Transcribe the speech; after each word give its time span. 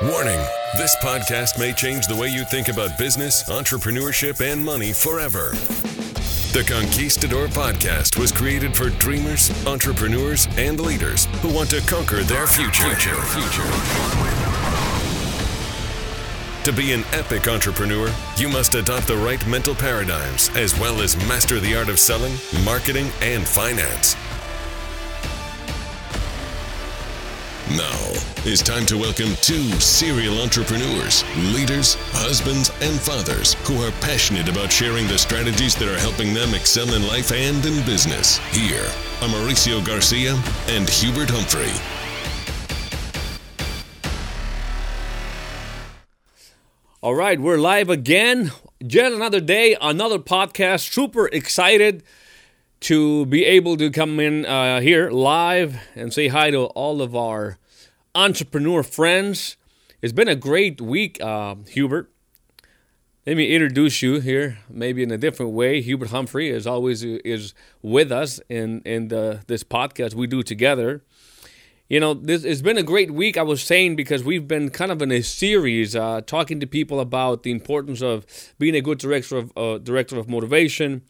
Warning 0.00 0.38
this 0.76 0.94
podcast 1.02 1.58
may 1.58 1.72
change 1.72 2.06
the 2.06 2.14
way 2.14 2.28
you 2.28 2.44
think 2.44 2.68
about 2.68 2.96
business, 2.96 3.42
entrepreneurship, 3.48 4.40
and 4.40 4.64
money 4.64 4.92
forever. 4.92 5.50
The 6.52 6.64
Conquistador 6.64 7.48
podcast 7.48 8.16
was 8.16 8.30
created 8.30 8.76
for 8.76 8.90
dreamers, 8.90 9.50
entrepreneurs, 9.66 10.46
and 10.56 10.78
leaders 10.78 11.24
who 11.42 11.52
want 11.52 11.70
to 11.70 11.80
conquer 11.80 12.22
their 12.22 12.46
future. 12.46 12.94
future. 12.94 13.20
future. 13.22 13.64
To 16.62 16.72
be 16.72 16.92
an 16.92 17.02
epic 17.10 17.48
entrepreneur, 17.48 18.08
you 18.36 18.48
must 18.48 18.76
adopt 18.76 19.08
the 19.08 19.16
right 19.16 19.44
mental 19.48 19.74
paradigms 19.74 20.48
as 20.50 20.78
well 20.78 21.00
as 21.00 21.16
master 21.26 21.58
the 21.58 21.74
art 21.74 21.88
of 21.88 21.98
selling, 21.98 22.34
marketing, 22.64 23.10
and 23.20 23.44
finance. 23.48 24.14
Now, 27.78 28.10
it's 28.44 28.60
time 28.60 28.84
to 28.86 28.98
welcome 28.98 29.36
two 29.40 29.70
serial 29.78 30.40
entrepreneurs, 30.40 31.22
leaders, 31.54 31.94
husbands, 32.10 32.70
and 32.80 32.98
fathers 32.98 33.54
who 33.68 33.80
are 33.84 33.92
passionate 34.00 34.48
about 34.48 34.72
sharing 34.72 35.06
the 35.06 35.16
strategies 35.16 35.76
that 35.76 35.86
are 35.86 35.96
helping 35.96 36.34
them 36.34 36.54
excel 36.54 36.92
in 36.92 37.06
life 37.06 37.30
and 37.30 37.64
in 37.64 37.86
business. 37.86 38.38
Here 38.50 38.82
are 39.22 39.28
Mauricio 39.28 39.86
Garcia 39.86 40.32
and 40.66 40.90
Hubert 40.90 41.30
Humphrey. 41.30 41.70
All 47.00 47.14
right, 47.14 47.38
we're 47.38 47.58
live 47.58 47.90
again. 47.90 48.50
Yet 48.80 49.12
another 49.12 49.40
day, 49.40 49.76
another 49.80 50.18
podcast. 50.18 50.92
Super 50.92 51.28
excited 51.28 52.02
to 52.80 53.24
be 53.26 53.44
able 53.44 53.76
to 53.76 53.88
come 53.90 54.18
in 54.18 54.46
uh, 54.46 54.80
here 54.80 55.10
live 55.10 55.76
and 55.94 56.12
say 56.12 56.26
hi 56.26 56.50
to 56.50 56.64
all 56.64 57.00
of 57.00 57.14
our 57.14 57.56
entrepreneur 58.18 58.82
friends. 58.82 59.56
It's 60.02 60.12
been 60.12 60.26
a 60.26 60.34
great 60.34 60.80
week, 60.80 61.22
uh, 61.22 61.54
Hubert. 61.68 62.10
Let 63.24 63.36
me 63.36 63.54
introduce 63.54 64.02
you 64.02 64.18
here, 64.18 64.58
maybe 64.68 65.04
in 65.04 65.12
a 65.12 65.16
different 65.18 65.52
way. 65.52 65.80
Hubert 65.80 66.10
Humphrey, 66.10 66.50
as 66.50 66.66
always, 66.66 67.04
is 67.04 67.54
with 67.80 68.10
us 68.10 68.40
in 68.48 68.82
in 68.84 69.06
the, 69.08 69.42
this 69.46 69.62
podcast 69.62 70.14
we 70.14 70.26
do 70.26 70.42
together. 70.42 71.04
You 71.88 72.00
know, 72.00 72.12
this 72.12 72.42
it's 72.42 72.60
been 72.60 72.76
a 72.76 72.82
great 72.82 73.12
week. 73.12 73.36
I 73.36 73.42
was 73.42 73.62
saying 73.62 73.94
because 73.94 74.24
we've 74.24 74.48
been 74.48 74.70
kind 74.70 74.90
of 74.90 75.00
in 75.00 75.12
a 75.12 75.22
series 75.22 75.94
uh, 75.94 76.20
talking 76.22 76.58
to 76.58 76.66
people 76.66 76.98
about 76.98 77.44
the 77.44 77.52
importance 77.52 78.02
of 78.02 78.26
being 78.58 78.74
a 78.74 78.80
good 78.80 78.98
director 78.98 79.36
of 79.36 79.52
uh, 79.56 79.78
director 79.78 80.18
of 80.18 80.28
motivation, 80.28 81.02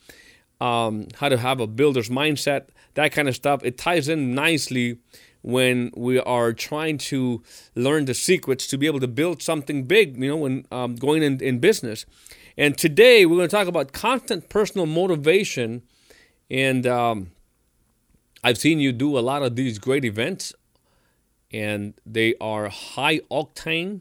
um, 0.61 1.06
how 1.14 1.31
to 1.31 1.39
have 1.39 1.59
a 1.59 1.67
builder's 1.67 2.11
mindset, 2.11 2.67
that 2.95 3.12
kind 3.12 3.29
of 3.29 3.34
stuff. 3.34 3.64
It 3.64 3.79
ties 3.79 4.09
in 4.09 4.34
nicely 4.34 4.98
when 5.42 5.92
we 5.97 6.19
are 6.19 6.53
trying 6.53 6.98
to 6.98 7.42
learn 7.75 8.05
the 8.05 8.14
secrets 8.14 8.67
to 8.67 8.78
be 8.78 8.86
able 8.86 9.00
to 9.00 9.08
build 9.08 9.42
something 9.42 9.84
big, 9.84 10.17
you 10.17 10.28
know, 10.28 10.36
when 10.36 10.67
um, 10.70 10.97
going 10.97 11.22
in, 11.22 11.41
in 11.42 11.58
business. 11.58 12.05
And 12.56 12.77
today 12.77 13.25
we're 13.25 13.36
going 13.36 13.48
to 13.48 13.56
talk 13.56 13.69
about 13.69 13.92
constant 13.92 14.48
personal 14.48 14.86
motivation. 14.86 15.83
And 16.50 16.86
um, 16.86 17.30
I've 18.42 18.58
seen 18.58 18.80
you 18.80 18.92
do 18.92 19.19
a 19.19 19.20
lot 19.20 19.42
of 19.42 19.55
these 19.55 19.78
great 19.78 20.05
events, 20.05 20.53
and 21.52 21.95
they 22.05 22.34
are 22.41 22.69
high 22.69 23.20
octane 23.30 24.00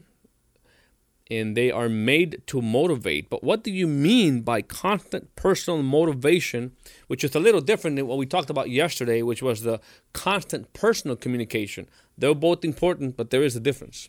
and 1.30 1.56
they 1.56 1.70
are 1.70 1.88
made 1.88 2.42
to 2.46 2.62
motivate. 2.62 3.28
But 3.28 3.44
what 3.44 3.62
do 3.62 3.70
you 3.70 3.86
mean 3.86 4.40
by 4.40 4.62
constant 4.62 5.34
personal 5.36 5.82
motivation, 5.82 6.72
which 7.06 7.22
is 7.22 7.34
a 7.34 7.40
little 7.40 7.60
different 7.60 7.96
than 7.96 8.06
what 8.06 8.18
we 8.18 8.26
talked 8.26 8.50
about 8.50 8.70
yesterday, 8.70 9.22
which 9.22 9.42
was 9.42 9.62
the 9.62 9.80
constant 10.12 10.72
personal 10.72 11.16
communication? 11.16 11.88
They're 12.16 12.34
both 12.34 12.64
important, 12.64 13.16
but 13.16 13.30
there 13.30 13.42
is 13.42 13.56
a 13.56 13.60
difference. 13.60 14.08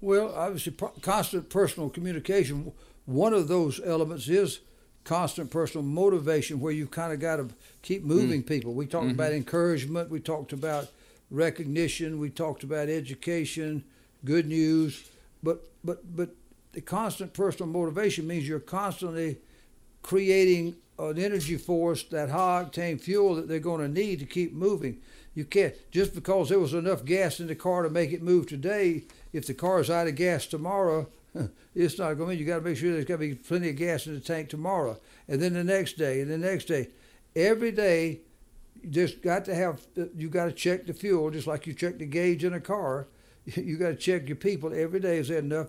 Well, 0.00 0.34
obviously, 0.34 0.74
constant 1.02 1.50
personal 1.50 1.90
communication, 1.90 2.72
one 3.04 3.32
of 3.32 3.48
those 3.48 3.80
elements 3.84 4.28
is 4.28 4.60
constant 5.04 5.50
personal 5.50 5.84
motivation, 5.84 6.60
where 6.60 6.72
you 6.72 6.86
kind 6.86 7.12
of 7.12 7.20
got 7.20 7.36
to 7.36 7.48
keep 7.82 8.02
moving 8.02 8.42
mm. 8.42 8.46
people. 8.46 8.74
We 8.74 8.86
talked 8.86 9.06
mm-hmm. 9.06 9.14
about 9.14 9.32
encouragement, 9.32 10.10
we 10.10 10.20
talked 10.20 10.52
about 10.52 10.88
recognition, 11.30 12.18
we 12.18 12.30
talked 12.30 12.62
about 12.64 12.88
education, 12.88 13.84
good 14.24 14.46
news 14.46 15.10
but 15.46 15.64
but 15.86 16.16
but 16.16 16.30
the 16.72 16.82
constant 16.82 17.32
personal 17.32 17.72
motivation 17.72 18.26
means 18.26 18.46
you're 18.46 18.60
constantly 18.60 19.38
creating 20.02 20.76
an 20.98 21.18
energy 21.18 21.56
force, 21.56 22.02
that 22.04 22.30
high 22.30 22.64
octane 22.64 23.00
fuel 23.00 23.34
that 23.34 23.48
they're 23.48 23.58
going 23.58 23.80
to 23.80 23.88
need 23.88 24.18
to 24.18 24.26
keep 24.26 24.52
moving. 24.52 24.98
You 25.34 25.44
can't 25.44 25.74
just 25.90 26.14
because 26.14 26.48
there 26.48 26.58
was 26.58 26.74
enough 26.74 27.04
gas 27.04 27.40
in 27.40 27.46
the 27.46 27.54
car 27.54 27.82
to 27.82 27.90
make 27.90 28.12
it 28.12 28.22
move 28.22 28.46
today. 28.46 29.04
If 29.32 29.46
the 29.46 29.54
car 29.54 29.80
is 29.80 29.90
out 29.90 30.06
of 30.06 30.16
gas 30.16 30.46
tomorrow, 30.46 31.08
it's 31.74 31.98
not 31.98 32.14
going 32.14 32.36
to. 32.36 32.42
You 32.42 32.46
got 32.46 32.58
to 32.58 32.64
make 32.64 32.76
sure 32.76 32.92
there's 32.92 33.04
got 33.04 33.14
to 33.14 33.18
be 33.18 33.34
plenty 33.34 33.70
of 33.70 33.76
gas 33.76 34.06
in 34.06 34.14
the 34.14 34.20
tank 34.20 34.48
tomorrow, 34.48 34.98
and 35.28 35.40
then 35.40 35.54
the 35.54 35.64
next 35.64 35.98
day, 35.98 36.20
and 36.20 36.30
the 36.30 36.38
next 36.38 36.64
day. 36.64 36.88
Every 37.34 37.72
day, 37.72 38.20
you 38.82 38.90
just 38.90 39.20
got 39.20 39.44
to 39.46 39.54
have. 39.54 39.80
You 40.16 40.30
got 40.30 40.46
to 40.46 40.52
check 40.52 40.86
the 40.86 40.94
fuel, 40.94 41.30
just 41.30 41.46
like 41.46 41.66
you 41.66 41.74
check 41.74 41.98
the 41.98 42.06
gauge 42.06 42.44
in 42.44 42.54
a 42.54 42.60
car 42.60 43.06
you 43.54 43.76
got 43.76 43.88
to 43.88 43.96
check 43.96 44.28
your 44.28 44.36
people 44.36 44.72
every 44.74 45.00
day. 45.00 45.18
Is 45.18 45.28
there 45.28 45.38
enough 45.38 45.68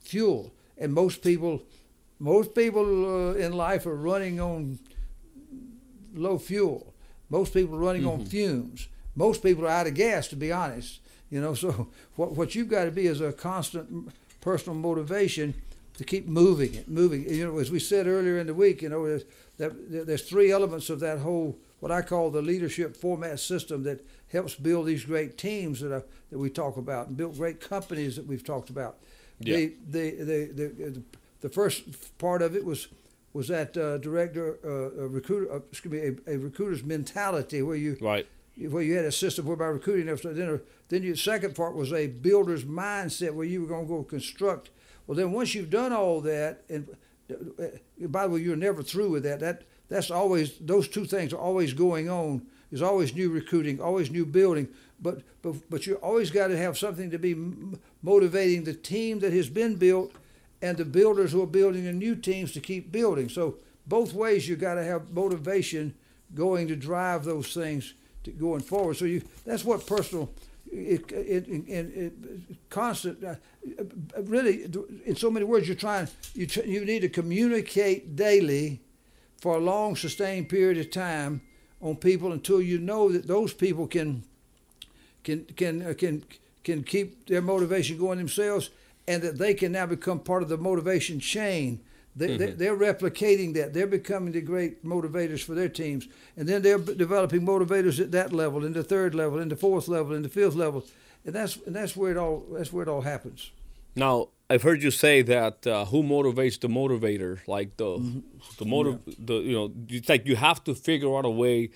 fuel? 0.00 0.52
And 0.76 0.92
most 0.92 1.22
people, 1.22 1.62
most 2.18 2.54
people 2.54 3.30
uh, 3.30 3.34
in 3.34 3.52
life 3.52 3.86
are 3.86 3.96
running 3.96 4.40
on 4.40 4.78
low 6.14 6.38
fuel. 6.38 6.94
Most 7.30 7.54
people 7.54 7.76
are 7.76 7.80
running 7.80 8.02
mm-hmm. 8.02 8.22
on 8.22 8.26
fumes. 8.26 8.88
Most 9.16 9.42
people 9.42 9.64
are 9.64 9.70
out 9.70 9.86
of 9.86 9.94
gas, 9.94 10.28
to 10.28 10.36
be 10.36 10.52
honest. 10.52 11.00
You 11.30 11.40
know, 11.40 11.54
so 11.64 11.88
what 12.16 12.32
what 12.32 12.54
you've 12.54 12.68
got 12.68 12.84
to 12.84 12.90
be 12.90 13.06
is 13.06 13.20
a 13.20 13.32
constant 13.32 14.12
personal 14.40 14.78
motivation 14.78 15.54
to 15.96 16.04
keep 16.04 16.26
moving 16.26 16.74
it, 16.74 16.88
moving. 16.88 17.28
You 17.28 17.46
know, 17.46 17.58
as 17.58 17.70
we 17.70 17.78
said 17.78 18.06
earlier 18.06 18.38
in 18.38 18.48
the 18.48 18.54
week, 18.54 18.82
you 18.82 18.88
know, 18.88 19.06
there's, 19.06 19.24
there's 19.56 20.28
three 20.28 20.50
elements 20.50 20.90
of 20.90 21.00
that 21.00 21.18
whole 21.18 21.58
what 21.78 21.92
I 21.92 22.02
call 22.02 22.30
the 22.30 22.42
leadership 22.42 22.96
format 22.96 23.38
system 23.38 23.82
that 23.82 24.04
helps 24.34 24.54
build 24.54 24.86
these 24.86 25.04
great 25.04 25.38
teams 25.38 25.80
that, 25.80 25.92
are, 25.92 26.04
that 26.30 26.38
we 26.38 26.50
talk 26.50 26.76
about 26.76 27.08
and 27.08 27.16
build 27.16 27.36
great 27.36 27.60
companies 27.60 28.16
that 28.16 28.26
we've 28.26 28.44
talked 28.44 28.70
about. 28.70 28.98
Yeah. 29.40 29.56
The, 29.56 29.74
the, 29.88 30.10
the, 30.10 30.52
the, 30.54 31.02
the 31.40 31.48
first 31.48 32.18
part 32.18 32.42
of 32.42 32.54
it 32.54 32.64
was 32.64 32.88
was 33.32 33.48
that 33.48 33.76
uh, 33.76 33.98
director 33.98 34.58
uh, 34.64 35.02
a 35.02 35.08
recruiter 35.08 35.52
uh, 35.52 35.58
excuse 35.70 35.92
me 35.92 35.98
a, 35.98 36.36
a, 36.36 36.38
recruiter's 36.38 36.84
mentality 36.84 37.62
where 37.62 37.74
you 37.74 37.96
right 38.00 38.28
where 38.56 38.82
you 38.82 38.94
had 38.94 39.04
a 39.04 39.10
system 39.10 39.44
whereby 39.44 39.64
recruiting 39.64 40.06
then 40.06 40.60
then 40.88 41.02
your 41.02 41.16
second 41.16 41.56
part 41.56 41.74
was 41.74 41.92
a 41.92 42.06
builder's 42.06 42.64
mindset 42.64 43.34
where 43.34 43.44
you 43.44 43.60
were 43.60 43.66
going 43.66 43.86
to 43.86 43.88
go 43.88 44.04
construct 44.04 44.70
well 45.08 45.16
then 45.16 45.32
once 45.32 45.52
you've 45.52 45.68
done 45.68 45.92
all 45.92 46.20
that 46.20 46.62
and 46.68 46.96
uh, 47.28 47.64
by 48.06 48.22
the 48.22 48.34
way 48.34 48.40
you're 48.40 48.54
never 48.54 48.84
through 48.84 49.10
with 49.10 49.24
that 49.24 49.40
that 49.40 49.64
that's 49.88 50.10
always 50.10 50.58
those 50.58 50.88
two 50.88 51.04
things 51.04 51.32
are 51.32 51.38
always 51.40 51.72
going 51.72 52.08
on. 52.08 52.46
There's 52.70 52.82
always 52.82 53.14
new 53.14 53.30
recruiting, 53.30 53.80
always 53.80 54.10
new 54.10 54.26
building, 54.26 54.68
but 55.00 55.22
but 55.42 55.68
but 55.70 55.86
you 55.86 55.94
always 55.96 56.30
got 56.30 56.48
to 56.48 56.56
have 56.56 56.78
something 56.78 57.10
to 57.10 57.18
be 57.18 57.34
motivating 58.02 58.64
the 58.64 58.74
team 58.74 59.20
that 59.20 59.32
has 59.32 59.48
been 59.48 59.76
built 59.76 60.12
and 60.62 60.76
the 60.76 60.84
builders 60.84 61.32
who 61.32 61.42
are 61.42 61.46
building 61.46 61.84
the 61.84 61.92
new 61.92 62.16
teams 62.16 62.52
to 62.52 62.60
keep 62.60 62.90
building. 62.90 63.28
So 63.28 63.56
both 63.86 64.14
ways 64.14 64.48
you 64.48 64.56
got 64.56 64.74
to 64.74 64.84
have 64.84 65.10
motivation 65.10 65.94
going 66.34 66.68
to 66.68 66.76
drive 66.76 67.24
those 67.24 67.52
things 67.52 67.94
to 68.24 68.30
going 68.30 68.62
forward. 68.62 68.96
So 68.96 69.04
you 69.04 69.22
that's 69.44 69.64
what 69.64 69.86
personal 69.86 70.30
it, 70.72 71.12
it, 71.12 71.46
it, 71.48 71.68
it, 71.68 72.12
constant 72.70 73.22
uh, 73.22 73.34
really 74.22 74.64
in 75.04 75.14
so 75.14 75.30
many 75.30 75.44
words 75.44 75.68
you're 75.68 75.76
trying 75.76 76.08
you, 76.34 76.48
you 76.64 76.84
need 76.84 77.00
to 77.00 77.08
communicate 77.08 78.16
daily 78.16 78.80
for 79.36 79.56
a 79.56 79.60
long 79.60 79.94
sustained 79.94 80.48
period 80.48 80.78
of 80.78 80.90
time 80.90 81.42
on 81.84 81.96
people 81.96 82.32
until 82.32 82.60
you 82.60 82.78
know 82.78 83.12
that 83.12 83.28
those 83.28 83.52
people 83.52 83.86
can 83.86 84.24
can 85.22 85.44
can 85.56 85.82
uh, 85.82 85.94
can 85.96 86.24
can 86.64 86.82
keep 86.82 87.26
their 87.26 87.42
motivation 87.42 87.98
going 87.98 88.18
themselves 88.18 88.70
and 89.06 89.22
that 89.22 89.38
they 89.38 89.52
can 89.52 89.70
now 89.72 89.84
become 89.84 90.18
part 90.18 90.42
of 90.42 90.48
the 90.48 90.56
motivation 90.56 91.20
chain. 91.20 91.78
They, 92.16 92.38
mm-hmm. 92.38 92.56
they, 92.56 92.68
are 92.68 92.76
replicating 92.76 93.54
that. 93.54 93.74
They're 93.74 93.88
becoming 93.88 94.32
the 94.32 94.40
great 94.40 94.84
motivators 94.84 95.42
for 95.42 95.54
their 95.54 95.68
teams. 95.68 96.06
And 96.36 96.48
then 96.48 96.62
they're 96.62 96.78
developing 96.78 97.42
motivators 97.42 98.00
at 98.00 98.12
that 98.12 98.32
level 98.32 98.64
in 98.64 98.72
the 98.72 98.84
third 98.84 99.14
level 99.14 99.40
in 99.40 99.48
the 99.48 99.56
fourth 99.56 99.88
level 99.88 100.14
in 100.14 100.22
the 100.22 100.28
fifth 100.28 100.54
level. 100.54 100.84
And 101.26 101.34
that's 101.34 101.56
and 101.66 101.76
that's 101.76 101.96
where 101.96 102.12
it 102.12 102.16
all 102.16 102.44
that's 102.50 102.72
where 102.72 102.84
it 102.84 102.88
all 102.88 103.02
happens 103.02 103.50
now 103.96 104.28
I've 104.50 104.62
heard 104.62 104.82
you 104.82 104.90
say 104.90 105.22
that 105.22 105.66
uh, 105.66 105.86
who 105.86 106.02
motivates 106.02 106.60
the 106.60 106.68
motivator, 106.68 107.40
like 107.46 107.76
the 107.76 107.96
mm-hmm. 107.98 108.20
the 108.58 108.64
motive, 108.64 109.00
yeah. 109.06 109.14
the 109.18 109.34
you 109.34 109.52
know, 109.52 109.72
it's 109.88 110.08
like 110.08 110.26
you 110.26 110.36
have 110.36 110.62
to 110.64 110.74
figure 110.74 111.16
out 111.16 111.24
a 111.24 111.30
way 111.30 111.70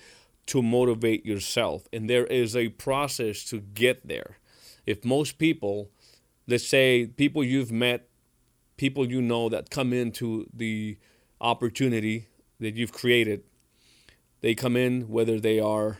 to 0.47 0.61
motivate 0.61 1.25
yourself, 1.25 1.87
and 1.91 2.09
there 2.09 2.25
is 2.25 2.55
a 2.55 2.69
process 2.69 3.43
to 3.45 3.59
get 3.59 4.07
there. 4.07 4.37
If 4.85 5.03
most 5.03 5.37
people, 5.37 5.89
let's 6.47 6.67
say 6.67 7.07
people 7.07 7.43
you've 7.43 7.71
met, 7.71 8.07
people 8.77 9.09
you 9.09 9.21
know 9.21 9.49
that 9.49 9.69
come 9.69 9.91
into 9.91 10.47
the 10.53 10.97
opportunity 11.41 12.27
that 12.59 12.75
you've 12.75 12.91
created, 12.91 13.43
they 14.41 14.53
come 14.53 14.75
in 14.75 15.09
whether 15.09 15.39
they 15.39 15.59
are 15.59 15.97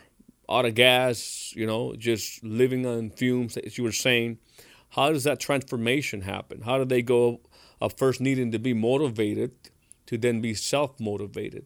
out 0.49 0.65
of 0.65 0.75
gas, 0.75 1.53
you 1.55 1.65
know, 1.65 1.95
just 1.95 2.43
living 2.43 2.85
on 2.85 3.09
fumes, 3.09 3.57
as 3.57 3.77
you 3.77 3.83
were 3.83 3.91
saying 3.91 4.37
how 4.89 5.11
does 5.11 5.23
that 5.23 5.39
transformation 5.39 6.21
happen? 6.21 6.61
How 6.61 6.77
do 6.77 6.85
they 6.85 7.01
go 7.01 7.41
of 7.79 7.93
first 7.93 8.19
needing 8.19 8.51
to 8.51 8.59
be 8.59 8.73
motivated 8.73 9.51
to 10.07 10.17
then 10.17 10.41
be 10.41 10.53
self 10.53 10.99
motivated? 10.99 11.65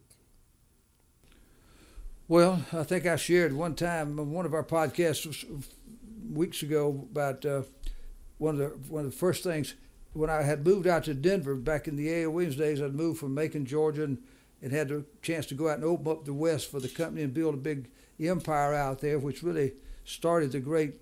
Well, 2.28 2.64
I 2.72 2.84
think 2.84 3.06
I 3.06 3.16
shared 3.16 3.52
one 3.52 3.74
time 3.74 4.18
on 4.18 4.30
one 4.30 4.46
of 4.46 4.54
our 4.54 4.64
podcasts 4.64 5.44
weeks 6.30 6.62
ago 6.62 7.06
about 7.10 7.44
uh, 7.44 7.62
one 8.38 8.54
of 8.54 8.60
the 8.60 8.92
one 8.92 9.04
of 9.04 9.10
the 9.10 9.16
first 9.16 9.42
things 9.42 9.74
when 10.14 10.30
I 10.30 10.42
had 10.42 10.64
moved 10.64 10.86
out 10.86 11.04
to 11.04 11.14
Denver 11.14 11.54
back 11.54 11.86
in 11.88 11.96
the 11.96 12.10
A.L. 12.10 12.30
Williams 12.30 12.56
days. 12.56 12.80
I'd 12.80 12.94
moved 12.94 13.18
from 13.18 13.34
Macon, 13.34 13.66
Georgia, 13.66 14.04
and, 14.04 14.18
and 14.62 14.72
had 14.72 14.88
the 14.88 15.04
chance 15.22 15.46
to 15.46 15.54
go 15.54 15.68
out 15.68 15.76
and 15.76 15.84
open 15.84 16.12
up 16.12 16.24
the 16.24 16.32
West 16.32 16.70
for 16.70 16.80
the 16.80 16.88
company 16.88 17.22
and 17.22 17.34
build 17.34 17.54
a 17.54 17.58
big 17.58 17.88
empire 18.20 18.72
out 18.74 19.00
there, 19.00 19.18
which 19.18 19.42
really 19.42 19.72
started 20.04 20.52
the 20.52 20.60
great 20.60 20.94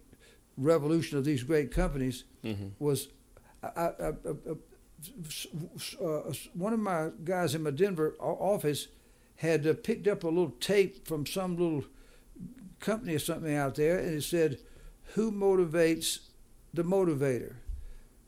revolution 0.57 1.19
of 1.19 1.25
these 1.25 1.43
great 1.43 1.71
companies. 1.71 2.25
Mm-hmm. 2.45 2.69
Was 2.79 3.09
I, 3.63 3.69
I, 3.69 3.89
I, 4.09 4.13
uh, 6.01 6.33
one 6.55 6.73
of 6.73 6.79
my 6.79 7.11
guys 7.25 7.55
in 7.55 7.63
my 7.63 7.71
Denver 7.71 8.15
office 8.21 8.89
had 9.37 9.67
uh, 9.67 9.75
picked 9.75 10.07
up 10.07 10.25
a 10.25 10.29
little 10.29 10.53
tape 10.61 11.07
from 11.07 11.27
some 11.27 11.57
little 11.57 11.85
company 12.79 13.15
or 13.15 13.19
something 13.19 13.55
out 13.55 13.75
there, 13.75 13.99
and 13.99 14.15
it 14.15 14.23
said, 14.23 14.59
"Who 15.15 15.33
motivates 15.33 16.29
the 16.73 16.85
motivator?" 16.85 17.55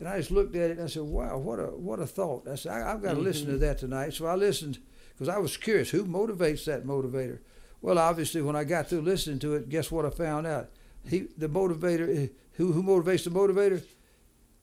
And 0.00 0.08
I 0.08 0.18
just 0.18 0.32
looked 0.32 0.56
at 0.56 0.70
it 0.70 0.78
and 0.78 0.82
I 0.82 0.88
said, 0.88 1.02
"Wow, 1.02 1.38
what 1.38 1.58
a 1.58 1.66
what 1.66 2.00
a 2.00 2.06
thought!" 2.06 2.48
I 2.48 2.56
said, 2.56 2.72
I, 2.72 2.90
have 2.90 3.02
got 3.02 3.10
to 3.10 3.14
mm-hmm. 3.16 3.24
listen 3.24 3.46
to 3.46 3.58
that 3.58 3.78
tonight." 3.78 4.14
So 4.14 4.26
I 4.26 4.34
listened 4.34 4.78
because 5.14 5.28
I 5.28 5.38
was 5.38 5.56
curious, 5.56 5.90
who 5.90 6.04
motivates 6.04 6.64
that 6.64 6.84
motivator? 6.84 7.38
Well, 7.80 7.98
obviously, 7.98 8.42
when 8.42 8.56
I 8.56 8.64
got 8.64 8.88
through 8.88 9.02
listening 9.02 9.38
to 9.40 9.54
it, 9.54 9.68
guess 9.68 9.90
what 9.90 10.04
I 10.04 10.10
found 10.10 10.46
out? 10.46 10.70
He, 11.08 11.26
the 11.36 11.48
motivator, 11.48 12.24
eh, 12.24 12.28
who 12.54 12.72
who 12.72 12.82
motivates 12.82 13.24
the 13.24 13.30
motivator? 13.30 13.82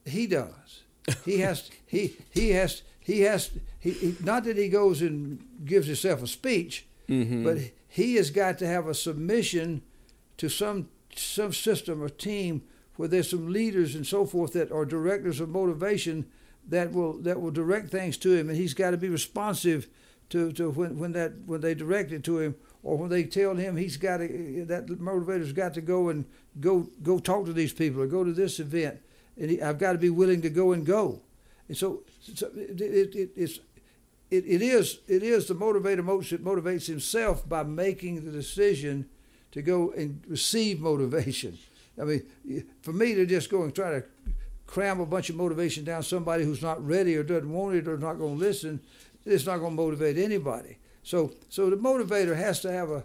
He 0.06 0.28
does. 0.28 0.84
He 1.26 1.40
has. 1.40 1.70
he 1.86 2.18
he 2.32 2.50
has. 2.52 2.84
He 3.00 3.22
has. 3.22 3.52
He, 3.80 3.92
he, 3.92 4.16
not 4.24 4.44
that 4.44 4.58
he 4.58 4.70
goes 4.70 5.02
and 5.02 5.44
gives 5.66 5.88
himself 5.88 6.22
a 6.22 6.28
speech, 6.28 6.86
mm-hmm. 7.10 7.44
but 7.44 7.58
he 7.88 8.16
has 8.16 8.30
got 8.30 8.60
to 8.60 8.68
have 8.68 8.88
a 8.88 8.94
submission 8.94 9.82
to 10.38 10.50
some 10.50 10.90
some 11.16 11.54
system 11.54 12.02
or 12.02 12.10
team 12.10 12.64
where 12.96 13.08
there's 13.08 13.30
some 13.30 13.52
leaders 13.52 13.96
and 13.96 14.06
so 14.06 14.26
forth 14.26 14.54
that 14.54 14.72
are 14.72 14.86
directors 14.86 15.40
of 15.40 15.50
motivation 15.50 16.26
that 16.68 16.92
will 16.92 17.14
that 17.14 17.42
will 17.42 17.52
direct 17.52 17.90
things 17.90 18.18
to 18.18 18.34
him, 18.34 18.50
and 18.50 18.58
he's 18.58 18.74
got 18.74 18.92
to 18.92 18.98
be 18.98 19.10
responsive 19.10 19.88
to, 20.30 20.52
to 20.54 20.70
when, 20.70 20.98
when 20.98 21.12
that 21.14 21.34
when 21.46 21.62
they 21.62 21.74
direct 21.74 22.12
it 22.12 22.24
to 22.24 22.40
him, 22.40 22.56
or 22.84 22.98
when 22.98 23.10
they 23.10 23.24
tell 23.24 23.56
him 23.56 23.78
he's 23.78 23.98
got 23.98 24.18
to 24.18 24.66
that 24.68 24.88
motivator's 24.88 25.54
got 25.54 25.74
to 25.76 25.82
go 25.82 26.10
and 26.10 26.26
go 26.60 26.88
go 27.04 27.20
talk 27.20 27.46
to 27.46 27.54
these 27.54 27.74
people 27.74 28.02
or 28.02 28.08
go 28.08 28.24
to 28.24 28.34
this 28.34 28.60
event, 28.60 29.00
and 29.40 29.52
he, 29.52 29.62
I've 29.62 29.80
got 29.80 29.94
to 29.94 29.98
be 29.98 30.10
willing 30.10 30.42
to 30.42 30.50
go 30.50 30.72
and 30.72 30.86
go, 30.86 31.22
and 31.68 31.78
so, 31.78 32.02
so 32.22 32.48
it, 32.56 32.82
it, 32.82 33.16
it, 33.16 33.30
it's 33.36 33.60
it, 34.30 34.46
it 34.48 34.62
is 34.62 35.00
it 35.08 35.24
is 35.24 35.48
the 35.48 35.54
motivator 35.54 36.02
motivates 36.02 36.88
himself 36.88 37.48
by 37.48 37.64
making 37.64 38.26
the 38.26 38.32
decision 38.32 39.10
to 39.52 39.62
go 39.62 39.92
and 39.92 40.22
receive 40.28 40.80
motivation. 40.80 41.58
I 42.00 42.06
mean, 42.06 42.24
for 42.82 42.94
me 42.94 43.14
to 43.16 43.26
just 43.26 43.50
go 43.50 43.64
and 43.64 43.76
try 43.76 43.92
to 43.92 44.04
cram 44.66 45.02
a 45.02 45.06
bunch 45.06 45.30
of 45.30 45.36
motivation 45.36 45.84
down 45.84 46.02
somebody 46.02 46.46
who's 46.46 46.62
not 46.62 46.84
ready 46.86 47.18
or 47.18 47.24
doesn't 47.24 47.52
want 47.52 47.76
it 47.76 47.88
or 47.88 47.98
not 47.98 48.14
going 48.14 48.40
to 48.40 48.40
listen, 48.40 48.80
it's 49.26 49.46
not 49.46 49.58
going 49.58 49.76
to 49.76 49.84
motivate 49.84 50.18
anybody. 50.18 50.78
So, 51.04 51.32
so 51.50 51.70
the 51.70 51.78
motivator 51.78 52.36
has 52.36 52.60
to 52.62 52.72
have 52.72 52.90
a, 52.90 53.04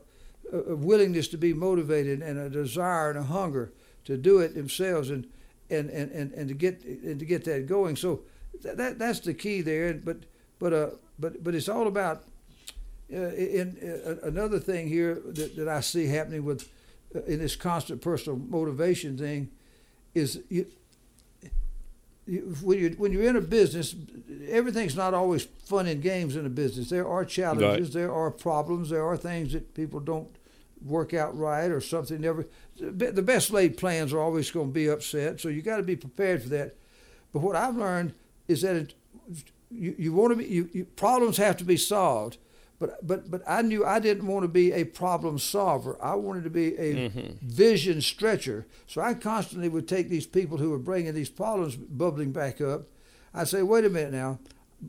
a 0.52 0.76
willingness 0.76 1.28
to 1.28 1.38
be 1.38 1.52
motivated 1.52 2.22
and 2.22 2.38
a 2.38 2.50
desire 2.50 3.10
and 3.10 3.18
a 3.18 3.22
hunger 3.24 3.72
to 4.04 4.16
do 4.16 4.38
it 4.38 4.54
themselves 4.54 5.10
and 5.10 5.26
and, 5.68 5.90
and, 5.90 6.12
and, 6.12 6.32
and 6.32 6.48
to 6.48 6.54
get 6.54 6.84
and 6.84 7.18
to 7.18 7.24
get 7.24 7.44
that 7.44 7.66
going. 7.66 7.96
So 7.96 8.20
that 8.62 8.98
that's 8.98 9.20
the 9.20 9.34
key 9.34 9.62
there. 9.62 9.94
But 9.94 10.18
but 10.58 10.72
uh 10.72 10.90
but 11.18 11.42
but 11.42 11.54
it's 11.54 11.68
all 11.68 11.86
about 11.86 12.22
uh, 13.12 13.16
in, 13.16 13.76
uh, 14.04 14.26
another 14.26 14.58
thing 14.58 14.88
here 14.88 15.20
that, 15.26 15.56
that 15.56 15.68
I 15.68 15.80
see 15.80 16.06
happening 16.06 16.44
with 16.44 16.68
uh, 17.14 17.22
in 17.22 17.38
this 17.38 17.54
constant 17.56 18.00
personal 18.00 18.36
motivation 18.36 19.16
thing 19.16 19.50
is 20.14 20.40
you, 20.48 20.66
you, 20.66 20.66
when 22.26 22.78
you 22.78 22.90
when 22.98 23.12
you're 23.12 23.22
in 23.22 23.36
a 23.36 23.40
business, 23.40 23.94
everything's 24.48 24.96
not 24.96 25.14
always 25.14 25.44
fun 25.44 25.86
and 25.86 26.02
games 26.02 26.34
in 26.34 26.44
a 26.44 26.50
business. 26.50 26.90
There 26.90 27.06
are 27.06 27.24
challenges, 27.24 27.88
right. 27.88 28.00
there 28.00 28.12
are 28.12 28.30
problems, 28.30 28.90
there 28.90 29.06
are 29.06 29.16
things 29.16 29.52
that 29.52 29.74
people 29.74 30.00
don't 30.00 30.28
work 30.84 31.14
out 31.14 31.36
right 31.38 31.70
or 31.70 31.80
something 31.80 32.20
never. 32.20 32.46
The 32.78 33.22
best 33.22 33.50
laid 33.50 33.76
plans 33.76 34.12
are 34.12 34.20
always 34.20 34.50
going 34.50 34.68
to 34.68 34.72
be 34.72 34.88
upset, 34.88 35.40
so 35.40 35.48
you 35.48 35.62
got 35.62 35.76
to 35.76 35.82
be 35.82 35.96
prepared 35.96 36.42
for 36.42 36.48
that. 36.50 36.74
But 37.32 37.40
what 37.40 37.54
I've 37.54 37.76
learned 37.76 38.12
is 38.48 38.62
that 38.62 38.76
it, 38.76 38.94
you, 39.70 39.94
you 39.96 40.12
want 40.12 40.32
to 40.32 40.36
be 40.36 40.46
you, 40.46 40.68
you, 40.72 40.84
problems 40.84 41.36
have 41.36 41.56
to 41.58 41.64
be 41.64 41.76
solved 41.76 42.38
but 42.78 43.06
but 43.06 43.30
but 43.30 43.42
I 43.46 43.62
knew 43.62 43.84
I 43.84 43.98
didn't 43.98 44.26
want 44.26 44.44
to 44.44 44.48
be 44.48 44.72
a 44.72 44.84
problem 44.84 45.38
solver. 45.38 45.96
I 46.02 46.14
wanted 46.14 46.44
to 46.44 46.50
be 46.50 46.76
a 46.76 46.94
mm-hmm. 46.94 47.46
vision 47.46 48.02
stretcher. 48.02 48.66
So 48.86 49.00
I 49.00 49.14
constantly 49.14 49.68
would 49.68 49.88
take 49.88 50.08
these 50.08 50.26
people 50.26 50.58
who 50.58 50.70
were 50.70 50.78
bringing 50.78 51.14
these 51.14 51.30
problems 51.30 51.76
bubbling 51.76 52.32
back 52.32 52.60
up. 52.60 52.82
I'd 53.32 53.48
say, 53.48 53.62
wait 53.62 53.84
a 53.84 53.90
minute 53.90 54.12
now, 54.12 54.38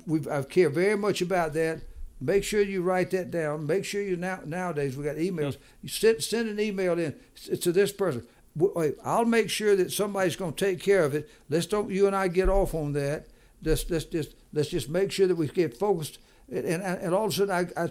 we 0.06 0.22
I 0.30 0.42
care 0.44 0.70
very 0.70 0.98
much 0.98 1.22
about 1.22 1.54
that. 1.54 1.82
Make 2.20 2.44
sure 2.44 2.62
you 2.62 2.82
write 2.82 3.12
that 3.12 3.32
down. 3.32 3.68
Make 3.68 3.86
sure 3.86 4.02
you 4.02 4.18
now 4.18 4.42
nowadays 4.46 4.98
we 4.98 5.04
got 5.04 5.16
emails. 5.18 5.54
Mm-hmm. 5.54 5.84
You 5.84 5.90
send 5.90 6.24
send 6.24 6.50
an 6.50 6.60
email 6.60 7.00
in 7.00 7.16
to 7.62 7.72
this 7.72 7.92
person. 7.92 8.26
Wait, 8.56 8.96
I'll 9.06 9.26
make 9.26 9.50
sure 9.52 9.76
that 9.76 9.92
somebody's 9.92 10.36
going 10.36 10.54
to 10.54 10.66
take 10.66 10.82
care 10.82 11.04
of 11.04 11.14
it. 11.14 11.30
Let's 11.48 11.68
don't 11.68 11.92
you 11.92 12.08
and 12.08 12.16
I 12.16 12.28
get 12.28 12.50
off 12.50 12.74
on 12.74 12.94
that. 12.94 13.28
Let's 13.64 13.90
let's 13.90 14.06
just 14.06 14.36
let's 14.54 14.70
just 14.70 14.90
make 14.90 15.12
sure 15.12 15.28
that 15.28 15.36
we 15.36 15.48
get 15.48 15.78
focused 15.78 16.20
and, 16.50 16.66
and, 16.66 16.84
and 16.84 17.14
all 17.14 17.26
of 17.26 17.32
a 17.32 17.36
sudden 17.36 17.72
I, 17.78 17.82
I, 17.82 17.90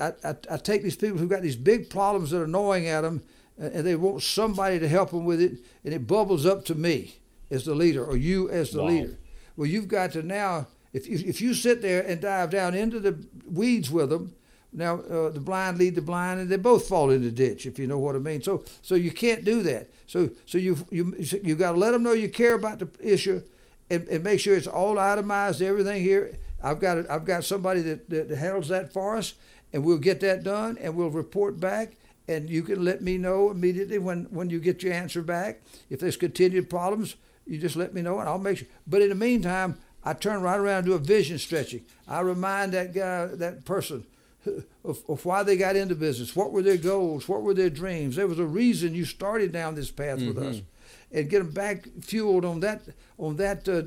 I, 0.00 0.12
I, 0.24 0.34
I 0.50 0.56
take 0.56 0.82
these 0.82 0.96
people 0.96 1.18
who've 1.18 1.28
got 1.28 1.42
these 1.42 1.56
big 1.56 1.90
problems 1.90 2.30
that 2.30 2.40
are 2.40 2.46
gnawing 2.46 2.86
at 2.88 3.02
them, 3.02 3.22
and 3.58 3.86
they 3.86 3.96
want 3.96 4.22
somebody 4.22 4.78
to 4.78 4.88
help 4.88 5.10
them 5.10 5.24
with 5.24 5.40
it, 5.40 5.58
and 5.84 5.92
it 5.92 6.06
bubbles 6.06 6.46
up 6.46 6.64
to 6.66 6.74
me 6.74 7.16
as 7.50 7.64
the 7.64 7.74
leader, 7.74 8.04
or 8.04 8.16
you 8.16 8.48
as 8.50 8.70
the 8.70 8.82
wow. 8.82 8.88
leader. 8.88 9.18
Well, 9.56 9.66
you've 9.66 9.88
got 9.88 10.12
to 10.12 10.22
now, 10.22 10.68
if, 10.92 11.06
if, 11.06 11.22
if 11.24 11.40
you 11.40 11.52
sit 11.52 11.82
there 11.82 12.02
and 12.02 12.20
dive 12.20 12.50
down 12.50 12.74
into 12.74 13.00
the 13.00 13.24
weeds 13.44 13.90
with 13.90 14.10
them, 14.10 14.34
now 14.72 15.00
uh, 15.00 15.28
the 15.28 15.40
blind 15.40 15.78
lead 15.78 15.96
the 15.96 16.02
blind, 16.02 16.40
and 16.40 16.48
they 16.48 16.56
both 16.56 16.88
fall 16.88 17.10
in 17.10 17.22
the 17.22 17.30
ditch, 17.30 17.66
if 17.66 17.78
you 17.78 17.86
know 17.86 17.98
what 17.98 18.16
I 18.16 18.20
mean. 18.20 18.42
So, 18.42 18.64
so 18.80 18.94
you 18.94 19.10
can't 19.10 19.44
do 19.44 19.62
that. 19.64 19.90
So, 20.06 20.30
so 20.46 20.56
you 20.58 20.78
you 20.90 21.14
you 21.42 21.54
got 21.56 21.72
to 21.72 21.78
let 21.78 21.90
them 21.90 22.02
know 22.02 22.12
you 22.12 22.30
care 22.30 22.54
about 22.54 22.78
the 22.78 22.88
issue, 23.00 23.42
and, 23.90 24.08
and 24.08 24.24
make 24.24 24.40
sure 24.40 24.56
it's 24.56 24.66
all 24.66 24.98
itemized, 24.98 25.62
everything 25.62 26.02
here, 26.02 26.38
I've 26.62 26.80
got 26.80 27.10
I've 27.10 27.24
got 27.24 27.44
somebody 27.44 27.80
that, 27.82 28.08
that 28.10 28.30
handles 28.30 28.68
that 28.68 28.92
for 28.92 29.16
us, 29.16 29.34
and 29.72 29.84
we'll 29.84 29.98
get 29.98 30.20
that 30.20 30.42
done, 30.44 30.78
and 30.80 30.96
we'll 30.96 31.10
report 31.10 31.58
back, 31.58 31.96
and 32.28 32.48
you 32.48 32.62
can 32.62 32.84
let 32.84 33.02
me 33.02 33.18
know 33.18 33.50
immediately 33.50 33.98
when 33.98 34.24
when 34.30 34.50
you 34.50 34.60
get 34.60 34.82
your 34.82 34.92
answer 34.92 35.22
back. 35.22 35.62
If 35.90 36.00
there's 36.00 36.16
continued 36.16 36.70
problems, 36.70 37.16
you 37.46 37.58
just 37.58 37.76
let 37.76 37.94
me 37.94 38.02
know, 38.02 38.20
and 38.20 38.28
I'll 38.28 38.38
make 38.38 38.58
sure. 38.58 38.68
But 38.86 39.02
in 39.02 39.08
the 39.08 39.14
meantime, 39.14 39.78
I 40.04 40.14
turn 40.14 40.42
right 40.42 40.58
around 40.58 40.78
and 40.78 40.86
do 40.86 40.94
a 40.94 40.98
vision 40.98 41.38
stretching. 41.38 41.84
I 42.08 42.20
remind 42.20 42.72
that 42.72 42.94
guy, 42.94 43.26
that 43.26 43.64
person, 43.64 44.04
of, 44.84 45.02
of, 45.08 45.24
why 45.24 45.42
they 45.42 45.56
got 45.56 45.76
into 45.76 45.94
business. 45.94 46.34
What 46.34 46.52
were 46.52 46.62
their 46.62 46.76
goals? 46.76 47.28
What 47.28 47.42
were 47.42 47.54
their 47.54 47.70
dreams? 47.70 48.16
There 48.16 48.26
was 48.26 48.38
a 48.38 48.46
reason 48.46 48.94
you 48.94 49.04
started 49.04 49.52
down 49.52 49.74
this 49.74 49.90
path 49.90 50.18
mm-hmm. 50.18 50.28
with 50.28 50.38
us, 50.38 50.60
and 51.12 51.28
get 51.28 51.38
them 51.38 51.50
back 51.50 51.86
fueled 52.00 52.44
on 52.44 52.60
that 52.60 52.82
on 53.18 53.36
that 53.36 53.68
uh, 53.68 53.82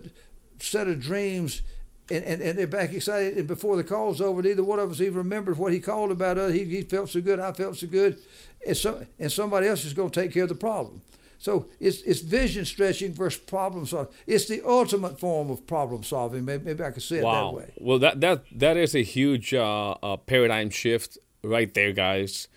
set 0.60 0.88
of 0.88 1.00
dreams 1.00 1.62
and, 2.10 2.24
and, 2.24 2.42
and 2.42 2.58
they're 2.58 2.68
back 2.68 2.94
excited. 2.94 3.38
And 3.38 3.48
before 3.48 3.76
the 3.76 3.84
call's 3.84 4.22
over, 4.22 4.42
neither 4.42 4.64
one 4.64 4.80
of 4.80 4.92
us 4.92 5.02
even 5.02 5.18
remembered 5.18 5.58
what 5.58 5.74
he 5.74 5.80
called 5.80 6.12
about 6.12 6.38
us. 6.38 6.54
He, 6.54 6.64
he 6.66 6.82
felt 6.84 7.10
so 7.10 7.22
good, 7.22 7.40
I 7.40 7.52
felt 7.52 7.78
so 7.78 7.88
good, 7.88 8.20
and 8.66 8.78
so 8.78 9.06
and 9.20 9.32
somebody 9.32 9.68
else 9.68 9.86
is 9.86 9.94
going 9.94 10.12
to 10.12 10.22
take 10.22 10.34
care 10.34 10.44
of 10.44 10.50
the 10.50 10.56
problem. 10.56 11.02
So 11.38 11.68
it's 11.80 12.02
it's 12.04 12.22
vision 12.22 12.66
stretching 12.66 13.14
versus 13.14 13.42
problem 13.42 13.86
solving. 13.86 14.14
It's 14.26 14.48
the 14.48 14.62
ultimate 14.66 15.20
form 15.20 15.52
of 15.52 15.68
problem 15.68 16.04
solving. 16.04 16.46
Maybe, 16.46 16.66
maybe 16.66 16.84
I 16.84 16.92
could 16.92 17.04
say 17.04 17.18
it 17.18 17.24
wow. 17.24 17.52
that 17.52 17.58
way. 17.58 17.74
Well, 17.78 18.00
that 18.00 18.22
that 18.22 18.46
that 18.52 18.78
is 18.78 18.96
a 18.96 19.04
huge 19.04 19.54
uh, 19.54 19.92
uh, 19.92 20.18
paradigm 20.18 20.70
shift 20.70 21.18
right 21.44 21.74
there, 21.74 21.92
guys. 21.92 22.48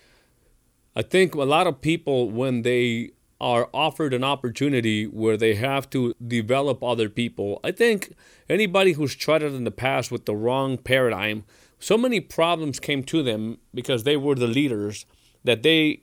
I 0.94 1.02
think 1.02 1.34
a 1.34 1.42
lot 1.42 1.66
of 1.66 1.80
people 1.80 2.30
when 2.30 2.62
they 2.62 3.10
are 3.40 3.68
offered 3.72 4.12
an 4.12 4.24
opportunity 4.24 5.06
where 5.06 5.36
they 5.36 5.54
have 5.54 5.88
to 5.90 6.14
develop 6.26 6.82
other 6.82 7.08
people. 7.08 7.60
I 7.62 7.70
think 7.70 8.14
anybody 8.48 8.92
who's 8.92 9.14
tried 9.14 9.42
it 9.42 9.54
in 9.54 9.64
the 9.64 9.70
past 9.70 10.10
with 10.10 10.26
the 10.26 10.34
wrong 10.34 10.76
paradigm, 10.76 11.44
so 11.78 11.96
many 11.96 12.20
problems 12.20 12.80
came 12.80 13.04
to 13.04 13.22
them 13.22 13.58
because 13.72 14.02
they 14.02 14.16
were 14.16 14.34
the 14.34 14.48
leaders 14.48 15.06
that 15.44 15.62
they 15.62 16.00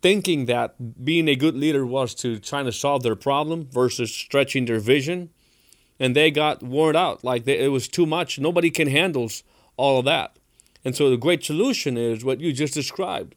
thinking 0.00 0.46
that 0.46 1.04
being 1.04 1.28
a 1.28 1.36
good 1.36 1.54
leader 1.54 1.86
was 1.86 2.14
to 2.16 2.38
trying 2.38 2.64
to 2.64 2.72
solve 2.72 3.02
their 3.02 3.16
problem 3.16 3.68
versus 3.70 4.12
stretching 4.12 4.64
their 4.64 4.80
vision. 4.80 5.30
And 6.00 6.16
they 6.16 6.30
got 6.30 6.62
worn 6.62 6.96
out 6.96 7.22
like 7.22 7.44
they, 7.44 7.58
it 7.58 7.68
was 7.68 7.86
too 7.86 8.06
much. 8.06 8.38
Nobody 8.38 8.70
can 8.70 8.88
handle 8.88 9.30
all 9.76 10.00
of 10.00 10.04
that. 10.06 10.36
And 10.84 10.96
so 10.96 11.10
the 11.10 11.16
great 11.16 11.44
solution 11.44 11.96
is 11.96 12.24
what 12.24 12.40
you 12.40 12.52
just 12.52 12.74
described. 12.74 13.36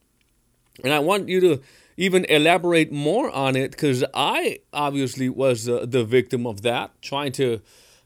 And 0.83 0.91
i 0.91 0.99
want 0.99 1.29
you 1.29 1.39
to 1.39 1.61
even 1.97 2.25
elaborate 2.25 2.91
more 2.91 3.29
on 3.29 3.55
it 3.55 3.71
because 3.71 4.03
I 4.13 4.59
obviously 4.73 5.29
was 5.29 5.69
uh, 5.69 5.85
the 5.87 6.03
victim 6.03 6.45
of 6.45 6.61
that, 6.63 7.01
trying 7.01 7.31
to 7.33 7.61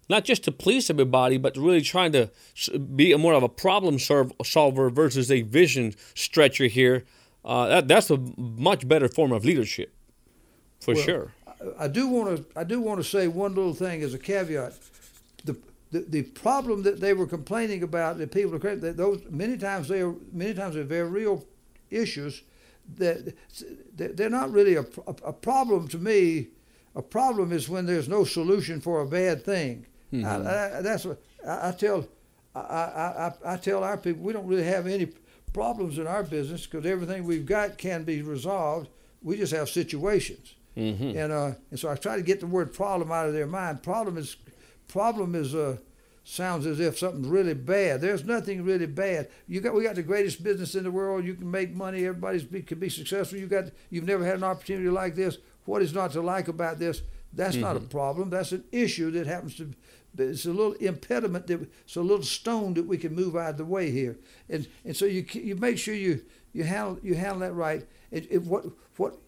not 0.09 0.25
just 0.25 0.43
to 0.43 0.51
please 0.51 0.89
everybody, 0.89 1.37
but 1.37 1.55
really 1.55 1.81
trying 1.81 2.11
to 2.13 2.29
be 2.95 3.15
more 3.15 3.33
of 3.33 3.43
a 3.43 3.49
problem 3.49 3.99
solver 3.99 4.89
versus 4.89 5.31
a 5.31 5.43
vision 5.43 5.93
stretcher 6.15 6.65
here. 6.65 7.05
Uh, 7.45 7.67
that, 7.67 7.87
that's 7.87 8.09
a 8.09 8.17
much 8.37 8.87
better 8.87 9.07
form 9.07 9.31
of 9.31 9.45
leadership, 9.45 9.93
for 10.81 10.93
well, 10.93 11.03
sure. 11.03 11.33
I, 11.79 11.85
I 11.85 11.87
do 11.87 12.07
want 12.07 12.37
to 12.37 12.59
I 12.59 12.63
do 12.63 12.81
want 12.81 12.99
to 12.99 13.03
say 13.03 13.27
one 13.27 13.55
little 13.55 13.73
thing 13.73 14.01
as 14.01 14.13
a 14.13 14.19
caveat. 14.19 14.73
The, 15.45 15.55
the, 15.91 15.99
the 16.01 16.23
problem 16.23 16.83
that 16.83 16.99
they 16.99 17.13
were 17.13 17.25
complaining 17.25 17.81
about, 17.81 18.17
that 18.17 18.31
people 18.31 18.55
are 18.55 18.75
that 18.75 18.97
those 18.97 19.21
many 19.29 19.57
times 19.57 19.87
they 19.87 20.01
are 20.01 20.13
many 20.31 20.53
times 20.53 20.75
they're 20.75 20.83
very 20.83 21.09
real 21.09 21.45
issues 21.89 22.43
that 22.97 23.35
they're 23.95 24.29
not 24.29 24.51
really 24.51 24.75
a, 24.75 24.85
a, 25.07 25.33
problem 25.33 25.87
to 25.89 25.97
me. 25.97 26.47
A 26.95 27.01
problem 27.01 27.51
is 27.51 27.69
when 27.69 27.85
there's 27.85 28.09
no 28.09 28.23
solution 28.23 28.81
for 28.81 29.01
a 29.01 29.07
bad 29.07 29.43
thing. 29.45 29.85
Mm-hmm. 30.13 30.25
I, 30.25 30.77
I, 30.77 30.81
that's 30.81 31.05
what 31.05 31.21
I, 31.45 31.69
I 31.69 31.71
tell. 31.71 32.07
I, 32.55 32.59
I, 32.59 33.33
I 33.45 33.57
tell 33.57 33.83
our 33.83 33.97
people 33.97 34.23
we 34.23 34.33
don't 34.33 34.47
really 34.47 34.63
have 34.63 34.87
any 34.87 35.09
problems 35.53 35.97
in 35.97 36.07
our 36.07 36.23
business 36.23 36.65
because 36.65 36.85
everything 36.85 37.23
we've 37.23 37.45
got 37.45 37.77
can 37.77 38.03
be 38.03 38.21
resolved. 38.21 38.89
We 39.21 39.37
just 39.37 39.53
have 39.53 39.69
situations, 39.69 40.55
mm-hmm. 40.75 41.17
and 41.17 41.31
uh, 41.31 41.51
and 41.69 41.79
so 41.79 41.89
I 41.89 41.95
try 41.95 42.15
to 42.15 42.23
get 42.23 42.39
the 42.39 42.47
word 42.47 42.73
problem 42.73 43.11
out 43.11 43.27
of 43.27 43.33
their 43.33 43.47
mind. 43.47 43.83
Problem 43.83 44.17
is, 44.17 44.37
problem 44.87 45.35
is 45.35 45.53
uh, 45.53 45.77
sounds 46.23 46.65
as 46.65 46.79
if 46.79 46.97
something's 46.97 47.27
really 47.27 47.53
bad. 47.53 48.01
There's 48.01 48.23
nothing 48.23 48.63
really 48.63 48.85
bad. 48.85 49.29
You 49.47 49.61
got 49.61 49.73
we 49.73 49.83
got 49.83 49.95
the 49.95 50.03
greatest 50.03 50.43
business 50.43 50.75
in 50.75 50.83
the 50.83 50.91
world. 50.91 51.25
You 51.25 51.35
can 51.35 51.49
make 51.49 51.73
money. 51.73 52.05
Everybody's 52.05 52.43
be, 52.43 52.61
can 52.61 52.79
be 52.79 52.89
successful. 52.89 53.39
You 53.39 53.47
got 53.47 53.65
you've 53.89 54.05
never 54.05 54.25
had 54.25 54.35
an 54.35 54.43
opportunity 54.43 54.89
like 54.89 55.15
this. 55.15 55.37
What 55.65 55.81
is 55.81 55.93
not 55.93 56.11
to 56.13 56.21
like 56.21 56.47
about 56.47 56.79
this? 56.79 57.01
That's 57.33 57.53
mm-hmm. 57.53 57.61
not 57.61 57.75
a 57.75 57.79
mm-hmm. 57.79 57.89
problem. 57.89 58.29
That's 58.29 58.51
an 58.51 58.63
issue 58.71 59.11
that 59.11 59.27
happens 59.27 59.55
to. 59.57 59.73
It's 60.17 60.45
a 60.45 60.51
little 60.51 60.73
impediment 60.73 61.47
that 61.47 61.69
it's 61.83 61.95
a 61.95 62.01
little 62.01 62.23
stone 62.23 62.73
that 62.73 62.87
we 62.87 62.97
can 62.97 63.13
move 63.13 63.35
out 63.35 63.51
of 63.51 63.57
the 63.57 63.65
way 63.65 63.91
here, 63.91 64.17
and 64.49 64.67
and 64.83 64.95
so 64.95 65.05
you 65.05 65.25
you 65.33 65.55
make 65.55 65.77
sure 65.77 65.93
you 65.93 66.23
you 66.53 66.63
handle 66.63 66.99
you 67.03 67.15
handle 67.15 67.39
that 67.39 67.53
right. 67.53 67.85
It, 68.11 68.27
it, 68.31 68.43
what 68.43 68.65
what 68.97 69.19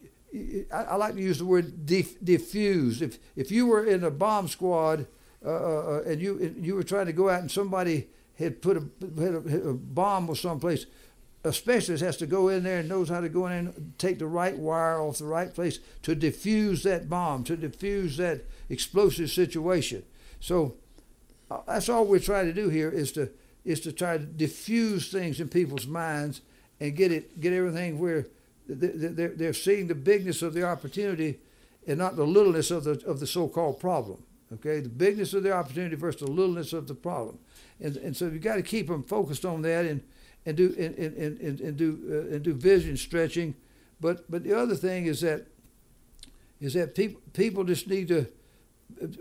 I, 0.72 0.82
I, 0.82 0.96
like 0.96 1.14
to 1.14 1.20
use 1.20 1.38
the 1.38 1.44
word 1.44 1.86
dif, 1.86 2.22
diffuse. 2.22 3.00
If 3.00 3.18
if 3.36 3.50
you 3.50 3.66
were 3.66 3.84
in 3.84 4.02
a 4.02 4.10
bomb 4.10 4.48
squad 4.48 5.06
uh, 5.44 5.48
uh, 5.48 5.52
uh, 5.52 6.02
and 6.06 6.20
you 6.20 6.54
you 6.58 6.74
were 6.74 6.82
trying 6.82 7.06
to 7.06 7.12
go 7.12 7.28
out 7.28 7.40
and 7.40 7.50
somebody 7.50 8.08
had 8.38 8.62
put 8.62 8.76
a, 8.76 8.84
had 9.20 9.34
a, 9.34 9.68
a 9.70 9.74
bomb 9.74 10.28
or 10.28 10.36
someplace, 10.36 10.86
a 11.44 11.52
specialist 11.52 12.02
has 12.02 12.16
to 12.16 12.26
go 12.26 12.48
in 12.48 12.62
there 12.62 12.78
and 12.78 12.88
knows 12.88 13.08
how 13.08 13.20
to 13.20 13.28
go 13.28 13.46
in 13.46 13.52
and 13.52 13.92
take 13.98 14.18
the 14.18 14.26
right 14.26 14.56
wire 14.56 15.00
off 15.00 15.18
the 15.18 15.24
right 15.24 15.52
place 15.52 15.80
to 16.02 16.14
defuse 16.14 16.82
that 16.82 17.08
bomb, 17.08 17.44
to 17.44 17.56
defuse 17.56 18.16
that 18.16 18.44
explosive 18.68 19.30
situation. 19.30 20.02
So 20.40 20.76
uh, 21.50 21.58
that's 21.66 21.88
all 21.88 22.04
we're 22.04 22.20
trying 22.20 22.46
to 22.46 22.52
do 22.52 22.68
here 22.68 22.88
is 22.88 23.12
to 23.12 23.30
is 23.64 23.80
to 23.80 23.92
try 23.92 24.18
to 24.18 24.24
diffuse 24.24 25.10
things 25.10 25.40
in 25.40 25.48
people's 25.48 25.86
minds 25.86 26.40
and 26.80 26.96
get 26.96 27.12
it 27.12 27.40
get 27.40 27.52
everything 27.52 27.98
where 27.98 28.26
they're, 28.68 29.28
they're 29.28 29.52
seeing 29.52 29.88
the 29.88 29.94
bigness 29.94 30.42
of 30.42 30.54
the 30.54 30.64
opportunity 30.64 31.40
and 31.86 31.98
not 31.98 32.16
the 32.16 32.24
littleness 32.24 32.70
of 32.70 32.84
the 32.84 33.02
of 33.06 33.20
the 33.20 33.26
so-called 33.26 33.80
problem. 33.80 34.22
Okay, 34.54 34.80
the 34.80 34.88
bigness 34.88 35.32
of 35.32 35.42
the 35.44 35.52
opportunity 35.52 35.96
versus 35.96 36.20
the 36.20 36.30
littleness 36.30 36.72
of 36.72 36.86
the 36.86 36.94
problem, 36.94 37.38
and 37.80 37.96
and 37.96 38.16
so 38.16 38.26
you've 38.26 38.42
got 38.42 38.56
to 38.56 38.62
keep 38.62 38.88
them 38.88 39.02
focused 39.02 39.44
on 39.44 39.62
that 39.62 39.86
and 39.86 40.02
and 40.44 40.56
do 40.56 40.74
and 40.78 40.94
and, 40.96 41.40
and, 41.40 41.60
and 41.60 41.76
do 41.76 41.98
uh, 42.10 42.34
and 42.34 42.42
do 42.42 42.52
vision 42.52 42.96
stretching, 42.96 43.54
but 44.00 44.30
but 44.30 44.42
the 44.44 44.52
other 44.52 44.74
thing 44.74 45.06
is 45.06 45.20
that 45.20 45.46
is 46.60 46.74
that 46.74 46.94
people 46.94 47.20
people 47.32 47.64
just 47.64 47.88
need 47.88 48.08
to 48.08 48.26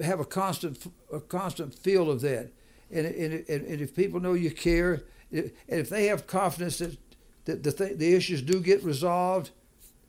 have 0.04 0.20
a 0.20 0.26
constant 0.26 0.86
a 1.14 1.20
constant 1.20 1.74
feel 1.74 2.10
of 2.12 2.22
that, 2.22 2.52
and 2.92 3.06
and 3.06 3.34
and, 3.48 3.66
and 3.66 3.82
if 3.82 3.96
people 3.96 4.20
know 4.20 4.34
you 4.34 4.52
care, 4.52 5.04
and 5.32 5.52
if 5.68 5.90
they 5.90 6.08
have 6.08 6.28
confidence 6.28 6.80
that 6.80 6.98
that 7.46 7.64
the 7.64 7.72
th- 7.72 7.98
the 7.98 8.14
issues 8.14 8.42
do 8.42 8.60
get 8.60 8.84
resolved. 8.84 9.52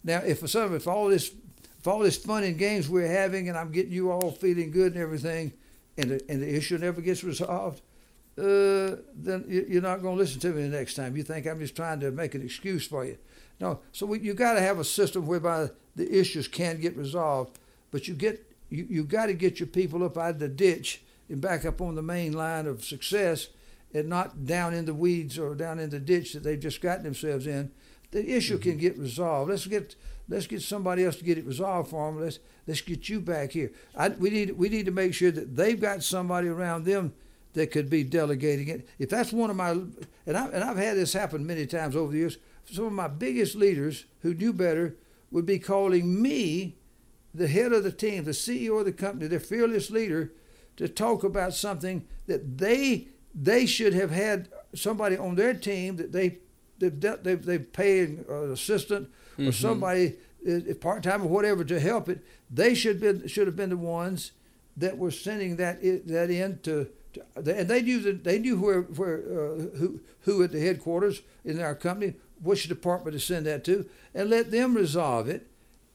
Now, 0.04 0.18
if 0.18 0.40
for 0.40 0.48
some, 0.48 0.74
if 0.74 0.88
all 0.88 1.08
this 1.08 1.30
if 1.82 1.88
all 1.88 1.98
this 1.98 2.16
fun 2.16 2.44
and 2.44 2.56
games 2.56 2.88
we're 2.88 3.08
having 3.08 3.48
and 3.48 3.58
I'm 3.58 3.72
getting 3.72 3.90
you 3.90 4.12
all 4.12 4.30
feeling 4.30 4.70
good 4.70 4.94
and 4.94 5.02
everything, 5.02 5.52
and 5.98 6.12
the, 6.12 6.20
and 6.28 6.40
the 6.40 6.48
issue 6.48 6.78
never 6.78 7.00
gets 7.00 7.24
resolved, 7.24 7.82
uh, 8.38 9.02
then 9.16 9.44
you're 9.48 9.82
not 9.82 10.00
going 10.00 10.16
to 10.16 10.22
listen 10.22 10.40
to 10.42 10.52
me 10.52 10.62
the 10.62 10.68
next 10.68 10.94
time. 10.94 11.16
You 11.16 11.24
think 11.24 11.44
I'm 11.44 11.58
just 11.58 11.74
trying 11.74 11.98
to 11.98 12.12
make 12.12 12.36
an 12.36 12.42
excuse 12.42 12.86
for 12.86 13.04
you. 13.04 13.18
No, 13.58 13.80
so 13.90 14.06
we, 14.06 14.20
you 14.20 14.32
got 14.32 14.54
to 14.54 14.60
have 14.60 14.78
a 14.78 14.84
system 14.84 15.26
whereby 15.26 15.70
the 15.96 16.08
issues 16.08 16.46
can 16.46 16.80
get 16.80 16.96
resolved, 16.96 17.58
but 17.90 18.06
you 18.06 18.14
get 18.14 18.48
you 18.70 18.86
you 18.88 19.02
got 19.02 19.26
to 19.26 19.34
get 19.34 19.58
your 19.58 19.66
people 19.66 20.04
up 20.04 20.16
out 20.16 20.30
of 20.30 20.38
the 20.38 20.48
ditch 20.48 21.02
and 21.28 21.40
back 21.40 21.64
up 21.64 21.80
on 21.80 21.96
the 21.96 22.02
main 22.02 22.32
line 22.32 22.66
of 22.66 22.84
success, 22.84 23.48
and 23.92 24.08
not 24.08 24.46
down 24.46 24.72
in 24.72 24.84
the 24.84 24.94
weeds 24.94 25.36
or 25.36 25.56
down 25.56 25.80
in 25.80 25.90
the 25.90 25.98
ditch 25.98 26.32
that 26.32 26.44
they've 26.44 26.60
just 26.60 26.80
gotten 26.80 27.02
themselves 27.02 27.48
in. 27.48 27.72
The 28.12 28.36
issue 28.36 28.58
can 28.58 28.76
get 28.76 28.96
resolved. 28.96 29.50
Let's 29.50 29.66
get 29.66 29.96
Let's 30.28 30.46
get 30.46 30.62
somebody 30.62 31.04
else 31.04 31.16
to 31.16 31.24
get 31.24 31.38
it 31.38 31.44
resolved 31.44 31.90
for 31.90 32.10
them. 32.10 32.22
Let's 32.22 32.38
let's 32.66 32.80
get 32.80 33.08
you 33.08 33.20
back 33.20 33.50
here. 33.52 33.72
I, 33.94 34.08
we 34.08 34.30
need 34.30 34.52
we 34.52 34.68
need 34.68 34.86
to 34.86 34.92
make 34.92 35.14
sure 35.14 35.30
that 35.30 35.56
they've 35.56 35.80
got 35.80 36.02
somebody 36.02 36.48
around 36.48 36.84
them 36.84 37.12
that 37.54 37.70
could 37.70 37.90
be 37.90 38.04
delegating 38.04 38.68
it. 38.68 38.88
If 38.98 39.10
that's 39.10 39.32
one 39.32 39.50
of 39.50 39.56
my 39.56 39.70
and 39.70 40.36
I 40.36 40.46
and 40.46 40.64
I've 40.64 40.76
had 40.76 40.96
this 40.96 41.12
happen 41.12 41.46
many 41.46 41.66
times 41.66 41.96
over 41.96 42.12
the 42.12 42.18
years. 42.18 42.38
Some 42.64 42.86
of 42.86 42.92
my 42.92 43.08
biggest 43.08 43.56
leaders 43.56 44.06
who 44.20 44.32
knew 44.32 44.52
better 44.52 44.96
would 45.32 45.44
be 45.44 45.58
calling 45.58 46.22
me, 46.22 46.76
the 47.34 47.48
head 47.48 47.72
of 47.72 47.82
the 47.82 47.90
team, 47.90 48.24
the 48.24 48.30
CEO 48.30 48.78
of 48.78 48.84
the 48.84 48.92
company, 48.92 49.26
their 49.26 49.40
fearless 49.40 49.90
leader, 49.90 50.32
to 50.76 50.88
talk 50.88 51.24
about 51.24 51.52
something 51.52 52.06
that 52.26 52.58
they 52.58 53.08
they 53.34 53.66
should 53.66 53.92
have 53.92 54.12
had 54.12 54.48
somebody 54.74 55.18
on 55.18 55.34
their 55.34 55.52
team 55.52 55.96
that 55.96 56.12
they 56.12 56.38
they've 56.90 57.22
they've, 57.22 57.44
they've 57.44 57.72
paid 57.72 58.24
an 58.28 58.52
assistant 58.52 59.08
mm-hmm. 59.32 59.48
or 59.48 59.52
somebody 59.52 60.14
uh, 60.48 60.74
part 60.80 61.02
time 61.02 61.22
or 61.22 61.28
whatever 61.28 61.64
to 61.64 61.80
help 61.80 62.08
it. 62.08 62.24
They 62.50 62.74
should 62.74 63.00
be 63.00 63.28
should 63.28 63.46
have 63.46 63.56
been 63.56 63.70
the 63.70 63.76
ones 63.76 64.32
that 64.76 64.98
were 64.98 65.10
sending 65.10 65.56
that 65.56 65.82
that 66.06 66.30
in 66.30 66.58
to, 66.60 66.88
to 67.14 67.22
and 67.36 67.68
they 67.68 67.82
knew 67.82 68.00
that 68.00 68.24
they 68.24 68.38
knew 68.38 68.58
where 68.58 68.82
where 68.82 69.18
uh, 69.18 69.78
who 69.78 70.00
who 70.20 70.42
at 70.42 70.52
the 70.52 70.60
headquarters 70.60 71.22
in 71.44 71.60
our 71.60 71.74
company 71.74 72.14
which 72.42 72.68
department 72.68 73.14
to 73.14 73.20
send 73.20 73.46
that 73.46 73.64
to 73.64 73.86
and 74.14 74.28
let 74.28 74.50
them 74.50 74.74
resolve 74.74 75.28
it 75.28 75.48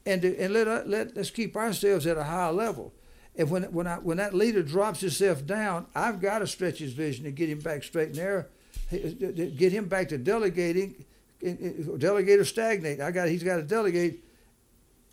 and 0.05 0.21
to, 0.21 0.37
and 0.37 0.53
let 0.53 0.67
uh, 0.67 0.83
let 0.85 1.15
let's 1.15 1.29
keep 1.29 1.55
ourselves 1.55 2.07
at 2.07 2.17
a 2.17 2.23
high 2.23 2.49
level. 2.49 2.93
And 3.35 3.51
when 3.51 3.63
when 3.63 3.85
I 3.85 3.95
when 3.97 4.17
that 4.17 4.33
leader 4.33 4.63
drops 4.63 5.01
himself 5.01 5.45
down, 5.45 5.87
I've 5.93 6.21
got 6.21 6.39
to 6.39 6.47
stretch 6.47 6.79
his 6.79 6.93
vision 6.93 7.25
and 7.25 7.35
get 7.35 7.49
him 7.49 7.59
back 7.59 7.83
straight 7.83 8.09
and 8.09 8.17
narrow, 8.17 8.45
Uh, 8.91 8.95
uh, 8.95 9.27
uh, 9.27 9.45
get 9.55 9.71
him 9.71 9.87
back 9.87 10.09
to 10.09 10.17
delegating 10.17 11.05
delegate 11.41 12.39
or 12.39 12.45
stagnate. 12.45 13.01
I 13.01 13.11
got 13.11 13.27
he's 13.27 13.43
got 13.43 13.57
to 13.57 13.63
delegate. 13.63 14.23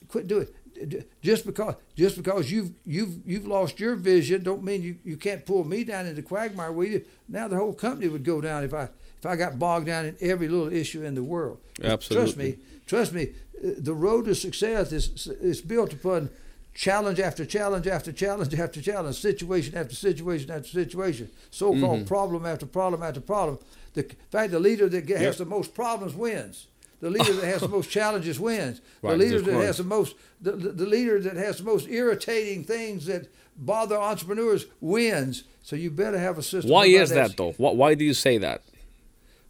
Quit 0.08 0.26
doing 0.26 0.46
it. 0.76 1.10
Just 1.22 1.46
because 1.46 1.76
just 1.94 2.16
because 2.16 2.50
you've 2.50 2.72
you've 2.84 3.26
you've 3.26 3.46
lost 3.46 3.78
your 3.78 3.94
vision, 3.94 4.42
don't 4.42 4.62
mean 4.62 4.82
you, 4.82 4.96
you 5.04 5.16
can't 5.16 5.46
pull 5.46 5.64
me 5.64 5.84
down 5.84 6.06
into 6.06 6.22
quagmire 6.22 6.72
with 6.72 6.90
you. 6.90 7.04
Now 7.28 7.48
the 7.48 7.56
whole 7.56 7.74
company 7.74 8.08
would 8.08 8.24
go 8.24 8.40
down 8.40 8.64
if 8.64 8.74
I 8.74 8.88
if 9.18 9.26
I 9.26 9.36
got 9.36 9.58
bogged 9.58 9.86
down 9.86 10.06
in 10.06 10.16
every 10.20 10.48
little 10.48 10.72
issue 10.72 11.04
in 11.04 11.14
the 11.14 11.22
world. 11.22 11.58
Absolutely. 11.82 12.24
Trust 12.24 12.36
me. 12.36 12.56
Trust 12.86 13.12
me. 13.12 13.28
Uh, 13.64 13.74
the 13.78 13.94
road 13.94 14.24
to 14.26 14.34
success 14.34 14.92
is 14.92 15.28
is 15.40 15.60
built 15.60 15.92
upon 15.92 16.30
challenge 16.74 17.20
after 17.20 17.46
challenge 17.46 17.86
after 17.86 18.12
challenge 18.12 18.52
after 18.54 18.82
challenge, 18.82 19.16
situation 19.16 19.76
after 19.76 19.94
situation 19.94 20.50
after 20.50 20.68
situation, 20.68 21.30
so-called 21.50 22.00
mm-hmm. 22.00 22.04
problem 22.04 22.44
after 22.44 22.66
problem 22.66 23.02
after 23.02 23.20
problem. 23.20 23.58
The 23.94 24.04
in 24.04 24.16
fact, 24.30 24.50
the 24.50 24.58
leader 24.60 24.88
that 24.88 25.08
has 25.08 25.20
yep. 25.20 25.36
the 25.36 25.44
most 25.44 25.72
problems 25.74 26.14
wins. 26.14 26.66
The 27.00 27.10
leader 27.10 27.32
that 27.34 27.44
has 27.46 27.60
the 27.60 27.68
most 27.68 27.90
challenges 27.98 28.40
wins. 28.40 28.80
Right, 29.02 29.12
the 29.12 29.16
leader 29.18 29.40
that 29.40 29.54
has 29.54 29.78
the 29.78 29.84
most 29.84 30.16
the, 30.40 30.52
the, 30.52 30.72
the, 30.72 30.86
leader 30.86 31.20
that 31.20 31.36
has 31.36 31.58
the 31.58 31.64
most 31.64 31.88
irritating 31.88 32.64
things 32.64 33.06
that 33.06 33.28
bother 33.56 33.96
entrepreneurs 33.96 34.66
wins. 34.80 35.44
So 35.62 35.76
you 35.76 35.90
better 35.90 36.18
have 36.18 36.38
a 36.38 36.42
system. 36.42 36.70
Why 36.70 36.86
is 36.86 37.10
that 37.10 37.36
though? 37.36 37.52
Why 37.52 37.94
do 37.94 38.04
you 38.04 38.14
say 38.14 38.38
that? 38.38 38.62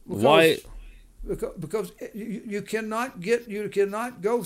Because, 0.07 0.23
why? 0.23 0.59
Because, 1.27 1.55
because 1.59 1.93
you, 2.13 2.43
you 2.47 2.63
cannot 2.63 3.21
get 3.21 3.49
you 3.49 3.69
cannot 3.71 4.21
go 4.21 4.45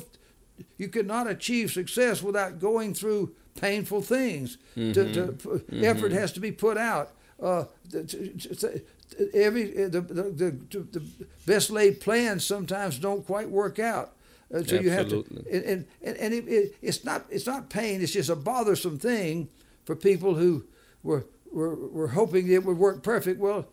you 0.77 0.88
cannot 0.88 1.27
achieve 1.29 1.71
success 1.71 2.23
without 2.23 2.59
going 2.59 2.95
through 2.95 3.35
painful 3.61 4.03
things. 4.03 4.59
Mm-hmm. 4.77 4.93
To, 4.93 5.12
to, 5.12 5.33
mm-hmm. 5.33 5.85
Effort 5.85 6.12
has 6.12 6.33
to 6.33 6.41
be 6.41 6.53
put 6.53 6.77
out. 6.77 7.12
Uh, 7.41 7.65
to, 7.91 8.83
every 9.33 9.85
uh, 9.85 9.88
the, 9.88 10.00
the, 10.00 10.23
the, 10.71 10.79
the, 10.81 11.03
best 11.47 11.71
laid 11.71 12.00
plans 12.00 12.45
sometimes 12.45 12.99
don't 12.99 13.25
quite 13.25 13.49
work 13.49 13.79
out. 13.79 14.15
Uh, 14.53 14.59
so 14.59 14.77
Absolutely. 14.77 14.87
you 14.87 14.93
have 14.93 15.09
to, 15.09 15.25
and 15.53 15.87
and, 16.03 16.17
and 16.17 16.35
it, 16.35 16.49
it, 16.49 16.75
it's 16.81 17.05
not 17.05 17.27
it's 17.31 17.47
not 17.47 17.71
pain. 17.71 18.03
It's 18.03 18.12
just 18.12 18.31
a 18.31 18.37
bothersome 18.37 18.99
thing 18.99 19.49
for 19.85 19.95
people 19.95 20.35
who 20.35 20.65
were 21.03 21.27
were, 21.53 21.75
were 21.75 22.09
hoping 22.09 22.50
it 22.50 22.65
would 22.65 22.79
work 22.79 23.03
perfect. 23.03 23.38
Well, 23.41 23.67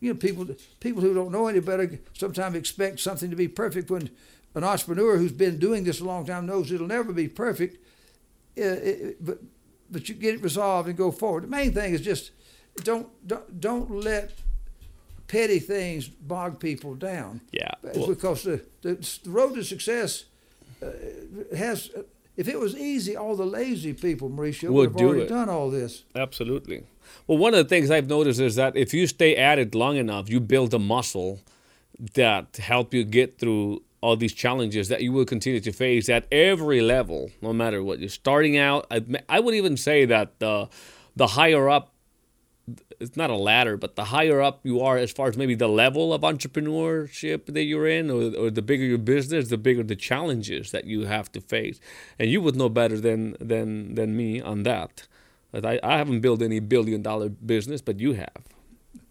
you 0.00 0.12
know, 0.12 0.18
people 0.18 0.48
people 0.78 1.02
who 1.02 1.14
don't 1.14 1.32
know 1.32 1.48
any 1.48 1.60
better 1.60 1.98
sometimes 2.12 2.56
expect 2.56 3.00
something 3.00 3.30
to 3.30 3.36
be 3.36 3.48
perfect 3.48 3.90
when 3.90 4.10
an 4.54 4.64
entrepreneur 4.64 5.16
who's 5.16 5.32
been 5.32 5.58
doing 5.58 5.84
this 5.84 6.00
a 6.00 6.04
long 6.04 6.26
time 6.26 6.46
knows 6.46 6.72
it'll 6.72 6.86
never 6.86 7.12
be 7.12 7.28
perfect, 7.28 7.76
uh, 8.58 8.62
it, 8.62 9.24
but 9.24 9.38
but 9.90 10.08
you 10.08 10.14
get 10.14 10.34
it 10.34 10.42
resolved 10.42 10.88
and 10.88 10.96
go 10.96 11.10
forward. 11.10 11.44
The 11.44 11.48
main 11.48 11.72
thing 11.72 11.94
is 11.94 12.00
just 12.00 12.32
don't 12.84 13.08
don't, 13.26 13.60
don't 13.60 13.90
let 13.90 14.32
petty 15.28 15.58
things 15.60 16.08
bog 16.08 16.58
people 16.58 16.94
down. 16.94 17.40
Yeah, 17.52 17.70
well, 17.82 18.08
because 18.08 18.42
the, 18.42 18.64
the, 18.82 18.94
the 19.24 19.30
road 19.30 19.54
to 19.54 19.64
success 19.64 20.24
uh, 20.82 20.86
has. 21.56 21.90
If 22.36 22.48
it 22.48 22.58
was 22.58 22.74
easy, 22.74 23.16
all 23.16 23.36
the 23.36 23.44
lazy 23.44 23.92
people, 23.92 24.30
Mauricio, 24.30 24.70
would 24.70 24.90
have 24.90 24.96
do 24.96 25.08
already 25.08 25.24
it. 25.24 25.28
done 25.28 25.50
all 25.50 25.68
this. 25.68 26.04
Absolutely. 26.14 26.84
Well, 27.26 27.36
one 27.36 27.52
of 27.52 27.58
the 27.58 27.68
things 27.68 27.90
I've 27.90 28.08
noticed 28.08 28.40
is 28.40 28.54
that 28.54 28.76
if 28.76 28.94
you 28.94 29.06
stay 29.06 29.36
at 29.36 29.58
it 29.58 29.74
long 29.74 29.96
enough, 29.96 30.30
you 30.30 30.40
build 30.40 30.72
a 30.72 30.78
muscle 30.78 31.40
that 32.14 32.56
help 32.56 32.94
you 32.94 33.04
get 33.04 33.38
through 33.38 33.82
all 34.00 34.16
these 34.16 34.32
challenges 34.32 34.88
that 34.88 35.02
you 35.02 35.12
will 35.12 35.24
continue 35.24 35.60
to 35.60 35.72
face 35.72 36.08
at 36.08 36.26
every 36.32 36.80
level, 36.80 37.30
no 37.42 37.52
matter 37.52 37.82
what 37.82 37.98
you're 37.98 38.08
starting 38.08 38.56
out. 38.56 38.86
I, 38.90 39.04
I 39.28 39.40
would 39.40 39.54
even 39.54 39.76
say 39.76 40.04
that 40.06 40.38
the 40.38 40.68
the 41.16 41.26
higher 41.28 41.68
up, 41.68 41.92
it's 42.98 43.16
not 43.16 43.30
a 43.30 43.36
ladder, 43.36 43.76
but 43.76 43.96
the 43.96 44.04
higher 44.04 44.40
up 44.40 44.60
you 44.62 44.80
are 44.80 44.96
as 44.96 45.12
far 45.12 45.28
as 45.28 45.36
maybe 45.36 45.54
the 45.54 45.68
level 45.68 46.14
of 46.14 46.22
entrepreneurship 46.22 47.46
that 47.46 47.64
you're 47.64 47.88
in, 47.88 48.10
or, 48.10 48.34
or 48.36 48.50
the 48.50 48.62
bigger 48.62 48.84
your 48.84 48.98
business, 48.98 49.48
the 49.48 49.58
bigger 49.58 49.82
the 49.82 49.96
challenges 49.96 50.70
that 50.70 50.84
you 50.84 51.04
have 51.04 51.30
to 51.32 51.40
face. 51.40 51.78
And 52.18 52.30
you 52.30 52.40
would 52.40 52.56
know 52.56 52.68
better 52.68 52.98
than 52.98 53.36
than 53.38 53.94
than 53.96 54.16
me 54.16 54.40
on 54.40 54.62
that. 54.62 55.06
But 55.52 55.66
I, 55.66 55.80
I 55.82 55.98
haven't 55.98 56.20
built 56.20 56.42
any 56.42 56.60
billion 56.60 57.02
dollar 57.02 57.28
business, 57.28 57.82
but 57.82 57.98
you 58.00 58.14
have. 58.14 58.42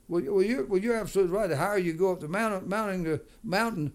Well, 0.08 0.24
well, 0.27 0.41
you're 0.41 0.65
well, 0.65 0.81
you're 0.81 0.96
absolutely 0.96 1.36
right. 1.36 1.48
The 1.48 1.58
higher 1.58 1.77
you 1.77 1.93
go 1.93 2.12
up 2.12 2.22
the 2.22 2.27
mountain, 2.27 2.67
mounting 2.67 3.03
the 3.03 3.22
mountain 3.43 3.93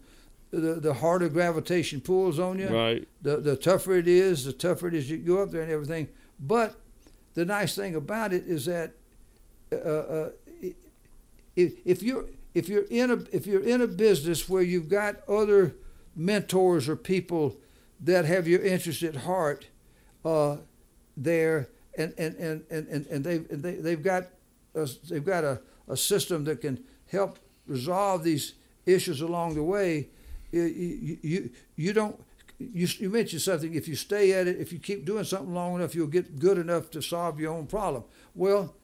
the, 0.61 0.81
the 0.81 0.95
harder 0.95 1.29
gravitation 1.29 2.01
pulls 2.01 2.39
on 2.39 2.59
you. 2.59 2.69
Right. 2.69 3.09
The 3.23 3.39
the 3.39 3.57
tougher 3.57 3.95
it 3.95 4.09
is, 4.09 4.45
the 4.45 4.53
tougher 4.53 4.89
it 4.89 4.95
is 4.95 5.11
you 5.11 5.19
go 5.19 5.43
up 5.43 5.51
there 5.51 5.63
and 5.63 5.73
everything. 5.73 6.09
But 6.39 6.75
the 7.35 7.45
nice 7.45 7.75
thing 7.75 7.95
about 7.95 8.33
it 8.33 8.45
is 8.47 8.67
that 8.67 8.93
uh, 9.73 9.77
uh, 9.77 10.31
if, 11.57 11.75
if 11.85 12.03
you're 12.03 12.27
if 12.55 12.69
you're 12.69 12.87
in 12.91 13.11
a 13.11 13.19
if 13.33 13.47
you're 13.47 13.63
in 13.63 13.81
a 13.81 13.87
business 13.87 14.49
where 14.49 14.63
you've 14.63 14.89
got 14.89 15.29
other 15.29 15.75
mentors 16.15 16.89
or 16.89 16.97
people 16.97 17.57
that 18.01 18.25
have 18.25 18.47
your 18.47 18.63
interest 18.63 19.03
at 19.03 19.17
heart 19.17 19.67
uh, 20.25 20.57
there 21.17 21.69
and 21.99 22.15
and, 22.19 22.37
and, 22.37 22.65
and, 22.71 23.07
and 23.07 23.25
they 23.25 23.39
they 23.39 23.75
they've 23.77 24.03
got 24.03 24.25
a, 24.75 24.89
they've 25.09 25.25
got 25.25 25.45
a, 25.45 25.61
a 25.89 25.97
system 25.97 26.45
that 26.45 26.61
can 26.61 26.83
help 27.11 27.39
resolve 27.67 28.23
these 28.23 28.55
issues 28.87 29.21
along 29.21 29.55
the 29.55 29.63
way 29.63 30.09
you, 30.63 31.19
you, 31.23 31.51
you 31.77 31.93
don't 31.93 32.23
you, 32.59 32.87
you 32.99 33.11
mentioned 33.11 33.43
something 33.43 33.75
if 33.75 33.89
you 33.89 33.97
stay 33.97 34.33
at 34.33 34.47
it 34.47 34.61
if 34.61 34.73
you 34.73 34.79
keep 34.79 35.05
doing 35.05 35.25
something 35.25 35.55
long 35.55 35.75
enough 35.77 35.95
you'll 35.95 36.07
get 36.07 36.39
good 36.39 36.59
enough 36.59 36.91
to 36.91 37.03
solve 37.03 37.41
your 37.41 37.53
own 37.53 37.67
problem. 37.67 38.05
Well 38.35 38.75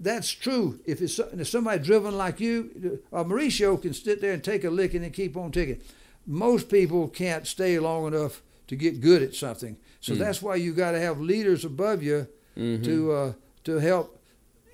that's 0.00 0.30
true. 0.30 0.78
If 0.86 1.02
it's 1.02 1.18
if 1.18 1.48
somebody 1.48 1.82
driven 1.82 2.16
like 2.16 2.40
you 2.40 3.00
uh, 3.12 3.24
mauricio 3.24 3.80
can 3.80 3.94
sit 3.94 4.20
there 4.20 4.32
and 4.32 4.42
take 4.42 4.64
a 4.64 4.70
licking 4.70 5.04
and 5.04 5.12
keep 5.12 5.36
on 5.36 5.52
ticking. 5.52 5.80
Most 6.26 6.68
people 6.68 7.08
can't 7.08 7.46
stay 7.46 7.78
long 7.78 8.06
enough 8.06 8.42
to 8.68 8.76
get 8.76 9.00
good 9.00 9.22
at 9.22 9.34
something. 9.34 9.76
So 10.00 10.12
mm. 10.12 10.18
that's 10.18 10.42
why 10.42 10.56
you 10.56 10.74
got 10.74 10.92
to 10.92 11.00
have 11.00 11.20
leaders 11.20 11.64
above 11.64 12.02
you 12.02 12.28
mm-hmm. 12.56 12.84
to 12.84 13.12
uh, 13.12 13.32
to 13.64 13.78
help 13.78 14.18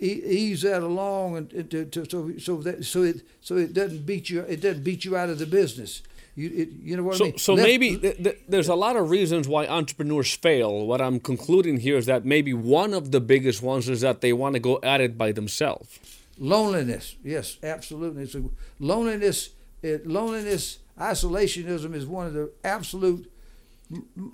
ease 0.00 0.62
that 0.62 0.82
along 0.82 1.36
and 1.36 1.70
to, 1.70 1.84
to, 1.86 2.04
so 2.04 2.36
so 2.38 2.56
that 2.62 2.84
so 2.84 3.02
it 3.02 3.22
so 3.40 3.56
it 3.56 3.72
doesn't 3.72 4.04
beat 4.04 4.28
you 4.28 4.40
it 4.40 4.60
doesn't 4.60 4.82
beat 4.82 5.04
you 5.04 5.16
out 5.16 5.30
of 5.30 5.38
the 5.38 5.46
business 5.46 6.02
you, 6.34 6.50
it, 6.52 6.68
you 6.82 6.96
know 6.96 7.04
what 7.04 7.16
so, 7.16 7.24
I 7.24 7.28
mean? 7.28 7.38
So 7.38 7.56
maybe 7.56 7.96
th- 7.96 8.16
th- 8.22 8.38
there's 8.48 8.68
a 8.68 8.74
lot 8.74 8.96
of 8.96 9.10
reasons 9.10 9.46
why 9.46 9.66
entrepreneurs 9.66 10.34
fail. 10.34 10.86
What 10.86 11.00
I'm 11.00 11.20
concluding 11.20 11.78
here 11.78 11.96
is 11.96 12.06
that 12.06 12.24
maybe 12.24 12.52
one 12.52 12.92
of 12.92 13.12
the 13.12 13.20
biggest 13.20 13.62
ones 13.62 13.88
is 13.88 14.00
that 14.00 14.20
they 14.20 14.32
want 14.32 14.54
to 14.54 14.60
go 14.60 14.80
at 14.82 15.00
it 15.00 15.16
by 15.16 15.30
themselves. 15.32 15.98
Loneliness, 16.38 17.14
yes, 17.22 17.58
absolutely. 17.62 18.26
So 18.26 18.50
loneliness, 18.80 19.50
it, 19.82 20.06
loneliness, 20.06 20.80
isolationism 20.98 21.94
is 21.94 22.06
one 22.06 22.26
of 22.26 22.32
the 22.32 22.50
absolute 22.64 23.30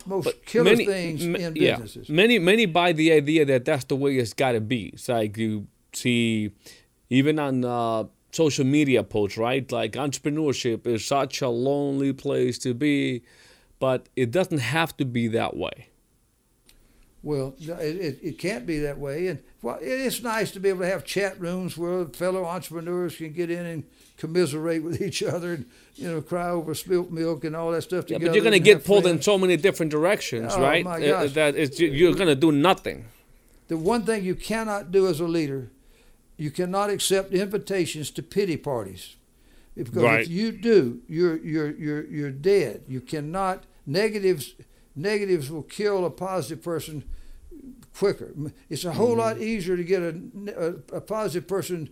most 0.07 0.25
but 0.25 0.47
killer 0.47 0.65
many, 0.65 0.87
things 0.87 1.25
in 1.25 1.53
businesses. 1.53 2.09
Yeah, 2.09 2.15
many 2.15 2.39
many 2.39 2.65
buy 2.65 2.93
the 2.93 3.13
idea 3.13 3.45
that 3.45 3.67
that's 3.67 3.85
the 3.85 3.97
way 3.97 4.17
it's 4.17 4.33
got 4.33 4.53
to 4.53 4.61
be. 4.61 4.87
It's 4.95 5.09
like 5.09 5.37
you 5.37 5.67
see, 5.93 6.53
even 7.11 7.39
on. 7.39 7.65
Uh, 7.65 8.05
social 8.33 8.65
media 8.65 9.03
posts, 9.03 9.37
right? 9.39 9.71
Like 9.71 9.93
entrepreneurship 9.93 10.87
is 10.87 11.05
such 11.05 11.43
a 11.43 11.49
lonely 11.49 12.13
place 12.13 12.59
to 12.59 12.75
be, 12.75 13.23
but 13.79 14.09
it 14.17 14.31
doesn't 14.31 14.59
have 14.59 14.97
to 14.99 15.05
be 15.05 15.29
that 15.29 15.57
way. 15.57 15.89
Well, 17.23 17.55
it, 17.61 17.97
it, 17.97 18.19
it 18.23 18.39
can't 18.39 18.65
be 18.65 18.79
that 18.79 18.99
way. 18.99 19.27
And 19.27 19.41
well, 19.61 19.79
it's 19.81 20.23
nice 20.23 20.51
to 20.53 20.61
be 20.61 20.71
able 20.71 20.81
to 20.81 20.87
have 20.87 21.05
chat 21.05 21.39
rooms 21.39 21.77
where 21.77 22.07
fellow 22.07 22.47
entrepreneurs 22.47 23.17
can 23.17 23.33
get 23.33 23.51
in 23.51 23.67
and 23.67 23.85
commiserate 24.17 24.83
with 24.83 25.03
each 25.03 25.23
other 25.23 25.55
and, 25.55 25.67
you 25.97 26.09
know, 26.09 26.23
cry 26.23 26.49
over 26.49 26.75
spilt 26.75 27.11
milk 27.11 27.45
and 27.45 27.55
all 27.55 27.73
that 27.73 27.83
stuff 27.83 28.07
together. 28.07 28.25
Yeah, 28.25 28.29
but 28.31 28.35
you're 28.35 28.45
going 28.45 28.53
to 28.53 28.59
get 28.59 28.85
pulled 28.85 29.03
friends. 29.03 29.19
in 29.19 29.23
so 29.23 29.37
many 29.37 29.59
different 29.59 29.93
directions, 29.93 30.55
oh, 30.57 30.63
right? 30.63 30.85
My 30.85 30.97
uh, 30.97 31.23
gosh. 31.23 31.33
that 31.33 31.57
it's, 31.57 31.79
you're 31.79 32.15
going 32.15 32.29
to 32.29 32.35
do 32.35 32.53
nothing. 32.53 33.07
The 33.69 33.77
one 33.77 34.05
thing 34.05 34.25
you 34.25 34.35
cannot 34.35 34.91
do 34.91 35.07
as 35.07 35.21
a 35.21 35.27
leader 35.27 35.71
you 36.41 36.51
cannot 36.51 36.89
accept 36.89 37.35
invitations 37.35 38.11
to 38.11 38.23
pity 38.23 38.57
parties. 38.57 39.17
Because 39.77 40.03
right. 40.03 40.21
if 40.23 40.29
you 40.29 40.53
do, 40.53 41.01
you're 41.07 41.37
you're 41.37 41.71
you're 41.77 42.07
you're 42.07 42.31
dead. 42.31 42.85
You 42.89 43.03
cannot 43.03 43.65
negatives 43.87 44.55
negatives 44.97 45.51
will 45.51 45.63
kill 45.63 46.07
a 46.07 46.11
positive 46.11 46.65
person 46.65 47.05
quicker. 47.95 48.33
It's 48.71 48.87
a 48.87 48.93
whole 48.93 49.11
mm-hmm. 49.11 49.21
lot 49.21 49.39
easier 49.39 49.77
to 49.77 49.85
get 49.85 50.03
a, 50.03 50.15
a, 50.57 50.97
a 50.97 51.01
positive 51.03 51.47
person 51.47 51.91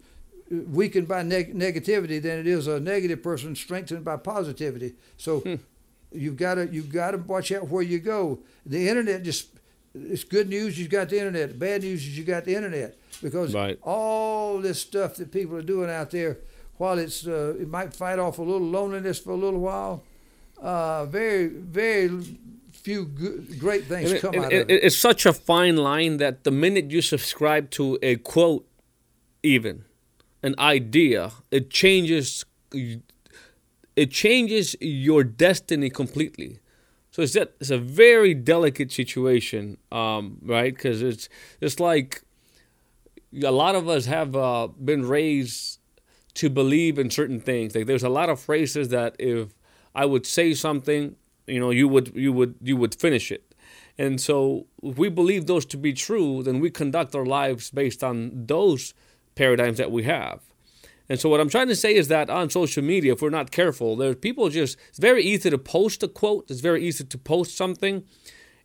weakened 0.50 1.08
by 1.08 1.22
neg- 1.22 1.54
negativity 1.54 2.20
than 2.20 2.38
it 2.38 2.46
is 2.46 2.66
a 2.66 2.80
negative 2.80 3.22
person 3.22 3.54
strengthened 3.54 4.02
by 4.02 4.16
positivity. 4.16 4.94
So 5.18 5.40
hmm. 5.40 5.56
you've 6.10 6.38
got 6.38 6.54
to 6.54 6.68
you've 6.72 6.90
got 6.90 7.10
to 7.10 7.18
watch 7.18 7.52
out 7.52 7.68
where 7.68 7.82
you 7.82 7.98
go. 7.98 8.38
The 8.64 8.88
internet 8.88 9.24
just 9.24 9.48
it's 9.94 10.24
good 10.24 10.48
news 10.48 10.78
you 10.78 10.88
got 10.88 11.08
the 11.08 11.18
internet. 11.18 11.58
Bad 11.58 11.82
news 11.82 12.06
is 12.06 12.18
you 12.18 12.24
got 12.24 12.44
the 12.44 12.54
internet 12.54 12.96
because 13.22 13.54
right. 13.54 13.78
all 13.82 14.58
this 14.58 14.80
stuff 14.80 15.16
that 15.16 15.32
people 15.32 15.56
are 15.56 15.62
doing 15.62 15.90
out 15.90 16.10
there, 16.10 16.38
while 16.76 16.98
it's 16.98 17.26
uh, 17.26 17.54
it 17.60 17.68
might 17.68 17.94
fight 17.94 18.18
off 18.18 18.38
a 18.38 18.42
little 18.42 18.66
loneliness 18.66 19.18
for 19.18 19.30
a 19.30 19.36
little 19.36 19.60
while, 19.60 20.04
uh, 20.60 21.06
very 21.06 21.46
very 21.48 22.38
few 22.72 23.04
good, 23.04 23.58
great 23.58 23.84
things 23.86 24.12
it, 24.12 24.20
come 24.20 24.34
it, 24.34 24.44
out 24.44 24.52
it, 24.52 24.62
of 24.62 24.70
it. 24.70 24.84
It's 24.84 24.96
such 24.96 25.26
a 25.26 25.32
fine 25.32 25.76
line 25.76 26.18
that 26.18 26.44
the 26.44 26.50
minute 26.50 26.90
you 26.90 27.02
subscribe 27.02 27.70
to 27.72 27.98
a 28.02 28.16
quote, 28.16 28.66
even 29.42 29.84
an 30.42 30.54
idea, 30.58 31.32
it 31.50 31.70
changes. 31.70 32.44
It 33.96 34.12
changes 34.12 34.76
your 34.80 35.24
destiny 35.24 35.90
completely. 35.90 36.60
So 37.18 37.22
it's 37.22 37.32
that 37.32 37.54
it's 37.58 37.70
a 37.70 37.78
very 37.78 38.32
delicate 38.32 38.92
situation, 38.92 39.78
um, 39.90 40.38
right? 40.40 40.72
Because 40.72 41.02
it's 41.02 41.28
it's 41.60 41.80
like 41.80 42.22
a 43.42 43.50
lot 43.50 43.74
of 43.74 43.88
us 43.88 44.06
have 44.06 44.36
uh, 44.36 44.68
been 44.68 45.04
raised 45.04 45.80
to 46.34 46.48
believe 46.48 46.96
in 46.96 47.10
certain 47.10 47.40
things. 47.40 47.74
Like 47.74 47.86
there's 47.86 48.04
a 48.04 48.08
lot 48.08 48.30
of 48.30 48.38
phrases 48.38 48.90
that 48.90 49.16
if 49.18 49.48
I 49.96 50.06
would 50.06 50.26
say 50.26 50.54
something, 50.54 51.16
you 51.48 51.58
know, 51.58 51.70
you 51.70 51.88
would 51.88 52.12
you 52.14 52.32
would 52.32 52.54
you 52.62 52.76
would 52.76 52.94
finish 52.94 53.32
it. 53.32 53.52
And 53.98 54.20
so 54.20 54.68
if 54.84 54.96
we 54.96 55.08
believe 55.08 55.46
those 55.46 55.66
to 55.66 55.76
be 55.76 55.94
true, 55.94 56.44
then 56.44 56.60
we 56.60 56.70
conduct 56.70 57.16
our 57.16 57.26
lives 57.26 57.72
based 57.72 58.04
on 58.04 58.30
those 58.46 58.94
paradigms 59.34 59.78
that 59.78 59.90
we 59.90 60.04
have. 60.04 60.47
And 61.08 61.18
so 61.18 61.28
what 61.28 61.40
I'm 61.40 61.48
trying 61.48 61.68
to 61.68 61.76
say 61.76 61.94
is 61.94 62.08
that 62.08 62.28
on 62.28 62.50
social 62.50 62.82
media, 62.82 63.14
if 63.14 63.22
we're 63.22 63.30
not 63.30 63.50
careful, 63.50 63.96
there's 63.96 64.16
people 64.16 64.48
just 64.50 64.76
it's 64.88 64.98
very 64.98 65.22
easy 65.22 65.48
to 65.50 65.58
post 65.58 66.02
a 66.02 66.08
quote. 66.08 66.50
It's 66.50 66.60
very 66.60 66.84
easy 66.84 67.04
to 67.04 67.18
post 67.18 67.56
something. 67.56 68.04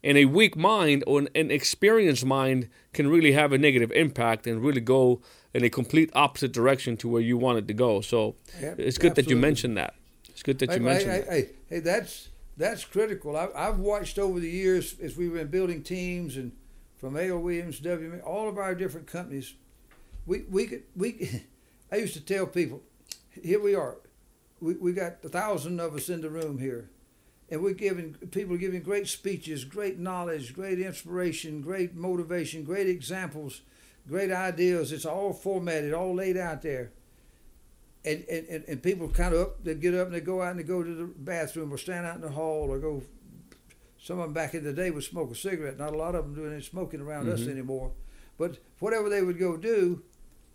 And 0.03 0.17
a 0.17 0.25
weak 0.25 0.57
mind 0.57 1.05
or 1.07 1.19
an, 1.19 1.29
an 1.33 1.49
experienced 1.49 2.25
mind 2.25 2.67
can 2.91 3.07
really 3.07 3.31
have 3.31 3.53
a 3.53 3.57
negative 3.57 3.89
impact 3.93 4.45
and 4.45 4.61
really 4.61 4.81
go 4.81 5.21
in 5.53 5.63
a 5.63 5.69
complete 5.69 6.09
opposite 6.13 6.51
direction 6.51 6.97
to 6.97 7.07
where 7.07 7.21
you 7.21 7.37
want 7.37 7.59
it 7.59 7.67
to 7.69 7.73
go. 7.73 8.01
So 8.01 8.35
yeah, 8.59 8.75
it's 8.77 8.97
good 8.97 9.11
absolutely. 9.11 9.23
that 9.23 9.29
you 9.29 9.37
mentioned 9.37 9.77
that. 9.77 9.93
It's 10.29 10.43
good 10.43 10.59
that 10.59 10.69
you 10.71 10.73
hey, 10.73 10.79
mentioned 10.79 11.11
hey, 11.11 11.19
that. 11.19 11.29
Hey, 11.29 11.49
hey, 11.69 11.79
that's 11.79 12.29
that's 12.57 12.83
critical. 12.83 13.37
I, 13.37 13.47
I've 13.55 13.79
watched 13.79 14.19
over 14.19 14.39
the 14.41 14.49
years 14.49 14.99
as 14.99 15.15
we've 15.15 15.33
been 15.33 15.47
building 15.47 15.83
teams 15.83 16.35
and 16.35 16.51
from 16.97 17.15
A.L. 17.15 17.39
Williams, 17.39 17.79
W. 17.79 18.19
all 18.25 18.47
of 18.49 18.57
our 18.57 18.75
different 18.75 19.07
companies. 19.07 19.53
We 20.25 20.43
we 20.49 20.67
could 20.67 20.83
we 20.95 21.43
I 21.93 21.97
used 21.97 22.15
to 22.15 22.21
tell 22.21 22.47
people, 22.47 22.81
here 23.29 23.61
we 23.61 23.75
are, 23.75 23.97
we, 24.59 24.73
we 24.73 24.93
got 24.93 25.23
a 25.23 25.29
thousand 25.29 25.79
of 25.79 25.93
us 25.93 26.09
in 26.09 26.21
the 26.21 26.29
room 26.29 26.57
here, 26.57 26.89
and 27.51 27.61
we're 27.61 27.75
giving 27.75 28.15
people 28.31 28.55
are 28.55 28.57
giving 28.57 28.81
great 28.81 29.07
speeches, 29.07 29.63
great 29.63 29.99
knowledge, 29.99 30.55
great 30.55 30.79
inspiration, 30.79 31.61
great 31.61 31.93
motivation, 31.93 32.63
great 32.63 32.87
examples, 32.87 33.61
great 34.07 34.31
ideas. 34.31 34.91
It's 34.91 35.05
all 35.05 35.33
formatted, 35.33 35.93
all 35.93 36.15
laid 36.15 36.35
out 36.35 36.63
there. 36.63 36.93
and, 38.05 38.23
and, 38.29 38.63
and 38.67 38.83
people 38.83 39.07
kind 39.07 39.33
of 39.33 39.41
up, 39.41 39.63
they 39.63 39.75
get 39.75 39.93
up 39.93 40.07
and 40.07 40.15
they 40.15 40.21
go 40.21 40.41
out 40.41 40.51
and 40.51 40.59
they 40.59 40.63
go 40.63 40.83
to 40.83 40.93
the 40.93 41.05
bathroom 41.05 41.71
or 41.71 41.77
stand 41.77 42.05
out 42.05 42.15
in 42.15 42.21
the 42.21 42.29
hall 42.29 42.69
or 42.69 42.79
go. 42.79 43.03
Some 44.01 44.19
of 44.19 44.25
them 44.25 44.33
back 44.33 44.53
in 44.53 44.63
the 44.63 44.73
day 44.73 44.91
would 44.91 45.03
smoke 45.03 45.31
a 45.31 45.35
cigarette. 45.35 45.77
Not 45.77 45.93
a 45.93 45.97
lot 45.97 46.15
of 46.15 46.25
them 46.25 46.35
doing 46.35 46.53
any 46.53 46.61
smoking 46.61 46.99
around 46.99 47.29
us 47.29 47.41
mm-hmm. 47.41 47.51
anymore. 47.51 47.91
But 48.37 48.57
whatever 48.79 49.09
they 49.09 49.21
would 49.21 49.39
go 49.39 49.55
do, 49.55 50.01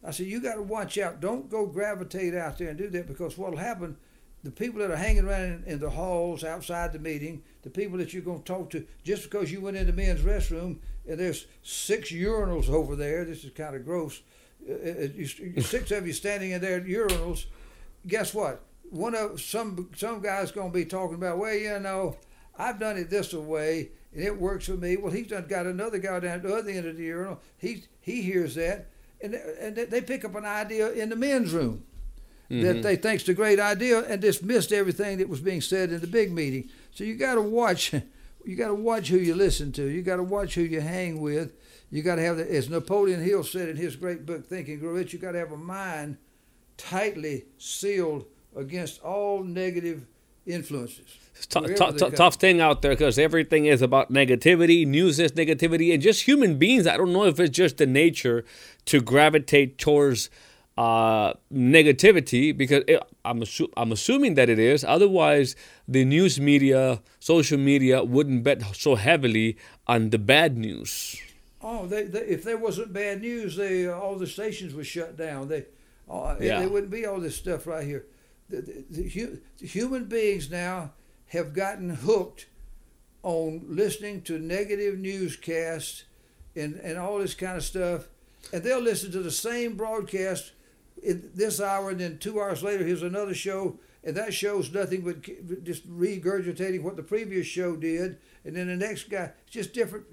I 0.04 0.10
said, 0.10 0.26
you 0.26 0.40
got 0.40 0.54
to 0.54 0.62
watch 0.62 0.96
out. 0.98 1.20
Don't 1.20 1.50
go 1.50 1.66
gravitate 1.66 2.34
out 2.34 2.58
there 2.58 2.68
and 2.68 2.78
do 2.78 2.88
that 2.90 3.06
because 3.06 3.36
what'll 3.36 3.58
happen, 3.58 3.96
the 4.44 4.50
people 4.50 4.80
that 4.80 4.90
are 4.90 4.96
hanging 4.96 5.24
around 5.24 5.42
in, 5.42 5.64
in 5.66 5.78
the 5.80 5.90
halls 5.90 6.44
outside 6.44 6.92
the 6.92 6.98
meeting, 6.98 7.42
the 7.62 7.70
people 7.70 7.98
that 7.98 8.12
you're 8.12 8.22
going 8.22 8.38
to 8.38 8.44
talk 8.44 8.70
to, 8.70 8.86
just 9.02 9.24
because 9.24 9.50
you 9.50 9.60
went 9.60 9.76
in 9.76 9.86
the 9.86 9.92
men's 9.92 10.20
restroom 10.20 10.78
and 11.08 11.18
there's 11.18 11.46
six 11.62 12.12
urinals 12.12 12.68
over 12.68 12.94
there, 12.94 13.24
this 13.24 13.44
is 13.44 13.50
kind 13.50 13.74
of 13.74 13.84
gross. 13.84 14.22
Uh, 14.68 14.72
uh, 14.74 15.08
you, 15.14 15.26
six 15.60 15.90
of 15.90 16.06
you 16.06 16.12
standing 16.12 16.52
in 16.52 16.60
there 16.60 16.76
at 16.76 16.84
urinals. 16.84 17.46
Guess 18.06 18.34
what? 18.34 18.62
One 18.90 19.14
of 19.14 19.40
some 19.40 19.90
some 19.96 20.22
guy's 20.22 20.52
going 20.52 20.70
to 20.70 20.74
be 20.74 20.84
talking 20.84 21.16
about, 21.16 21.38
well, 21.38 21.54
you 21.54 21.78
know, 21.80 22.16
I've 22.56 22.78
done 22.78 22.96
it 22.96 23.10
this 23.10 23.34
way 23.34 23.90
and 24.14 24.22
it 24.24 24.38
works 24.38 24.66
for 24.66 24.72
me. 24.72 24.96
Well, 24.96 25.12
he's 25.12 25.28
done 25.28 25.46
got 25.46 25.66
another 25.66 25.98
guy 25.98 26.20
down 26.20 26.36
at 26.36 26.42
the 26.42 26.54
other 26.54 26.70
end 26.70 26.86
of 26.86 26.96
the 26.96 27.04
urinal. 27.04 27.40
He 27.56 27.84
he 28.00 28.22
hears 28.22 28.54
that, 28.54 28.88
and 29.20 29.34
and 29.34 29.76
they 29.76 30.00
pick 30.00 30.24
up 30.24 30.34
an 30.34 30.44
idea 30.44 30.90
in 30.92 31.08
the 31.08 31.16
men's 31.16 31.52
room 31.52 31.84
mm-hmm. 32.50 32.62
that 32.62 32.82
they 32.82 32.96
think's 32.96 33.28
a 33.28 33.34
great 33.34 33.60
idea 33.60 34.00
and 34.00 34.20
dismissed 34.20 34.72
everything 34.72 35.18
that 35.18 35.28
was 35.28 35.40
being 35.40 35.60
said 35.60 35.90
in 35.90 36.00
the 36.00 36.06
big 36.06 36.32
meeting. 36.32 36.68
So 36.92 37.04
you 37.04 37.16
got 37.16 37.34
to 37.34 37.42
watch. 37.42 37.94
You 38.44 38.56
got 38.56 38.68
to 38.68 38.74
watch 38.74 39.08
who 39.08 39.18
you 39.18 39.34
listen 39.34 39.72
to. 39.72 39.84
You 39.84 40.00
got 40.00 40.16
to 40.16 40.22
watch 40.22 40.54
who 40.54 40.62
you 40.62 40.80
hang 40.80 41.20
with. 41.20 41.52
You 41.90 42.02
got 42.02 42.14
to 42.14 42.22
have, 42.22 42.38
the, 42.38 42.50
as 42.50 42.70
Napoleon 42.70 43.22
Hill 43.22 43.44
said 43.44 43.68
in 43.68 43.76
his 43.76 43.94
great 43.94 44.24
book, 44.24 44.46
Think 44.46 44.68
and 44.68 44.80
Grow 44.80 44.92
Rich, 44.92 45.12
you 45.12 45.18
got 45.18 45.32
to 45.32 45.38
have 45.38 45.52
a 45.52 45.56
mind 45.58 46.16
tightly 46.78 47.44
sealed 47.58 48.24
against 48.56 49.02
all 49.02 49.42
negative 49.42 50.06
influences. 50.48 51.18
T- 51.48 51.60
t- 51.60 52.10
tough 52.10 52.34
thing 52.34 52.60
out 52.60 52.82
there 52.82 52.92
because 52.92 53.18
everything 53.18 53.66
is 53.66 53.80
about 53.80 54.12
negativity. 54.12 54.84
News 54.86 55.20
is 55.20 55.32
negativity, 55.32 55.94
and 55.94 56.02
just 56.02 56.22
human 56.22 56.58
beings. 56.58 56.86
I 56.86 56.96
don't 56.96 57.12
know 57.12 57.24
if 57.24 57.38
it's 57.38 57.56
just 57.56 57.76
the 57.76 57.86
nature 57.86 58.44
to 58.86 59.00
gravitate 59.00 59.78
towards 59.78 60.30
uh, 60.76 61.34
negativity 61.52 62.56
because 62.56 62.82
it, 62.88 63.02
I'm 63.24 63.40
assu- 63.40 63.72
I'm 63.76 63.92
assuming 63.92 64.34
that 64.34 64.48
it 64.48 64.58
is. 64.58 64.84
Otherwise, 64.84 65.54
the 65.86 66.04
news 66.04 66.40
media, 66.40 67.02
social 67.20 67.58
media 67.58 68.02
wouldn't 68.02 68.42
bet 68.42 68.62
so 68.74 68.96
heavily 68.96 69.56
on 69.86 70.10
the 70.10 70.18
bad 70.18 70.56
news. 70.56 71.20
Oh, 71.60 71.86
they, 71.86 72.04
they, 72.04 72.20
if 72.20 72.44
there 72.44 72.56
wasn't 72.58 72.92
bad 72.92 73.20
news, 73.20 73.56
they 73.56 73.88
all 73.88 74.16
the 74.16 74.26
stations 74.26 74.74
would 74.74 74.86
shut 74.86 75.16
down. 75.16 75.48
They, 75.48 75.66
uh, 76.08 76.36
yeah. 76.40 76.60
there 76.60 76.68
wouldn't 76.68 76.92
be 76.92 77.06
all 77.06 77.20
this 77.20 77.36
stuff 77.36 77.66
right 77.66 77.84
here. 77.84 78.06
The, 78.48 78.60
the, 78.62 79.40
the, 79.60 79.66
human 79.66 80.06
beings 80.06 80.50
now 80.50 80.92
have 81.28 81.52
gotten 81.52 81.90
hooked 81.90 82.46
on 83.22 83.64
listening 83.68 84.22
to 84.22 84.38
negative 84.38 84.98
newscasts 84.98 86.04
and, 86.56 86.76
and 86.76 86.98
all 86.98 87.18
this 87.18 87.34
kind 87.34 87.56
of 87.56 87.64
stuff. 87.64 88.08
And 88.52 88.62
they'll 88.62 88.80
listen 88.80 89.12
to 89.12 89.20
the 89.20 89.30
same 89.30 89.76
broadcast 89.76 90.52
in 91.02 91.30
this 91.34 91.60
hour, 91.60 91.90
and 91.90 92.00
then 92.00 92.18
two 92.18 92.40
hours 92.40 92.62
later, 92.62 92.84
here's 92.84 93.02
another 93.02 93.34
show, 93.34 93.78
and 94.02 94.16
that 94.16 94.34
show's 94.34 94.72
nothing 94.72 95.02
but 95.02 95.22
just 95.64 95.88
regurgitating 95.88 96.82
what 96.82 96.96
the 96.96 97.02
previous 97.02 97.46
show 97.46 97.76
did. 97.76 98.18
And 98.44 98.56
then 98.56 98.68
the 98.68 98.76
next 98.76 99.10
guy, 99.10 99.32
it's 99.44 99.52
just 99.52 99.74
different. 99.74 100.06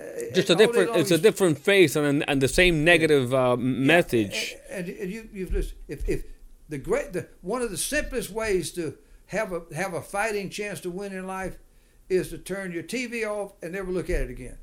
Uh, 0.00 0.04
just 0.34 0.50
a 0.50 0.54
different, 0.54 0.96
it's 0.96 1.10
a 1.10 1.18
different 1.18 1.58
face 1.58 1.96
and 1.96 2.24
and 2.28 2.40
the 2.40 2.48
same 2.48 2.84
negative 2.84 3.34
uh, 3.34 3.56
message. 3.56 4.54
And, 4.70 4.88
and, 4.88 4.98
and 5.00 5.10
you, 5.10 5.28
you've 5.32 5.52
just, 5.52 5.74
if, 5.88 6.08
if 6.08 6.24
the 6.68 6.78
great, 6.78 7.12
the, 7.12 7.28
one 7.40 7.62
of 7.62 7.70
the 7.70 7.76
simplest 7.76 8.30
ways 8.30 8.72
to 8.72 8.96
have 9.26 9.52
a 9.52 9.62
have 9.74 9.94
a 9.94 10.00
fighting 10.00 10.50
chance 10.50 10.80
to 10.80 10.90
win 10.90 11.12
in 11.12 11.26
life 11.26 11.58
is 12.08 12.30
to 12.30 12.38
turn 12.38 12.72
your 12.72 12.82
TV 12.82 13.26
off 13.26 13.52
and 13.62 13.72
never 13.72 13.90
look 13.90 14.10
at 14.10 14.22
it 14.22 14.30
again. 14.30 14.58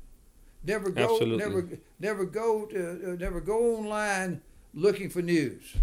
Never 0.64 0.90
go, 0.90 1.14
Absolutely. 1.14 1.36
never 1.38 1.68
never 2.00 2.24
go 2.24 2.66
to, 2.66 3.12
uh, 3.12 3.16
never 3.16 3.40
go 3.40 3.76
online 3.76 4.42
looking 4.74 5.10
for 5.10 5.22
news. 5.22 5.74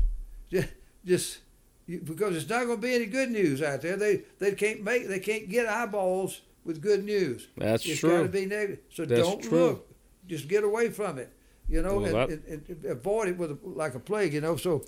Just, 0.52 0.70
just 1.06 1.40
because 1.88 2.36
it's 2.36 2.50
not 2.50 2.66
going 2.66 2.78
to 2.78 2.82
be 2.82 2.94
any 2.94 3.06
good 3.06 3.32
news 3.32 3.62
out 3.62 3.82
there. 3.82 3.96
They 3.96 4.24
they 4.40 4.54
can't 4.54 4.84
make 4.84 5.08
they 5.08 5.20
can't 5.20 5.50
get 5.50 5.68
eyeballs 5.68 6.42
with 6.66 6.82
good 6.82 7.04
news. 7.04 7.48
That's 7.58 7.86
it's 7.86 8.00
true. 8.00 8.10
It's 8.10 8.18
got 8.18 8.24
to 8.24 8.30
be 8.30 8.46
negative. 8.46 8.80
So 8.90 9.06
That's 9.06 9.22
don't 9.22 9.42
true. 9.42 9.60
look. 9.60 9.90
Just 10.28 10.48
get 10.48 10.64
away 10.64 10.90
from 10.90 11.18
it. 11.18 11.32
You 11.68 11.82
know, 11.82 12.00
well, 12.00 12.30
and, 12.30 12.44
and, 12.46 12.64
and, 12.68 12.86
avoid 12.86 13.30
it 13.30 13.38
with 13.38 13.52
a, 13.52 13.58
like 13.64 13.96
a 13.96 14.00
plague. 14.00 14.34
You 14.34 14.42
know, 14.42 14.58
so 14.58 14.84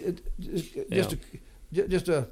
it, 0.00 0.40
just 0.40 0.74
yeah. 1.72 1.84
a, 1.84 1.88
just 1.88 2.08
a 2.08 2.28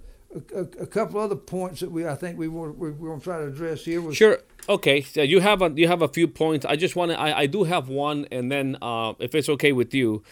a, 0.55 0.61
a, 0.61 0.87
couple 0.87 1.21
other 1.21 1.37
points 1.37 1.81
that 1.81 1.91
we 1.91 2.07
I 2.07 2.15
think 2.15 2.39
we 2.39 2.49
want 2.49 2.77
we're, 2.77 2.91
going 2.91 3.19
to 3.19 3.25
try 3.25 3.39
to 3.39 3.47
address 3.47 3.85
here. 3.85 4.03
Was, 4.03 4.17
sure. 4.17 4.39
Okay. 4.69 5.01
So 5.01 5.23
you 5.23 5.41
have 5.41 5.63
a 5.63 5.71
you 5.71 5.89
have 5.89 6.03
a 6.03 6.09
few 6.09 6.29
points. 6.29 6.67
I 6.67 6.77
just 6.77 6.97
want 6.97 7.13
to. 7.13 7.19
I, 7.19 7.41
I 7.41 7.47
do 7.47 7.65
have 7.65 7.89
one, 7.89 8.27
and 8.31 8.53
then 8.53 8.77
uh, 8.83 9.15
if 9.19 9.35
it's 9.35 9.49
okay 9.49 9.73
with 9.73 9.95
you, 9.95 10.23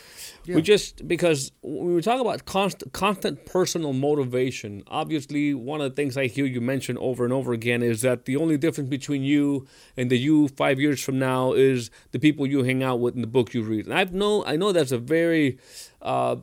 yeah. 0.45 0.57
we 0.57 0.63
just 0.63 1.09
because 1.09 1.51
when 1.63 1.95
we 1.95 2.03
talk 2.03 2.21
about 2.21 2.45
constant 2.45 2.93
constant 2.93 3.47
personal 3.47 3.95
motivation, 3.95 4.83
obviously 4.89 5.55
one 5.55 5.81
of 5.81 5.91
the 5.91 5.97
things 5.97 6.19
I 6.19 6.27
hear 6.27 6.45
you 6.45 6.61
mention 6.61 6.99
over 6.99 7.25
and 7.25 7.33
over 7.33 7.55
again 7.55 7.83
is 7.83 8.03
that 8.03 8.27
the 8.27 8.37
only 8.37 8.59
difference 8.59 8.91
between 8.91 9.23
you 9.23 9.67
and 9.97 10.11
the 10.11 10.19
you 10.19 10.49
five 10.49 10.79
years 10.79 11.03
from 11.03 11.19
now 11.19 11.55
is 11.55 11.91
the 12.11 12.19
people 12.19 12.47
you 12.47 12.65
hang 12.65 12.83
out 12.83 13.01
with 13.01 13.15
and 13.15 13.23
the 13.23 13.29
book 13.29 13.55
you 13.55 13.63
read. 13.63 13.87
And 13.87 13.95
I 13.95 14.05
know 14.05 14.45
I 14.45 14.57
know 14.57 14.73
that's 14.73 14.93
a 14.93 14.99
very 14.99 15.59
uh, 16.03 16.37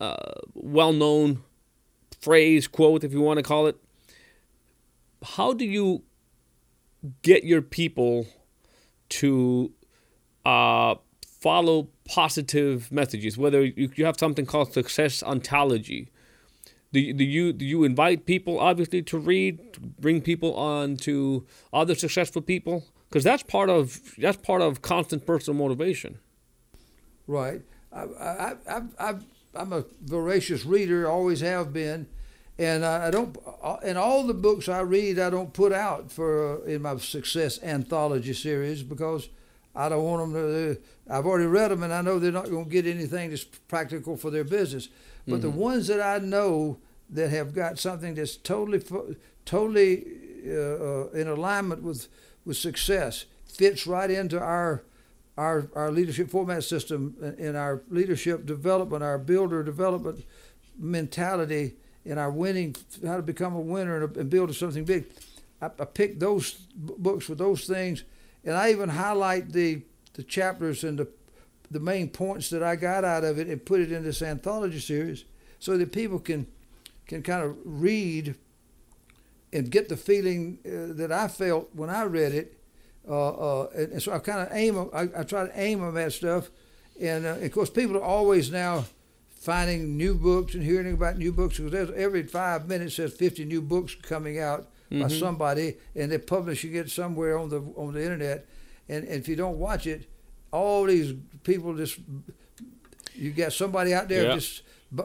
uh, 0.00 0.16
well 0.54 0.92
known 0.92 1.42
phrase, 2.20 2.66
quote, 2.66 3.04
if 3.04 3.12
you 3.12 3.20
want 3.20 3.38
to 3.38 3.42
call 3.42 3.66
it. 3.66 3.76
How 5.22 5.52
do 5.52 5.64
you 5.64 6.02
get 7.22 7.44
your 7.44 7.62
people 7.62 8.26
to 9.10 9.72
uh, 10.44 10.96
follow 11.26 11.88
positive 12.04 12.90
messages? 12.92 13.36
Whether 13.36 13.64
you, 13.64 13.90
you 13.94 14.04
have 14.04 14.18
something 14.18 14.46
called 14.46 14.72
success 14.72 15.22
anthology. 15.22 16.10
Do 16.92 17.00
you, 17.00 17.12
do 17.12 17.24
you 17.24 17.52
do 17.52 17.66
you 17.66 17.84
invite 17.84 18.24
people 18.24 18.58
obviously 18.58 19.02
to 19.02 19.18
read, 19.18 19.74
to 19.74 19.80
bring 19.80 20.22
people 20.22 20.54
on 20.54 20.96
to 20.98 21.46
other 21.70 21.94
successful 21.94 22.40
people? 22.40 22.84
Because 23.08 23.24
that's 23.24 23.42
part 23.42 23.68
of 23.68 24.00
that's 24.16 24.38
part 24.38 24.62
of 24.62 24.80
constant 24.80 25.26
personal 25.26 25.58
motivation. 25.58 26.18
Right. 27.26 27.60
I, 27.92 28.02
I, 28.02 28.54
I, 28.68 28.82
I, 28.98 29.14
I'm 29.54 29.72
a 29.72 29.84
voracious 30.02 30.64
reader, 30.64 31.08
always 31.08 31.40
have 31.40 31.72
been, 31.72 32.06
and 32.58 32.84
I 32.84 33.10
don't. 33.10 33.36
In 33.82 33.96
all 33.96 34.26
the 34.26 34.34
books 34.34 34.68
I 34.68 34.80
read, 34.80 35.18
I 35.18 35.30
don't 35.30 35.52
put 35.52 35.72
out 35.72 36.10
for 36.10 36.58
uh, 36.58 36.64
in 36.64 36.82
my 36.82 36.96
success 36.98 37.62
anthology 37.62 38.34
series 38.34 38.82
because 38.82 39.28
I 39.74 39.88
don't 39.88 40.04
want 40.04 40.32
them 40.32 40.42
to. 40.42 40.76
I've 41.08 41.26
already 41.26 41.46
read 41.46 41.70
them, 41.70 41.82
and 41.82 41.92
I 41.92 42.02
know 42.02 42.18
they're 42.18 42.32
not 42.32 42.50
going 42.50 42.64
to 42.64 42.70
get 42.70 42.86
anything 42.86 43.30
that's 43.30 43.44
practical 43.44 44.16
for 44.16 44.30
their 44.30 44.44
business. 44.44 44.88
But 45.26 45.40
mm-hmm. 45.40 45.42
the 45.42 45.50
ones 45.50 45.86
that 45.86 46.00
I 46.00 46.24
know 46.24 46.78
that 47.10 47.30
have 47.30 47.54
got 47.54 47.78
something 47.78 48.14
that's 48.14 48.36
totally, 48.36 48.82
totally 49.44 50.04
uh, 50.46 50.52
uh, 50.52 51.08
in 51.10 51.28
alignment 51.28 51.82
with 51.82 52.08
with 52.44 52.56
success 52.56 53.26
fits 53.46 53.86
right 53.86 54.10
into 54.10 54.40
our 54.40 54.82
our 55.38 55.70
our 55.74 55.92
leadership 55.92 56.28
format 56.30 56.64
system 56.64 57.16
in 57.38 57.56
our 57.56 57.82
leadership 57.88 58.44
development, 58.44 59.02
our 59.02 59.18
builder 59.18 59.62
development 59.62 60.24
mentality 60.76 61.76
in 62.04 62.18
our 62.18 62.30
winning, 62.30 62.74
how 63.06 63.16
to 63.16 63.22
become 63.22 63.54
a 63.54 63.60
winner 63.60 64.04
and, 64.04 64.16
and 64.16 64.30
build 64.30 64.54
something 64.54 64.84
big. 64.84 65.06
I, 65.62 65.66
I 65.66 65.84
picked 65.84 66.20
those 66.20 66.52
books 66.74 67.28
with 67.28 67.38
those 67.38 67.64
things, 67.64 68.04
and 68.44 68.56
I 68.56 68.72
even 68.72 68.88
highlight 68.88 69.52
the 69.52 69.82
the 70.14 70.24
chapters 70.24 70.82
and 70.82 70.98
the 70.98 71.08
the 71.70 71.80
main 71.80 72.08
points 72.08 72.50
that 72.50 72.62
I 72.62 72.76
got 72.76 73.04
out 73.04 73.24
of 73.24 73.38
it 73.38 73.46
and 73.46 73.64
put 73.64 73.80
it 73.80 73.92
in 73.92 74.02
this 74.02 74.22
anthology 74.22 74.80
series, 74.80 75.24
so 75.60 75.78
that 75.78 75.92
people 75.92 76.18
can 76.18 76.46
can 77.06 77.22
kind 77.22 77.44
of 77.44 77.56
read 77.64 78.34
and 79.52 79.70
get 79.70 79.88
the 79.88 79.96
feeling 79.96 80.58
uh, 80.66 80.92
that 80.96 81.12
I 81.12 81.28
felt 81.28 81.70
when 81.74 81.90
I 81.90 82.02
read 82.04 82.34
it. 82.34 82.57
Uh, 83.06 83.28
uh, 83.62 83.70
and, 83.74 83.92
and, 83.92 84.02
so 84.02 84.12
I 84.12 84.18
kind 84.18 84.40
of 84.40 84.48
aim, 84.52 84.90
I, 84.92 85.08
I, 85.20 85.22
try 85.22 85.46
to 85.46 85.52
aim 85.58 85.80
them 85.80 85.96
at 85.96 86.12
stuff. 86.12 86.50
And 87.00 87.24
uh, 87.24 87.36
of 87.40 87.52
course, 87.52 87.70
people 87.70 87.96
are 87.96 88.02
always 88.02 88.50
now 88.50 88.84
finding 89.38 89.96
new 89.96 90.14
books 90.14 90.54
and 90.54 90.62
hearing 90.62 90.92
about 90.92 91.16
new 91.16 91.32
books 91.32 91.58
because 91.58 91.90
every 91.92 92.24
five 92.24 92.68
minutes 92.68 92.96
there's 92.96 93.14
50 93.14 93.44
new 93.44 93.62
books 93.62 93.94
coming 93.94 94.40
out 94.40 94.68
mm-hmm. 94.90 95.02
by 95.02 95.08
somebody 95.08 95.76
and 95.94 96.10
they're 96.10 96.18
publishing 96.18 96.74
it 96.74 96.90
somewhere 96.90 97.38
on 97.38 97.48
the 97.48 97.60
on 97.76 97.94
the 97.94 98.02
internet 98.02 98.46
and, 98.88 99.04
and 99.04 99.14
if 99.14 99.28
you 99.28 99.36
don't 99.36 99.58
watch 99.58 99.86
it 99.86 100.06
all 100.50 100.84
these 100.84 101.14
people 101.44 101.74
just 101.76 102.00
you 103.14 103.30
got 103.30 103.52
somebody 103.52 103.94
out 103.94 104.08
there 104.08 104.34
just 104.34 104.62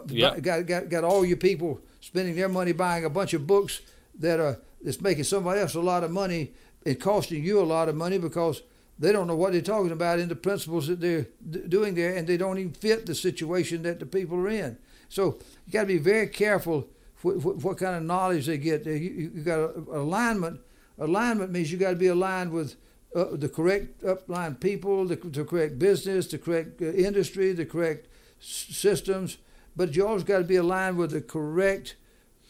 yep. 0.07 0.41
got, 0.41 0.65
got 0.65 0.89
got 0.89 1.03
all 1.03 1.23
your 1.23 1.37
people 1.37 1.79
spending 2.01 2.35
their 2.35 2.49
money 2.49 2.71
buying 2.71 3.05
a 3.05 3.09
bunch 3.09 3.33
of 3.33 3.45
books 3.45 3.81
that 4.17 4.39
are 4.39 4.57
that's 4.81 4.99
making 4.99 5.23
somebody 5.23 5.61
else 5.61 5.75
a 5.75 5.79
lot 5.79 6.03
of 6.03 6.11
money 6.11 6.51
and 6.85 6.99
costing 6.99 7.43
you 7.43 7.59
a 7.59 7.63
lot 7.63 7.89
of 7.89 7.95
money 7.95 8.17
because 8.17 8.61
they 8.99 9.11
don't 9.11 9.27
know 9.27 9.35
what 9.35 9.53
they're 9.53 9.61
talking 9.61 9.91
about 9.91 10.19
in 10.19 10.29
the 10.29 10.35
principles 10.35 10.87
that 10.87 10.99
they're 10.99 11.27
d- 11.49 11.63
doing 11.67 11.95
there, 11.95 12.15
and 12.15 12.27
they 12.27 12.37
don't 12.37 12.57
even 12.57 12.73
fit 12.73 13.05
the 13.05 13.15
situation 13.15 13.83
that 13.83 13.99
the 13.99 14.05
people 14.05 14.37
are 14.37 14.49
in. 14.49 14.77
So 15.09 15.39
you 15.65 15.73
got 15.73 15.81
to 15.81 15.87
be 15.87 15.97
very 15.97 16.27
careful 16.27 16.87
what, 17.21 17.37
what, 17.37 17.55
what, 17.57 17.77
kind 17.77 17.95
of 17.95 18.03
knowledge 18.03 18.45
they 18.45 18.57
get. 18.57 18.85
You, 18.85 18.93
you, 18.93 19.31
you 19.35 19.41
got 19.43 19.59
a, 19.59 19.73
alignment. 19.91 20.59
Alignment 20.99 21.51
means 21.51 21.71
you 21.71 21.77
got 21.77 21.91
to 21.91 21.95
be 21.95 22.07
aligned 22.07 22.51
with 22.51 22.75
uh, 23.15 23.25
the 23.31 23.49
correct 23.49 24.03
upline 24.03 24.59
people, 24.59 25.05
the, 25.05 25.15
the 25.15 25.43
correct 25.43 25.79
business, 25.79 26.27
the 26.27 26.37
correct 26.37 26.81
uh, 26.81 26.85
industry, 26.85 27.53
the 27.53 27.65
correct 27.65 28.07
s- 28.41 28.67
systems. 28.69 29.37
But 29.75 29.95
you 29.95 30.05
always 30.05 30.23
got 30.23 30.39
to 30.39 30.43
be 30.43 30.57
aligned 30.57 30.97
with 30.97 31.11
the 31.11 31.21
correct 31.21 31.95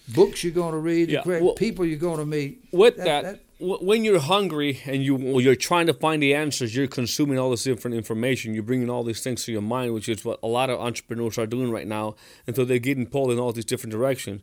books 0.10 0.44
you're 0.44 0.54
going 0.54 0.74
to 0.74 0.80
read, 0.80 1.10
the 1.10 1.22
correct 1.22 1.44
well, 1.44 1.54
people 1.54 1.86
you're 1.86 1.98
going 1.98 2.20
to 2.20 2.26
meet. 2.26 2.66
With 2.72 2.98
that, 2.98 3.06
that, 3.06 3.24
that, 3.24 3.40
when 3.64 4.04
you're 4.04 4.20
hungry 4.20 4.82
and 4.86 5.04
you 5.04 5.40
you're 5.40 5.56
trying 5.56 5.88
to 5.88 5.94
find 5.94 6.22
the 6.22 6.34
answers, 6.34 6.76
you're 6.76 6.88
consuming 6.88 7.40
all 7.40 7.50
this 7.52 7.64
different 7.64 7.96
information. 7.96 8.54
You're 8.54 8.64
bringing 8.64 8.90
all 8.90 9.04
these 9.04 9.24
things 9.24 9.46
to 9.46 9.52
your 9.52 9.62
mind, 9.62 9.94
which 9.94 10.10
is 10.10 10.26
what 10.26 10.40
a 10.44 10.48
lot 10.48 10.70
of 10.70 10.80
entrepreneurs 10.80 11.38
are 11.38 11.48
doing 11.48 11.72
right 11.72 11.88
now, 11.88 12.16
and 12.46 12.56
so 12.56 12.66
they're 12.66 12.80
getting 12.80 13.08
pulled 13.08 13.32
in 13.32 13.40
all 13.40 13.54
these 13.54 13.66
different 13.66 13.92
directions. 13.92 14.42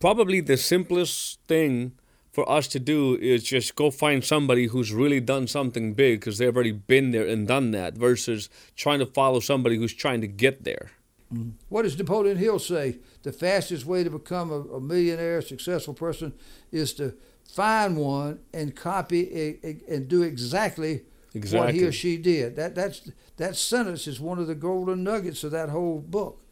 Probably 0.00 0.40
the 0.40 0.56
simplest 0.56 1.38
thing 1.46 1.92
for 2.32 2.48
us 2.50 2.66
to 2.68 2.80
do 2.80 3.14
is 3.14 3.44
just 3.44 3.76
go 3.76 3.90
find 3.90 4.22
somebody 4.22 4.66
who's 4.66 4.92
really 4.92 5.20
done 5.20 5.46
something 5.46 5.94
big 5.94 6.20
because 6.20 6.36
they've 6.36 6.54
already 6.54 6.72
been 6.72 7.12
there 7.12 7.26
and 7.26 7.48
done 7.48 7.70
that 7.70 7.94
versus 7.94 8.50
trying 8.74 8.98
to 8.98 9.06
follow 9.06 9.40
somebody 9.40 9.76
who's 9.76 9.94
trying 9.94 10.20
to 10.20 10.26
get 10.26 10.64
there. 10.64 10.90
Mm-hmm. 11.32 11.50
What 11.68 11.82
does 11.82 11.96
Napoleon 11.96 12.36
Hill 12.36 12.58
say? 12.58 12.98
The 13.22 13.32
fastest 13.32 13.86
way 13.86 14.04
to 14.04 14.10
become 14.10 14.50
a, 14.50 14.60
a 14.74 14.80
millionaire, 14.80 15.40
successful 15.40 15.94
person 15.94 16.34
is 16.70 16.92
to 16.94 17.14
find 17.52 17.96
one 17.96 18.40
and 18.52 18.74
copy 18.74 19.58
and 19.88 20.08
do 20.08 20.22
exactly, 20.22 21.02
exactly, 21.34 21.58
what 21.58 21.74
he 21.74 21.84
or 21.84 21.92
she 21.92 22.16
did. 22.16 22.56
That 22.56 22.74
that's 22.74 23.10
that 23.36 23.56
sentence 23.56 24.06
is 24.06 24.20
one 24.20 24.38
of 24.38 24.46
the 24.46 24.54
golden 24.54 25.04
nuggets 25.04 25.44
of 25.44 25.50
that 25.52 25.68
whole 25.68 26.00
book, 26.00 26.42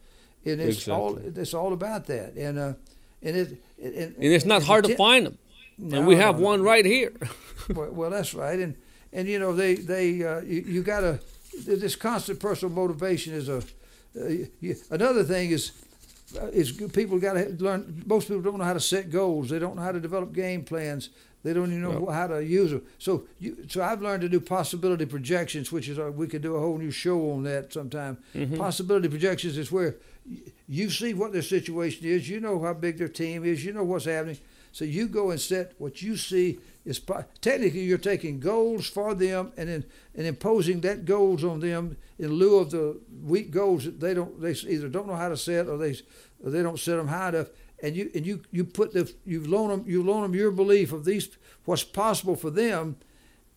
and 0.45 0.61
it's 0.61 0.79
exactly. 0.79 0.93
all 0.93 1.17
it's 1.17 1.53
all 1.53 1.73
about 1.73 2.05
that. 2.07 2.33
And 2.33 2.59
uh, 2.59 2.73
and 3.21 3.35
it 3.35 3.63
and, 3.81 3.95
and 3.95 4.15
it's 4.19 4.45
not 4.45 4.63
hard 4.63 4.85
to 4.85 4.95
find 4.95 5.25
them. 5.25 5.37
No, 5.77 5.97
and 5.97 6.07
we 6.07 6.15
have 6.15 6.39
no, 6.39 6.45
one 6.45 6.59
no. 6.59 6.65
right 6.65 6.85
here. 6.85 7.11
well, 7.73 7.91
well, 7.91 8.09
that's 8.09 8.33
right. 8.33 8.59
And 8.59 8.75
and 9.11 9.27
you 9.27 9.39
know 9.39 9.53
they 9.53 9.75
they 9.75 10.23
uh, 10.23 10.41
you, 10.41 10.61
you 10.61 10.83
got 10.83 11.01
to 11.01 11.19
this 11.65 11.95
constant 11.95 12.39
personal 12.39 12.73
motivation 12.73 13.33
is 13.33 13.49
a 13.49 13.57
uh, 13.57 14.29
you, 14.61 14.75
another 14.91 15.23
thing 15.23 15.51
is 15.51 15.71
is 16.51 16.71
people 16.71 17.19
got 17.19 17.33
to 17.33 17.55
learn. 17.59 18.03
Most 18.05 18.27
people 18.27 18.41
don't 18.41 18.57
know 18.57 18.63
how 18.63 18.73
to 18.73 18.79
set 18.79 19.09
goals. 19.09 19.49
They 19.49 19.59
don't 19.59 19.75
know 19.75 19.81
how 19.81 19.91
to 19.91 19.99
develop 19.99 20.33
game 20.33 20.63
plans. 20.63 21.09
They 21.43 21.53
don't 21.53 21.69
even 21.69 21.83
know 21.83 22.07
how 22.07 22.25
to 22.25 22.43
use 22.43 22.71
them. 22.71 22.81
So, 22.97 23.25
you, 23.39 23.67
so 23.67 23.83
I've 23.83 24.01
learned 24.01 24.21
to 24.21 24.29
do 24.29 24.39
possibility 24.39 25.05
projections, 25.05 25.71
which 25.71 25.87
is 25.87 25.99
a, 25.99 26.09
we 26.09 26.25
could 26.25 26.41
do 26.41 26.55
a 26.55 26.59
whole 26.59 26.79
new 26.79 26.89
show 26.89 27.31
on 27.31 27.43
that 27.43 27.71
sometime. 27.71 28.17
Mm-hmm. 28.33 28.57
Possibility 28.57 29.09
projections 29.09 29.55
is 29.55 29.71
where 29.71 29.95
you 30.67 30.89
see 30.89 31.13
what 31.13 31.33
their 31.33 31.43
situation 31.43 32.07
is. 32.07 32.27
You 32.27 32.39
know 32.39 32.59
how 32.63 32.73
big 32.73 32.97
their 32.97 33.07
team 33.07 33.45
is. 33.45 33.63
You 33.63 33.73
know 33.73 33.83
what's 33.83 34.05
happening. 34.05 34.39
So 34.75 34.83
you 34.83 35.07
go 35.07 35.31
and 35.31 35.39
set 35.39 35.71
what 35.77 36.01
you 36.01 36.17
see 36.17 36.59
is 36.83 36.99
technically 37.39 37.83
you're 37.83 37.97
taking 37.97 38.41
goals 38.41 38.89
for 38.89 39.15
them 39.15 39.53
and 39.55 39.69
then 39.69 39.85
and 40.13 40.27
imposing 40.27 40.81
that 40.81 41.05
goals 41.05 41.45
on 41.45 41.61
them 41.61 41.95
in 42.19 42.33
lieu 42.33 42.57
of 42.57 42.71
the 42.71 42.99
weak 43.23 43.51
goals 43.51 43.85
that 43.85 44.01
they 44.01 44.13
don't 44.13 44.41
they 44.41 44.51
either 44.51 44.89
don't 44.89 45.07
know 45.07 45.15
how 45.15 45.29
to 45.29 45.37
set 45.37 45.69
or 45.69 45.77
they 45.77 45.95
or 46.43 46.51
they 46.51 46.61
don't 46.61 46.77
set 46.77 46.97
them 46.97 47.07
high 47.07 47.29
enough. 47.29 47.47
And 47.81 47.95
you 47.95 48.11
and 48.13 48.25
you 48.25 48.41
you 48.51 48.65
put 48.65 48.91
the 48.91 49.09
you 49.23 49.47
loan 49.47 49.69
them 49.69 49.85
you 49.87 50.03
loan 50.03 50.23
them 50.23 50.35
your 50.35 50.51
belief 50.51 50.91
of 50.91 51.05
these 51.05 51.29
what's 51.63 51.85
possible 51.85 52.35
for 52.35 52.49
them. 52.49 52.97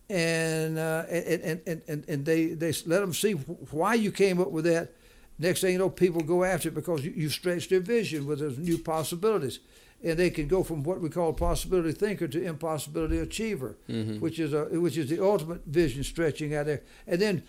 And 0.09 0.79
uh, 0.79 1.03
and, 1.09 1.61
and, 1.67 1.81
and 1.85 2.05
and 2.07 2.25
they 2.25 2.45
they 2.45 2.71
let 2.85 3.01
them 3.01 3.13
see 3.13 3.33
why 3.33 3.95
you 3.95 4.13
came 4.13 4.39
up 4.39 4.51
with 4.51 4.63
that. 4.63 4.93
Next 5.37 5.59
thing 5.59 5.73
you 5.73 5.79
know 5.79 5.89
people 5.89 6.21
go 6.21 6.45
after 6.45 6.69
it 6.69 6.75
because 6.75 7.03
you, 7.03 7.11
you 7.11 7.27
stretched 7.27 7.71
their 7.71 7.81
vision 7.81 8.25
with 8.25 8.39
those 8.39 8.57
new 8.57 8.77
possibilities 8.77 9.59
and 10.01 10.17
they 10.17 10.29
can 10.29 10.47
go 10.47 10.63
from 10.63 10.83
what 10.83 11.01
we 11.01 11.09
call 11.09 11.33
possibility 11.33 11.91
thinker 11.91 12.27
to 12.27 12.41
impossibility 12.41 13.17
achiever, 13.17 13.77
mm-hmm. 13.89 14.19
which 14.19 14.39
is 14.39 14.53
a 14.53 14.65
which 14.79 14.97
is 14.97 15.09
the 15.09 15.23
ultimate 15.23 15.65
vision 15.65 16.03
stretching 16.03 16.55
out 16.55 16.67
there. 16.67 16.81
And 17.05 17.21
then, 17.21 17.43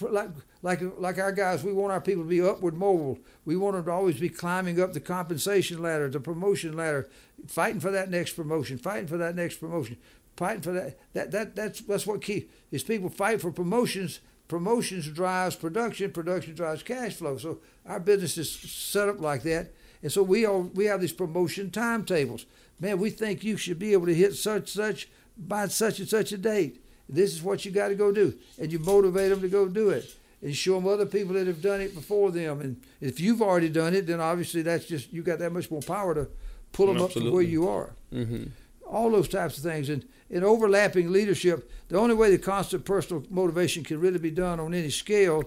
like 0.00 0.30
like 0.62 0.80
like 0.98 1.18
our 1.18 1.32
guys, 1.32 1.64
we 1.64 1.72
want 1.72 1.92
our 1.92 2.00
people 2.00 2.24
to 2.24 2.28
be 2.28 2.42
upward 2.42 2.74
mobile. 2.74 3.18
We 3.44 3.56
want 3.56 3.76
them 3.76 3.86
to 3.86 3.90
always 3.90 4.20
be 4.20 4.28
climbing 4.28 4.80
up 4.80 4.92
the 4.92 5.00
compensation 5.00 5.82
ladder, 5.82 6.10
the 6.10 6.20
promotion 6.20 6.76
ladder, 6.76 7.08
fighting 7.46 7.80
for 7.80 7.90
that 7.90 8.10
next 8.10 8.34
promotion, 8.34 8.76
fighting 8.76 9.06
for 9.06 9.16
that 9.16 9.34
next 9.34 9.56
promotion, 9.56 9.96
fighting 10.36 10.62
for 10.62 10.72
that. 10.72 10.98
That 11.14 11.30
that 11.30 11.56
that's 11.56 11.80
that's 11.80 12.06
what 12.06 12.20
key 12.22 12.48
is. 12.70 12.82
People 12.82 13.08
fight 13.08 13.40
for 13.40 13.50
promotions. 13.50 14.20
Promotions 14.46 15.08
drives 15.08 15.56
production. 15.56 16.12
Production 16.12 16.54
drives 16.54 16.82
cash 16.82 17.14
flow. 17.14 17.38
So 17.38 17.60
our 17.86 17.98
business 17.98 18.36
is 18.36 18.52
set 18.52 19.08
up 19.08 19.18
like 19.18 19.42
that 19.44 19.72
and 20.04 20.12
so 20.12 20.22
we 20.22 20.44
all 20.44 20.70
we 20.74 20.84
have 20.84 21.00
these 21.00 21.14
promotion 21.14 21.70
timetables. 21.70 22.44
Man, 22.78 22.98
we 22.98 23.08
think 23.08 23.42
you 23.42 23.56
should 23.56 23.78
be 23.78 23.94
able 23.94 24.04
to 24.04 24.14
hit 24.14 24.34
such 24.34 24.68
such 24.68 25.08
by 25.36 25.66
such 25.68 25.98
and 25.98 26.08
such 26.08 26.30
a 26.30 26.36
date. 26.36 26.84
This 27.08 27.32
is 27.32 27.42
what 27.42 27.64
you 27.64 27.70
got 27.70 27.88
to 27.88 27.94
go 27.94 28.12
do, 28.12 28.34
and 28.60 28.70
you 28.70 28.78
motivate 28.78 29.30
them 29.30 29.40
to 29.40 29.48
go 29.48 29.66
do 29.66 29.88
it, 29.88 30.14
and 30.42 30.54
show 30.54 30.74
them 30.74 30.86
other 30.86 31.06
people 31.06 31.32
that 31.34 31.46
have 31.46 31.62
done 31.62 31.80
it 31.80 31.94
before 31.94 32.30
them. 32.30 32.60
And 32.60 32.82
if 33.00 33.18
you've 33.18 33.40
already 33.40 33.70
done 33.70 33.94
it, 33.94 34.06
then 34.06 34.20
obviously 34.20 34.60
that's 34.60 34.84
just 34.84 35.10
you 35.10 35.22
got 35.22 35.38
that 35.38 35.52
much 35.54 35.70
more 35.70 35.80
power 35.80 36.14
to 36.14 36.28
pull 36.72 36.88
them 36.88 36.96
Absolutely. 36.96 37.22
up 37.22 37.26
to 37.28 37.34
where 37.34 37.42
you 37.42 37.66
are. 37.66 37.94
Mm-hmm. 38.12 38.44
All 38.86 39.10
those 39.10 39.28
types 39.28 39.56
of 39.56 39.62
things, 39.62 39.88
and 39.88 40.06
in 40.28 40.44
overlapping 40.44 41.12
leadership, 41.12 41.70
the 41.88 41.98
only 41.98 42.14
way 42.14 42.30
the 42.30 42.36
constant 42.36 42.84
personal 42.84 43.24
motivation 43.30 43.84
can 43.84 44.00
really 44.00 44.18
be 44.18 44.30
done 44.30 44.60
on 44.60 44.74
any 44.74 44.90
scale 44.90 45.44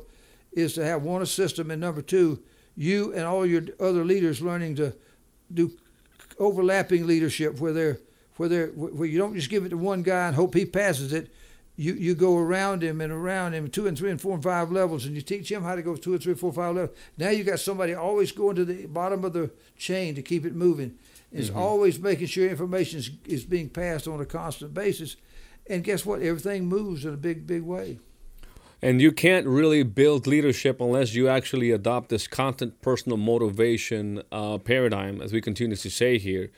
is 0.52 0.74
to 0.74 0.84
have 0.84 1.04
one 1.04 1.22
a 1.22 1.28
system, 1.28 1.70
and 1.70 1.80
number 1.80 2.02
two 2.02 2.41
you 2.78 3.12
and 3.13 3.24
all 3.24 3.46
your 3.46 3.63
other 3.80 4.06
leaders 4.06 4.42
learning 4.42 4.76
to 4.76 4.94
do 5.52 5.72
overlapping 6.40 7.08
leadership 7.08 7.60
where 7.60 7.74
they're 7.74 8.00
where 8.38 8.48
they're 8.48 8.68
where 8.68 9.08
you 9.08 9.18
don't 9.18 9.34
just 9.34 9.50
give 9.50 9.66
it 9.66 9.70
to 9.70 9.78
one 9.78 10.04
guy 10.04 10.28
and 10.28 10.36
hope 10.36 10.54
he 10.54 10.66
passes 10.66 11.12
it. 11.12 11.34
You 11.76 11.94
you 11.94 12.13
go 12.16 12.38
around 12.38 12.84
him 12.84 13.02
and 13.02 13.12
around 13.12 13.54
him 13.54 13.70
two 13.70 13.88
and 13.88 13.98
three 13.98 14.12
and 14.12 14.22
four 14.22 14.36
and 14.36 14.44
five 14.44 14.72
levels 14.72 15.06
and 15.06 15.16
you 15.16 15.22
teach 15.22 15.52
him 15.52 15.63
how 15.63 15.76
to 15.76 15.82
go 15.82 15.96
two 15.96 16.13
and 16.13 16.22
three, 16.22 16.36
four, 16.36 16.54
five 16.54 16.76
levels. 16.76 16.96
Now 17.18 17.30
you 17.30 17.44
got 17.44 17.60
somebody 17.60 17.96
always 17.96 18.32
going 18.32 18.56
to 18.56 18.66
the 18.66 18.86
bottom 18.86 19.26
of 19.26 19.34
the 19.34 19.52
chain 19.78 20.13
to 20.16 20.22
keep 20.22 20.46
it 20.46 20.56
moving. 20.56 20.98
It's 21.32 21.50
mm-hmm. 21.50 21.60
always 21.60 22.00
making 22.00 22.28
sure 22.28 22.48
information 22.48 23.00
is, 23.00 23.12
is 23.26 23.44
being 23.44 23.70
passed 23.70 24.08
on 24.08 24.22
a 24.22 24.26
constant 24.26 24.74
basis. 24.74 25.18
And 25.70 25.84
guess 25.84 26.06
what? 26.06 26.22
Everything 26.22 26.68
moves 26.68 27.04
in 27.04 27.13
a 27.13 27.18
big, 27.18 27.46
big 27.46 27.63
way. 27.63 28.00
And 28.82 29.02
you 29.02 29.12
can't 29.12 29.48
really 29.48 29.84
build 29.84 30.28
leadership 30.28 30.80
unless 30.80 31.16
you 31.16 31.28
actually 31.28 31.72
adopt 31.72 32.10
this 32.10 32.28
constant 32.28 32.80
personal 32.82 33.18
motivation 33.18 34.22
uh, 34.32 34.60
paradigm, 34.60 35.22
as 35.22 35.34
we 35.34 35.42
continue 35.42 35.76
to 35.76 35.90
say 35.90 36.20
here. 36.20 36.52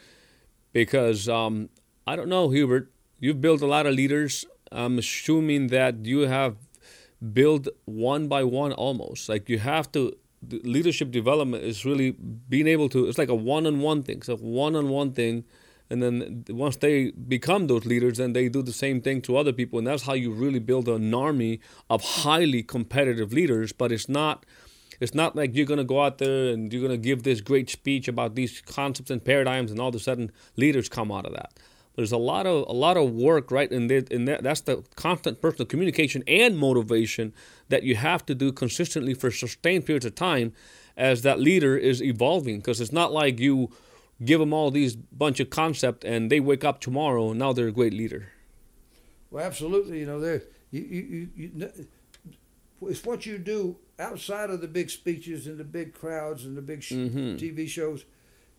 Because 0.74 1.30
um, 1.30 1.70
I 2.06 2.16
don't 2.16 2.28
know, 2.28 2.50
Hubert, 2.50 2.92
you've 3.20 3.40
built 3.40 3.62
a 3.62 3.68
lot 3.68 3.86
of 3.86 3.94
leaders. 3.96 4.46
I'm 4.72 4.98
assuming 5.00 5.68
that 5.68 6.06
you 6.06 6.22
have 6.22 6.58
built 7.34 7.68
one 7.86 8.28
by 8.28 8.44
one 8.44 8.74
almost. 8.74 9.30
Like 9.30 9.48
you 9.48 9.60
have 9.60 9.92
to, 9.94 10.16
leadership 10.50 11.12
development 11.12 11.64
is 11.64 11.86
really 11.86 12.12
being 12.12 12.68
able 12.68 12.90
to, 12.90 13.08
it's 13.08 13.18
like 13.18 13.30
a 13.30 13.36
one 13.36 13.66
on 13.66 13.80
one 13.80 14.04
thing. 14.04 14.18
It's 14.18 14.30
a 14.30 14.36
one 14.36 14.76
on 14.76 14.90
one 14.90 15.14
thing 15.14 15.46
and 15.90 16.04
then 16.04 16.46
once 16.50 16.78
they 16.78 17.12
become 17.12 17.68
those 17.68 17.86
leaders 17.86 18.18
then 18.18 18.34
they 18.34 18.48
do 18.48 18.62
the 18.62 18.74
same 18.74 19.02
thing 19.02 19.22
to 19.24 19.38
other 19.38 19.52
people. 19.52 19.80
And 19.80 19.88
that's 19.88 20.04
how 20.04 20.14
you 20.14 20.32
really 20.32 20.60
build 20.60 20.88
an 20.88 21.14
army 21.14 21.60
of 21.90 22.04
highly 22.04 22.64
competitive 22.64 23.34
leaders. 23.34 23.72
But 23.72 23.92
it's 23.92 24.08
not 24.08 24.46
it's 25.00 25.16
not 25.16 25.36
like 25.36 25.56
you're 25.56 25.66
going 25.66 25.78
to 25.78 25.84
go 25.84 26.04
out 26.04 26.18
there 26.18 26.54
and 26.54 26.72
you're 26.72 26.86
going 26.86 27.00
to 27.00 27.08
give 27.08 27.24
this 27.24 27.42
great 27.42 27.70
speech 27.70 28.08
about 28.08 28.36
these 28.36 28.62
concepts 28.62 29.10
and 29.10 29.24
paradigms 29.24 29.72
and 29.72 29.80
all 29.80 29.90
of 29.90 29.96
a 29.96 30.00
sudden 30.00 30.32
leaders 30.58 30.90
come 30.90 31.12
out 31.12 31.26
of 31.26 31.34
that. 31.34 31.54
There's 31.96 32.12
a 32.12 32.18
lot 32.18 32.46
of 32.46 32.66
a 32.70 32.74
lot 32.74 32.96
of 32.96 33.12
work 33.12 33.52
right 33.52 33.70
in 33.70 33.88
that 33.88 34.40
that's 34.44 34.62
the 34.62 34.84
constant 34.96 35.42
personal 35.42 35.66
communication 35.66 36.24
and 36.28 36.58
motivation 36.58 37.34
that 37.70 37.84
you 37.84 37.96
have 37.96 38.26
to 38.28 38.36
do 38.36 38.52
consistently 38.52 39.14
for 39.14 39.32
sustained 39.32 39.86
periods 39.86 40.06
of 40.06 40.16
time 40.16 40.54
as 40.96 41.24
that 41.24 41.40
leader 41.40 41.76
is 41.76 42.02
evolving. 42.02 42.58
Because 42.58 42.80
it's 42.80 42.94
not 42.94 43.12
like 43.12 43.40
you 43.40 43.72
give 44.24 44.40
them 44.40 44.54
all 44.54 44.72
these 44.72 44.96
bunch 44.96 45.40
of 45.40 45.50
concept 45.50 46.04
and 46.04 46.32
they 46.32 46.40
wake 46.40 46.64
up 46.64 46.80
tomorrow 46.80 47.30
and 47.30 47.40
now 47.40 47.54
they're 47.54 47.68
a 47.68 47.72
great 47.72 47.94
leader. 47.94 48.30
Well 49.32 49.46
absolutely 49.46 50.00
you 50.00 50.06
know 50.06 50.20
they're 50.20 50.44
you, 50.72 50.82
you, 50.82 51.30
you, 51.36 51.72
it's 52.84 53.04
what 53.04 53.26
you 53.26 53.38
do 53.38 53.78
outside 53.98 54.50
of 54.50 54.62
the 54.62 54.68
big 54.68 54.90
speeches 54.90 55.48
and 55.48 55.58
the 55.58 55.64
big 55.64 55.94
crowds 55.94 56.46
and 56.46 56.56
the 56.56 56.62
big 56.62 56.82
mm-hmm. 56.82 57.36
tv 57.36 57.68
shows 57.68 58.06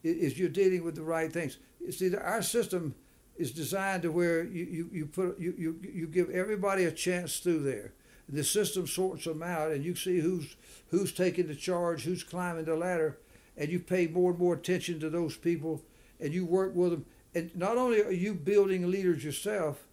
is 0.02 0.38
you're 0.38 0.48
dealing 0.48 0.84
with 0.84 0.94
the 0.94 1.02
right 1.02 1.32
things. 1.32 1.58
See 1.90 2.14
our 2.14 2.42
system 2.42 2.94
is 3.36 3.52
designed 3.52 4.02
to 4.02 4.12
where 4.12 4.44
you, 4.44 4.64
you, 4.64 4.90
you 4.92 5.06
put 5.06 5.38
you, 5.38 5.54
you, 5.56 5.80
you 5.82 6.06
give 6.06 6.30
everybody 6.30 6.84
a 6.84 6.92
chance 6.92 7.38
through 7.38 7.62
there. 7.62 7.92
The 8.28 8.44
system 8.44 8.86
sorts 8.86 9.24
them 9.24 9.42
out 9.42 9.72
and 9.72 9.84
you 9.84 9.94
see 9.94 10.20
who's 10.20 10.56
who's 10.90 11.12
taking 11.12 11.48
the 11.48 11.54
charge 11.54 12.04
who's 12.04 12.22
climbing 12.22 12.64
the 12.64 12.76
ladder 12.76 13.18
and 13.60 13.70
you 13.70 13.78
pay 13.78 14.08
more 14.08 14.30
and 14.30 14.40
more 14.40 14.54
attention 14.54 14.98
to 14.98 15.10
those 15.10 15.36
people 15.36 15.82
and 16.18 16.32
you 16.32 16.44
work 16.44 16.74
with 16.74 16.90
them. 16.90 17.04
And 17.34 17.54
not 17.54 17.76
only 17.76 18.02
are 18.02 18.10
you 18.10 18.34
building 18.34 18.90
leaders 18.90 19.22
yourself, 19.22 19.84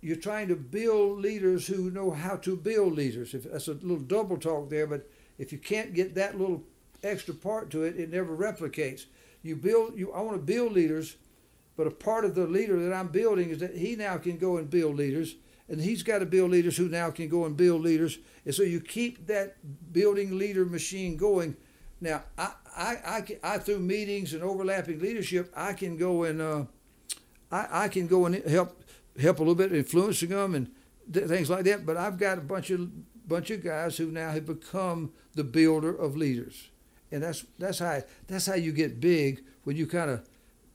you're 0.00 0.16
trying 0.16 0.48
to 0.48 0.56
build 0.56 1.20
leaders 1.20 1.68
who 1.68 1.90
know 1.90 2.10
how 2.10 2.36
to 2.36 2.56
build 2.56 2.94
leaders. 2.94 3.34
If 3.34 3.44
that's 3.44 3.68
a 3.68 3.72
little 3.74 3.98
double 3.98 4.36
talk 4.36 4.68
there, 4.68 4.86
but 4.86 5.08
if 5.38 5.52
you 5.52 5.58
can't 5.58 5.94
get 5.94 6.14
that 6.16 6.38
little 6.38 6.64
extra 7.02 7.34
part 7.34 7.70
to 7.70 7.84
it, 7.84 7.98
it 7.98 8.10
never 8.10 8.36
replicates. 8.36 9.06
You 9.42 9.56
build. 9.56 9.96
You. 9.96 10.12
I 10.12 10.20
want 10.20 10.36
to 10.36 10.42
build 10.42 10.72
leaders, 10.72 11.16
but 11.76 11.86
a 11.86 11.92
part 11.92 12.24
of 12.24 12.34
the 12.34 12.46
leader 12.46 12.78
that 12.84 12.94
I'm 12.94 13.08
building 13.08 13.50
is 13.50 13.60
that 13.60 13.76
he 13.76 13.94
now 13.96 14.18
can 14.18 14.36
go 14.36 14.56
and 14.56 14.68
build 14.68 14.96
leaders, 14.96 15.36
and 15.68 15.80
he's 15.80 16.02
got 16.02 16.18
to 16.18 16.26
build 16.26 16.50
leaders 16.50 16.76
who 16.76 16.88
now 16.88 17.10
can 17.10 17.28
go 17.28 17.44
and 17.44 17.56
build 17.56 17.82
leaders, 17.82 18.18
and 18.44 18.54
so 18.54 18.64
you 18.64 18.80
keep 18.80 19.28
that 19.28 19.56
building 19.92 20.36
leader 20.36 20.64
machine 20.64 21.16
going. 21.16 21.56
Now, 22.00 22.22
I, 22.36 22.52
I, 22.78 22.96
I, 23.04 23.54
I 23.54 23.58
through 23.58 23.80
meetings 23.80 24.32
and 24.34 24.42
overlapping 24.42 25.00
leadership, 25.00 25.52
I 25.56 25.72
can 25.72 25.96
go 25.96 26.22
and 26.24 26.40
uh, 26.40 26.64
I, 27.50 27.84
I 27.84 27.88
can 27.88 28.06
go 28.06 28.26
and 28.26 28.36
help 28.48 28.80
help 29.20 29.38
a 29.38 29.42
little 29.42 29.54
bit, 29.54 29.72
influencing 29.72 30.28
them 30.28 30.54
and 30.54 30.70
th- 31.12 31.26
things 31.26 31.50
like 31.50 31.64
that. 31.64 31.84
But 31.84 31.96
I've 31.96 32.18
got 32.18 32.38
a 32.38 32.42
bunch 32.42 32.70
of 32.70 32.88
bunch 33.28 33.50
of 33.50 33.62
guys 33.62 33.96
who 33.96 34.06
now 34.06 34.30
have 34.30 34.46
become 34.46 35.12
the 35.34 35.44
builder 35.44 35.94
of 35.94 36.16
leaders, 36.16 36.70
and 37.10 37.22
that's 37.22 37.44
that's 37.58 37.80
how 37.80 38.02
that's 38.28 38.46
how 38.46 38.54
you 38.54 38.72
get 38.72 39.00
big 39.00 39.42
when 39.64 39.76
you 39.76 39.86
kind 39.86 40.10
of 40.10 40.26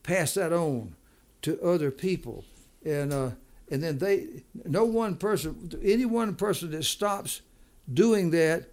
pass 0.04 0.34
that 0.34 0.52
on 0.52 0.96
to 1.42 1.62
other 1.62 1.90
people, 1.90 2.44
and 2.86 3.14
uh, 3.14 3.32
and 3.72 3.82
then 3.82 3.98
they 3.98 4.44
no 4.66 4.84
one 4.84 5.16
person 5.16 5.72
any 5.82 6.06
one 6.06 6.36
person 6.36 6.72
that 6.72 6.84
stops 6.84 7.42
doing 7.92 8.32
that, 8.32 8.68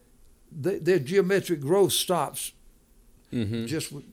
their 0.51 0.99
geometric 0.99 1.61
growth 1.61 1.93
stops. 1.93 2.53
Mm-hmm. 3.33 3.67
Just 3.67 3.93
with, 3.93 4.05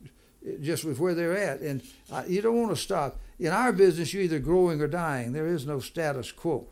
just 0.62 0.84
with 0.84 0.98
where 0.98 1.14
they're 1.14 1.36
at, 1.36 1.60
and 1.60 1.82
uh, 2.10 2.22
you 2.26 2.40
don't 2.40 2.56
want 2.56 2.70
to 2.70 2.76
stop. 2.80 3.18
In 3.38 3.48
our 3.48 3.72
business, 3.72 4.12
you're 4.14 4.22
either 4.22 4.38
growing 4.38 4.80
or 4.80 4.86
dying. 4.88 5.32
There 5.32 5.46
is 5.46 5.66
no 5.66 5.80
status 5.80 6.32
quo. 6.32 6.66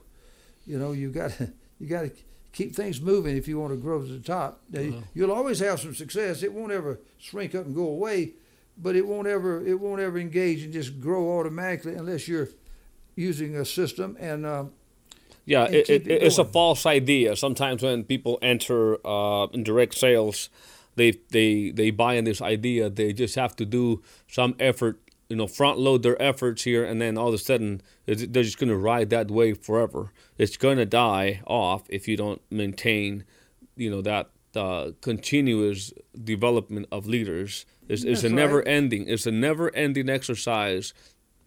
You 0.66 0.78
know, 0.78 0.92
you 0.92 1.10
got 1.10 1.32
you 1.80 1.86
got 1.88 2.02
to 2.02 2.10
keep 2.52 2.74
things 2.74 3.00
moving 3.00 3.36
if 3.36 3.46
you 3.46 3.58
want 3.60 3.72
to 3.72 3.76
grow 3.76 4.00
to 4.00 4.06
the 4.06 4.20
top. 4.20 4.60
Now, 4.70 4.80
Uh-huh. 4.80 5.00
You'll 5.14 5.32
always 5.32 5.58
have 5.60 5.80
some 5.80 5.94
success. 5.94 6.42
It 6.42 6.52
won't 6.52 6.72
ever 6.72 7.00
shrink 7.18 7.54
up 7.54 7.66
and 7.66 7.74
go 7.74 7.86
away, 7.86 8.32
but 8.78 8.96
it 8.96 9.06
won't 9.06 9.26
ever 9.26 9.64
it 9.66 9.78
won't 9.80 10.00
ever 10.00 10.18
engage 10.18 10.62
and 10.62 10.72
just 10.72 11.00
grow 11.00 11.38
automatically 11.38 11.94
unless 11.94 12.28
you're 12.28 12.48
using 13.16 13.56
a 13.56 13.64
system 13.64 14.16
and. 14.20 14.46
Um, 14.46 14.72
Yeah, 15.44 15.64
and 15.66 15.74
it, 15.74 15.90
it, 15.90 16.06
it 16.06 16.22
it's 16.22 16.38
a 16.38 16.44
false 16.44 16.86
idea. 16.86 17.36
Sometimes 17.36 17.82
when 17.82 18.04
people 18.04 18.38
enter 18.42 18.98
uh, 19.06 19.46
in 19.52 19.62
direct 19.62 19.94
sales, 19.94 20.48
they 20.96 21.12
they 21.30 21.70
they 21.70 21.90
buy 21.90 22.14
in 22.14 22.24
this 22.24 22.42
idea 22.42 22.90
they 22.90 23.12
just 23.12 23.34
have 23.36 23.54
to 23.56 23.64
do 23.64 24.02
some 24.28 24.54
effort, 24.58 25.00
you 25.28 25.36
know, 25.36 25.46
front 25.46 25.78
load 25.78 26.02
their 26.02 26.20
efforts 26.20 26.64
here, 26.64 26.84
and 26.84 27.00
then 27.00 27.16
all 27.16 27.28
of 27.28 27.34
a 27.34 27.38
sudden 27.38 27.80
they're 28.06 28.42
just 28.42 28.58
going 28.58 28.70
to 28.70 28.76
ride 28.76 29.10
that 29.10 29.30
wave 29.30 29.58
forever. 29.58 30.12
It's 30.38 30.56
going 30.56 30.78
to 30.78 30.86
die 30.86 31.40
off 31.46 31.82
if 31.88 32.08
you 32.08 32.16
don't 32.16 32.42
maintain, 32.50 33.24
you 33.76 33.90
know, 33.90 34.02
that 34.02 34.30
uh, 34.54 34.92
continuous 35.00 35.92
development 36.24 36.86
of 36.90 37.06
leaders. 37.06 37.66
It's, 37.88 38.02
it's 38.02 38.24
a 38.24 38.28
right. 38.28 38.34
never 38.34 38.62
ending. 38.66 39.08
It's 39.08 39.26
a 39.26 39.30
never 39.30 39.74
ending 39.74 40.08
exercise, 40.08 40.92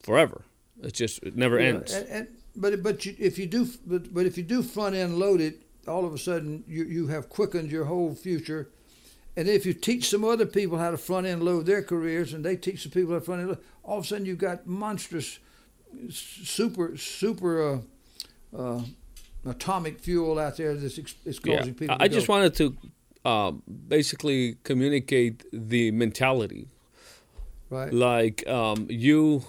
forever. 0.01 0.45
It's 0.81 0.97
just 0.97 1.21
it 1.23 1.35
never 1.35 1.59
Yeah, 1.59 1.67
ends. 1.67 1.93
And, 1.93 2.07
and, 2.09 2.27
but 2.55 2.81
but 2.83 3.05
you, 3.05 3.15
if 3.17 3.37
you 3.37 3.45
do 3.47 3.67
but, 3.85 4.13
but 4.13 4.25
if 4.25 4.37
you 4.37 4.43
do 4.43 4.61
front 4.63 4.95
end 4.95 5.17
load 5.17 5.41
it, 5.41 5.63
all 5.87 6.05
of 6.05 6.13
a 6.13 6.17
sudden 6.17 6.63
you, 6.67 6.83
you 6.85 7.07
have 7.07 7.29
quickened 7.29 7.71
your 7.71 7.85
whole 7.85 8.15
future. 8.15 8.69
And 9.35 9.47
if 9.47 9.65
you 9.65 9.73
teach 9.73 10.09
some 10.09 10.25
other 10.25 10.45
people 10.45 10.77
how 10.77 10.91
to 10.91 10.97
front 10.97 11.27
end 11.27 11.43
load 11.43 11.65
their 11.65 11.83
careers, 11.83 12.33
and 12.33 12.43
they 12.43 12.55
teach 12.55 12.83
the 12.83 12.89
people 12.89 13.13
how 13.13 13.19
to 13.19 13.25
front 13.25 13.41
end 13.41 13.49
load, 13.49 13.59
all 13.83 13.99
of 13.99 14.03
a 14.03 14.07
sudden 14.07 14.25
you've 14.25 14.37
got 14.37 14.67
monstrous, 14.67 15.39
super 16.09 16.97
super 16.97 17.81
uh, 18.53 18.57
uh, 18.57 18.81
atomic 19.45 19.99
fuel 19.99 20.39
out 20.39 20.57
there 20.57 20.75
that's 20.75 20.97
is 21.25 21.39
causing 21.39 21.73
people. 21.73 21.95
I 21.99 22.07
just 22.07 22.27
go. 22.27 22.33
wanted 22.33 22.55
to 22.55 22.77
um, 23.25 23.63
basically 23.87 24.57
communicate 24.63 25.45
the 25.51 25.91
mentality. 25.91 26.67
right. 27.69 27.93
Like 27.93 28.47
um, 28.47 28.87
you, 28.89 29.43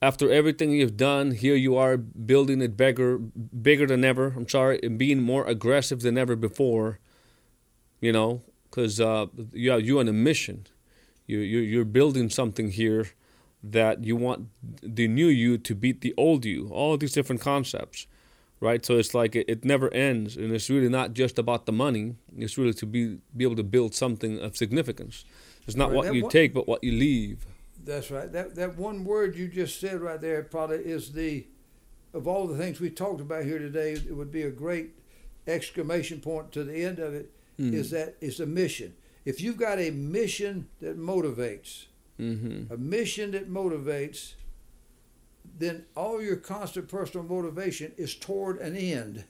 after 0.00 0.30
everything 0.30 0.70
you've 0.70 0.96
done, 0.96 1.32
here 1.32 1.54
you 1.54 1.76
are 1.76 1.96
building 1.96 2.60
it 2.60 2.76
bigger, 2.76 3.18
bigger 3.18 3.86
than 3.86 4.04
ever. 4.04 4.34
I'm 4.36 4.48
sorry, 4.48 4.78
and 4.82 4.98
being 4.98 5.20
more 5.20 5.44
aggressive 5.46 6.00
than 6.00 6.18
ever 6.18 6.36
before. 6.36 6.98
You 8.00 8.12
know, 8.12 8.42
because 8.72 9.00
uh, 9.00 9.26
yeah, 9.52 9.76
you're 9.76 10.00
on 10.00 10.08
a 10.08 10.12
mission. 10.12 10.66
You 11.26 11.38
you 11.38 11.60
you're 11.60 11.84
building 11.84 12.30
something 12.30 12.70
here 12.72 13.06
that 13.62 14.02
you 14.02 14.16
want 14.16 14.48
the 14.82 15.06
new 15.06 15.28
you 15.28 15.58
to 15.58 15.74
beat 15.74 16.00
the 16.00 16.14
old 16.16 16.44
you. 16.44 16.68
All 16.72 16.96
these 16.96 17.12
different 17.12 17.40
concepts 17.40 18.06
right? 18.62 18.86
So 18.86 18.96
it's 18.96 19.12
like 19.12 19.34
it, 19.34 19.46
it 19.48 19.64
never 19.64 19.92
ends, 19.92 20.36
and 20.36 20.52
it's 20.52 20.70
really 20.70 20.88
not 20.88 21.14
just 21.14 21.36
about 21.36 21.66
the 21.66 21.72
money. 21.72 22.14
It's 22.38 22.56
really 22.56 22.72
to 22.74 22.86
be 22.86 23.18
be 23.36 23.44
able 23.44 23.56
to 23.56 23.64
build 23.64 23.92
something 23.92 24.38
of 24.38 24.56
significance. 24.56 25.24
It's 25.66 25.76
not 25.76 25.90
Right, 25.90 25.96
what 25.96 26.14
you 26.14 26.22
one- 26.22 26.30
take, 26.30 26.54
but 26.54 26.68
what 26.68 26.82
you 26.84 26.92
leave. 26.92 27.44
That's 27.84 28.10
right. 28.12 28.30
That 28.32 28.54
that 28.54 28.78
one 28.78 29.04
word 29.04 29.34
you 29.36 29.48
just 29.48 29.80
said 29.80 30.00
right 30.00 30.20
there 30.20 30.44
probably 30.44 30.76
is 30.78 31.12
the 31.12 31.46
of 32.14 32.28
all 32.28 32.46
the 32.46 32.56
things 32.56 32.78
we 32.80 32.88
talked 32.90 33.20
about 33.20 33.44
here 33.44 33.58
today. 33.58 33.92
It 33.94 34.14
would 34.16 34.30
be 34.30 34.42
a 34.44 34.50
great 34.50 34.90
exclamation 35.46 36.20
point 36.20 36.52
to 36.52 36.62
the 36.62 36.84
end 36.84 37.00
of 37.00 37.14
it. 37.14 37.32
Is 37.58 37.90
that 37.90 38.16
it's 38.20 38.40
a 38.40 38.46
mission. 38.46 38.94
If 39.24 39.40
you've 39.40 39.56
got 39.58 39.78
a 39.78 39.90
mission 39.90 40.68
that 40.80 40.98
motivates, 40.98 41.86
Mm-hmm. 42.20 42.72
a 42.72 42.76
mission 42.76 43.30
that 43.32 43.50
motivates, 43.50 44.34
then 45.58 45.84
all 45.96 46.22
your 46.22 46.36
constant 46.36 46.88
personal 46.88 47.24
motivation 47.26 47.92
is 47.96 48.14
toward 48.14 48.58
an 48.58 48.76
end. 48.76 49.24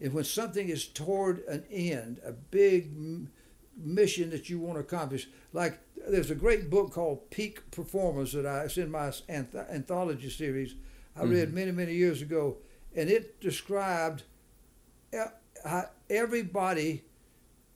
And 0.00 0.12
when 0.12 0.24
something 0.24 0.68
is 0.68 0.86
toward 0.86 1.40
an 1.48 1.64
end, 1.70 2.20
a 2.24 2.32
big 2.32 2.86
m- 2.96 3.30
mission 3.76 4.30
that 4.30 4.48
you 4.50 4.58
want 4.58 4.76
to 4.76 4.80
accomplish, 4.80 5.28
like 5.52 5.78
there's 6.08 6.30
a 6.30 6.34
great 6.34 6.68
book 6.70 6.92
called 6.92 7.30
Peak 7.30 7.70
Performance 7.70 8.32
that 8.32 8.46
I, 8.46 8.62
it's 8.64 8.76
in 8.78 8.90
my 8.90 9.08
anth- 9.08 9.70
anthology 9.70 10.30
series 10.30 10.74
I 11.16 11.24
read 11.24 11.52
many, 11.52 11.70
many 11.72 11.94
years 11.94 12.22
ago, 12.22 12.56
and 12.94 13.08
it 13.10 13.40
described 13.40 14.22
e- 15.14 15.18
how 15.64 15.90
everybody, 16.08 17.02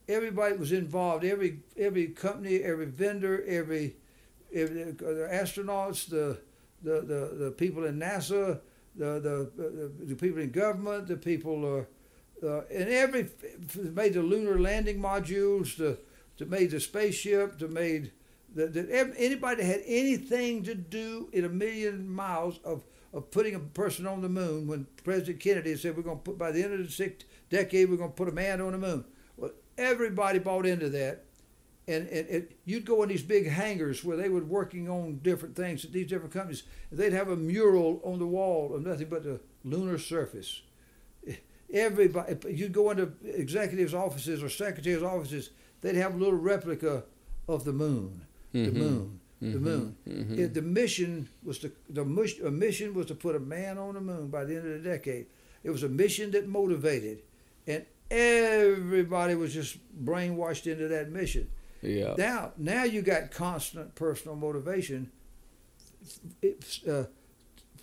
everybody 0.08 0.56
was 0.56 0.72
involved, 0.72 1.24
every 1.24 1.60
every 1.76 2.08
company, 2.08 2.62
every 2.62 2.86
vendor, 2.86 3.44
every, 3.46 3.96
every 4.52 4.92
the 4.92 5.28
astronauts, 5.30 6.08
the 6.08 6.38
the, 6.84 7.00
the, 7.00 7.44
the 7.44 7.50
people 7.50 7.84
in 7.84 7.98
NASA, 7.98 8.60
the, 8.94 9.50
the, 9.56 9.90
the, 10.04 10.14
people 10.14 10.40
in 10.40 10.50
government, 10.50 11.08
the 11.08 11.16
people, 11.16 11.86
uh, 12.42 12.46
uh, 12.46 12.62
and 12.70 12.88
every, 12.88 13.28
made 13.76 14.14
the 14.14 14.22
lunar 14.22 14.60
landing 14.60 15.00
modules, 15.00 15.76
the, 15.76 15.98
that 16.38 16.50
made 16.50 16.70
the 16.70 16.78
spaceship, 16.78 17.58
that 17.58 17.72
made, 17.72 18.12
the, 18.54 18.66
the, 18.66 19.14
anybody 19.16 19.64
had 19.64 19.82
anything 19.86 20.62
to 20.62 20.74
do 20.74 21.28
in 21.32 21.44
a 21.44 21.48
million 21.48 22.08
miles 22.08 22.60
of, 22.64 22.84
of 23.12 23.30
putting 23.30 23.54
a 23.54 23.58
person 23.58 24.06
on 24.06 24.20
the 24.20 24.28
moon 24.28 24.66
when 24.66 24.86
President 25.02 25.40
Kennedy 25.40 25.76
said 25.76 25.96
we're 25.96 26.02
going 26.02 26.18
to 26.18 26.22
put, 26.22 26.38
by 26.38 26.52
the 26.52 26.62
end 26.62 26.74
of 26.74 26.84
the 26.84 26.92
sixth 26.92 27.26
decade, 27.50 27.88
we're 27.88 27.96
going 27.96 28.10
to 28.10 28.16
put 28.16 28.28
a 28.28 28.32
man 28.32 28.60
on 28.60 28.72
the 28.72 28.78
moon. 28.78 29.04
Everybody 29.76 30.38
bought 30.38 30.66
into 30.66 30.88
that 30.90 31.24
and, 31.86 32.08
and 32.08 32.28
it, 32.28 32.58
you'd 32.64 32.86
go 32.86 33.02
in 33.02 33.08
these 33.10 33.22
big 33.22 33.48
hangars 33.48 34.02
where 34.02 34.16
they 34.16 34.28
were 34.28 34.42
working 34.42 34.88
on 34.88 35.20
different 35.22 35.54
things 35.54 35.84
at 35.84 35.92
these 35.92 36.06
different 36.06 36.32
companies. 36.32 36.62
They'd 36.90 37.12
have 37.12 37.28
a 37.28 37.36
mural 37.36 38.00
on 38.04 38.18
the 38.18 38.26
wall 38.26 38.74
of 38.74 38.84
nothing 38.86 39.08
but 39.08 39.22
the 39.22 39.40
lunar 39.64 39.98
surface. 39.98 40.62
Everybody, 41.72 42.36
you'd 42.54 42.72
go 42.72 42.90
into 42.90 43.12
executives' 43.24 43.92
offices 43.92 44.42
or 44.42 44.48
secretaries' 44.48 45.02
offices. 45.02 45.50
They'd 45.80 45.96
have 45.96 46.14
a 46.14 46.16
little 46.16 46.38
replica 46.38 47.04
of 47.48 47.64
the 47.64 47.72
moon, 47.72 48.22
the 48.52 48.66
mm-hmm. 48.66 48.78
moon, 48.78 49.20
the 49.40 49.46
mm-hmm. 49.48 49.64
moon. 49.64 49.96
Mm-hmm. 50.08 50.38
It, 50.38 50.54
the 50.54 50.62
mission 50.62 51.28
was 51.42 51.58
to 51.58 51.72
the 51.90 52.04
mission 52.04 52.94
was 52.94 53.06
to 53.06 53.14
put 53.14 53.36
a 53.36 53.40
man 53.40 53.76
on 53.76 53.94
the 53.94 54.00
moon 54.00 54.28
by 54.28 54.44
the 54.44 54.56
end 54.56 54.66
of 54.66 54.82
the 54.82 54.88
decade. 54.88 55.26
It 55.62 55.70
was 55.70 55.82
a 55.82 55.88
mission 55.88 56.30
that 56.30 56.48
motivated, 56.48 57.22
and 57.66 57.84
everybody 58.10 59.34
was 59.34 59.52
just 59.52 59.78
brainwashed 60.04 60.70
into 60.70 60.88
that 60.88 61.10
mission. 61.10 61.48
Yeah. 61.82 62.14
Now, 62.16 62.52
now 62.56 62.84
you 62.84 63.02
got 63.02 63.30
constant 63.30 63.94
personal 63.94 64.36
motivation, 64.36 65.10
it's, 66.40 66.84
uh, 66.86 67.06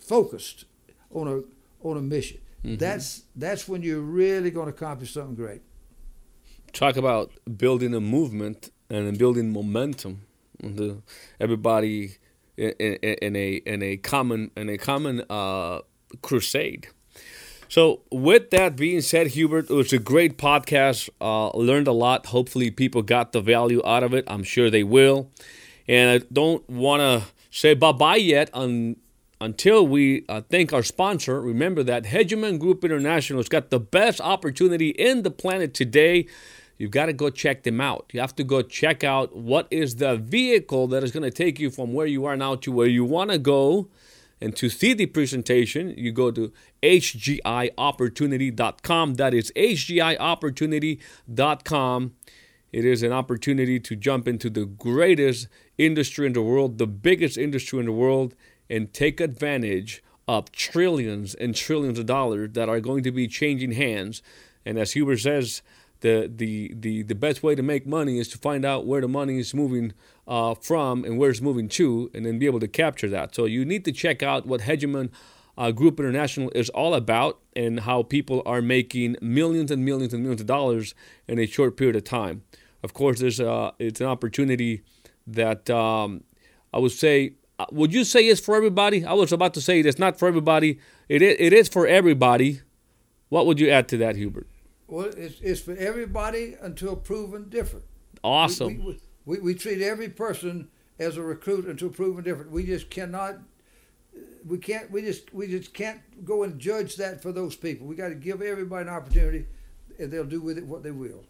focused 0.00 0.64
on 1.10 1.28
a 1.28 1.42
on 1.86 1.96
a 1.96 2.00
mission. 2.00 2.38
That's 2.64 3.24
that's 3.34 3.66
when 3.66 3.82
you're 3.82 4.00
really 4.00 4.50
going 4.50 4.66
to 4.66 4.72
accomplish 4.72 5.12
something 5.12 5.34
great. 5.34 5.62
Talk 6.72 6.96
about 6.96 7.32
building 7.56 7.94
a 7.94 8.00
movement 8.00 8.70
and 8.88 9.18
building 9.18 9.52
momentum. 9.52 10.22
The, 10.60 11.02
everybody 11.40 12.18
in, 12.56 12.70
in, 12.78 12.94
in 12.96 13.36
a 13.36 13.52
in 13.54 13.82
a 13.82 13.96
common 13.96 14.52
in 14.56 14.68
a 14.68 14.78
common 14.78 15.24
uh, 15.28 15.80
crusade. 16.22 16.88
So, 17.72 18.02
with 18.10 18.50
that 18.50 18.76
being 18.76 19.00
said, 19.00 19.28
Hubert, 19.28 19.70
it 19.70 19.74
was 19.74 19.94
a 19.94 19.98
great 19.98 20.36
podcast. 20.36 21.08
Uh, 21.22 21.48
learned 21.56 21.88
a 21.88 21.92
lot. 21.92 22.26
Hopefully, 22.26 22.70
people 22.70 23.00
got 23.00 23.32
the 23.32 23.40
value 23.40 23.80
out 23.82 24.02
of 24.02 24.12
it. 24.12 24.26
I'm 24.26 24.42
sure 24.42 24.68
they 24.68 24.82
will. 24.82 25.30
And 25.88 26.10
I 26.10 26.26
don't 26.30 26.68
want 26.68 27.00
to 27.00 27.32
say 27.50 27.72
bye 27.72 27.92
bye 27.92 28.16
yet 28.16 28.50
un, 28.52 28.96
until 29.40 29.86
we 29.86 30.26
uh, 30.28 30.42
thank 30.50 30.74
our 30.74 30.82
sponsor. 30.82 31.40
Remember 31.40 31.82
that 31.82 32.04
Hegemon 32.04 32.58
Group 32.58 32.84
International 32.84 33.38
has 33.38 33.48
got 33.48 33.70
the 33.70 33.80
best 33.80 34.20
opportunity 34.20 34.90
in 34.90 35.22
the 35.22 35.30
planet 35.30 35.72
today. 35.72 36.26
you've 36.76 36.90
got 36.90 37.06
to 37.06 37.14
go 37.14 37.30
check 37.30 37.62
them 37.62 37.80
out. 37.80 38.10
You 38.12 38.20
have 38.20 38.36
to 38.36 38.44
go 38.44 38.60
check 38.60 39.02
out 39.02 39.34
what 39.34 39.66
is 39.70 39.96
the 39.96 40.18
vehicle 40.18 40.88
that 40.88 41.02
is 41.02 41.10
going 41.10 41.22
to 41.22 41.30
take 41.30 41.58
you 41.58 41.70
from 41.70 41.94
where 41.94 42.06
you 42.06 42.26
are 42.26 42.36
now 42.36 42.54
to 42.56 42.70
where 42.70 42.86
you 42.86 43.06
want 43.06 43.30
to 43.30 43.38
go. 43.38 43.88
And 44.42 44.54
to 44.56 44.68
see 44.68 44.92
the 44.92 45.06
presentation, 45.06 45.94
you 45.96 46.10
go 46.10 46.32
to 46.32 46.52
hgiopportunity.com. 46.82 49.14
That 49.14 49.34
is 49.34 49.52
hgiopportunity.com. 49.54 52.12
It 52.72 52.84
is 52.84 53.04
an 53.04 53.12
opportunity 53.12 53.78
to 53.78 53.94
jump 53.94 54.26
into 54.26 54.50
the 54.50 54.64
greatest 54.64 55.46
industry 55.78 56.26
in 56.26 56.32
the 56.32 56.42
world, 56.42 56.78
the 56.78 56.88
biggest 56.88 57.38
industry 57.38 57.78
in 57.78 57.86
the 57.86 57.92
world, 57.92 58.34
and 58.68 58.92
take 58.92 59.20
advantage 59.20 60.02
of 60.26 60.50
trillions 60.50 61.36
and 61.36 61.54
trillions 61.54 62.00
of 62.00 62.06
dollars 62.06 62.50
that 62.54 62.68
are 62.68 62.80
going 62.80 63.04
to 63.04 63.12
be 63.12 63.28
changing 63.28 63.70
hands. 63.72 64.22
And 64.66 64.76
as 64.76 64.94
Hubert 64.94 65.18
says, 65.18 65.62
the, 66.02 66.30
the, 66.32 66.72
the, 66.74 67.02
the 67.02 67.14
best 67.14 67.42
way 67.42 67.54
to 67.54 67.62
make 67.62 67.86
money 67.86 68.18
is 68.18 68.28
to 68.28 68.38
find 68.38 68.64
out 68.64 68.86
where 68.86 69.00
the 69.00 69.08
money 69.08 69.38
is 69.38 69.54
moving 69.54 69.94
uh, 70.28 70.54
from 70.54 71.04
and 71.04 71.18
where 71.18 71.30
it's 71.30 71.40
moving 71.40 71.68
to, 71.70 72.10
and 72.14 72.26
then 72.26 72.38
be 72.38 72.46
able 72.46 72.60
to 72.60 72.68
capture 72.68 73.08
that. 73.08 73.34
So 73.34 73.46
you 73.46 73.64
need 73.64 73.84
to 73.86 73.92
check 73.92 74.22
out 74.22 74.46
what 74.46 74.60
Hegemon 74.62 75.10
uh, 75.56 75.70
Group 75.70 75.98
International 75.98 76.50
is 76.54 76.68
all 76.70 76.94
about 76.94 77.40
and 77.56 77.80
how 77.80 78.02
people 78.02 78.42
are 78.46 78.62
making 78.62 79.16
millions 79.20 79.70
and 79.70 79.84
millions 79.84 80.12
and 80.12 80.22
millions 80.22 80.40
of 80.40 80.46
dollars 80.46 80.94
in 81.26 81.38
a 81.38 81.46
short 81.46 81.76
period 81.76 81.96
of 81.96 82.04
time. 82.04 82.42
Of 82.82 82.94
course, 82.94 83.20
there's 83.20 83.40
uh, 83.40 83.70
it's 83.78 84.00
an 84.00 84.06
opportunity 84.06 84.82
that 85.26 85.70
um, 85.70 86.24
I 86.72 86.78
would 86.78 86.92
say. 86.92 87.34
Uh, 87.58 87.66
would 87.70 87.92
you 87.92 88.02
say 88.02 88.26
it's 88.26 88.40
for 88.40 88.56
everybody? 88.56 89.04
I 89.04 89.12
was 89.12 89.30
about 89.30 89.52
to 89.54 89.60
say 89.60 89.78
it's 89.80 89.98
not 89.98 90.18
for 90.18 90.26
everybody. 90.26 90.78
It 91.08 91.20
is, 91.20 91.36
it 91.38 91.52
is 91.52 91.68
for 91.68 91.86
everybody. 91.86 92.62
What 93.28 93.46
would 93.46 93.60
you 93.60 93.68
add 93.68 93.88
to 93.88 93.98
that, 93.98 94.16
Hubert? 94.16 94.48
Well, 94.92 95.10
it's, 95.16 95.40
it's 95.40 95.62
for 95.62 95.74
everybody 95.76 96.54
until 96.60 96.96
proven 96.96 97.48
different. 97.48 97.86
Awesome. 98.22 98.84
We, 98.84 98.84
we, 98.84 99.00
we, 99.24 99.38
we 99.38 99.54
treat 99.54 99.80
every 99.80 100.10
person 100.10 100.68
as 100.98 101.16
a 101.16 101.22
recruit 101.22 101.64
until 101.64 101.88
proven 101.88 102.22
different. 102.22 102.50
We 102.50 102.66
just 102.66 102.90
cannot. 102.90 103.36
We 104.46 104.58
can't. 104.58 104.90
We 104.90 105.00
just. 105.00 105.32
We 105.32 105.46
just 105.46 105.72
can't 105.72 106.02
go 106.26 106.42
and 106.42 106.58
judge 106.58 106.96
that 106.96 107.22
for 107.22 107.32
those 107.32 107.56
people. 107.56 107.86
We 107.86 107.96
got 107.96 108.10
to 108.10 108.14
give 108.14 108.42
everybody 108.42 108.86
an 108.86 108.94
opportunity, 108.94 109.46
and 109.98 110.12
they'll 110.12 110.26
do 110.26 110.42
with 110.42 110.58
it 110.58 110.66
what 110.66 110.82
they 110.82 110.90
will. 110.90 111.24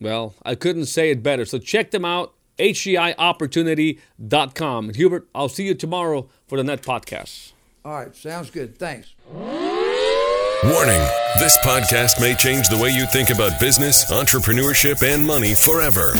Well, 0.00 0.36
I 0.44 0.54
couldn't 0.54 0.86
say 0.86 1.10
it 1.10 1.24
better. 1.24 1.44
So 1.44 1.58
check 1.58 1.90
them 1.90 2.04
out. 2.04 2.34
HGIopportunity.com. 2.60 4.94
Hubert, 4.94 5.28
I'll 5.34 5.48
see 5.48 5.64
you 5.64 5.74
tomorrow 5.74 6.28
for 6.46 6.56
the 6.56 6.62
Net 6.62 6.82
Podcast. 6.82 7.50
All 7.84 7.94
right, 7.94 8.14
sounds 8.14 8.50
good. 8.50 8.78
Thanks. 8.78 9.12
Warning 10.64 11.02
this 11.40 11.58
podcast 11.64 12.20
may 12.20 12.36
change 12.36 12.68
the 12.68 12.78
way 12.78 12.90
you 12.90 13.04
think 13.06 13.30
about 13.30 13.58
business, 13.58 14.04
entrepreneurship, 14.12 15.02
and 15.02 15.26
money 15.26 15.56
forever. 15.56 16.12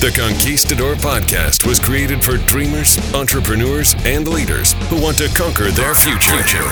The 0.00 0.12
Conquistador 0.14 0.96
podcast 0.96 1.66
was 1.66 1.78
created 1.78 2.22
for 2.22 2.36
dreamers, 2.46 2.98
entrepreneurs, 3.14 3.94
and 4.04 4.28
leaders 4.28 4.74
who 4.90 5.00
want 5.00 5.16
to 5.18 5.28
conquer 5.28 5.70
their 5.70 5.94
future. 5.94 6.36
future. 6.44 6.68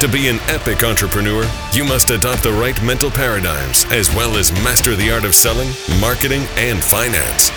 To 0.00 0.08
be 0.08 0.28
an 0.28 0.40
epic 0.48 0.82
entrepreneur, 0.82 1.44
you 1.74 1.84
must 1.84 2.08
adopt 2.08 2.42
the 2.42 2.52
right 2.52 2.82
mental 2.82 3.10
paradigms 3.10 3.84
as 3.90 4.08
well 4.14 4.38
as 4.38 4.50
master 4.64 4.96
the 4.96 5.12
art 5.12 5.26
of 5.26 5.34
selling, 5.34 5.68
marketing, 6.00 6.44
and 6.56 6.82
finance. 6.82 7.50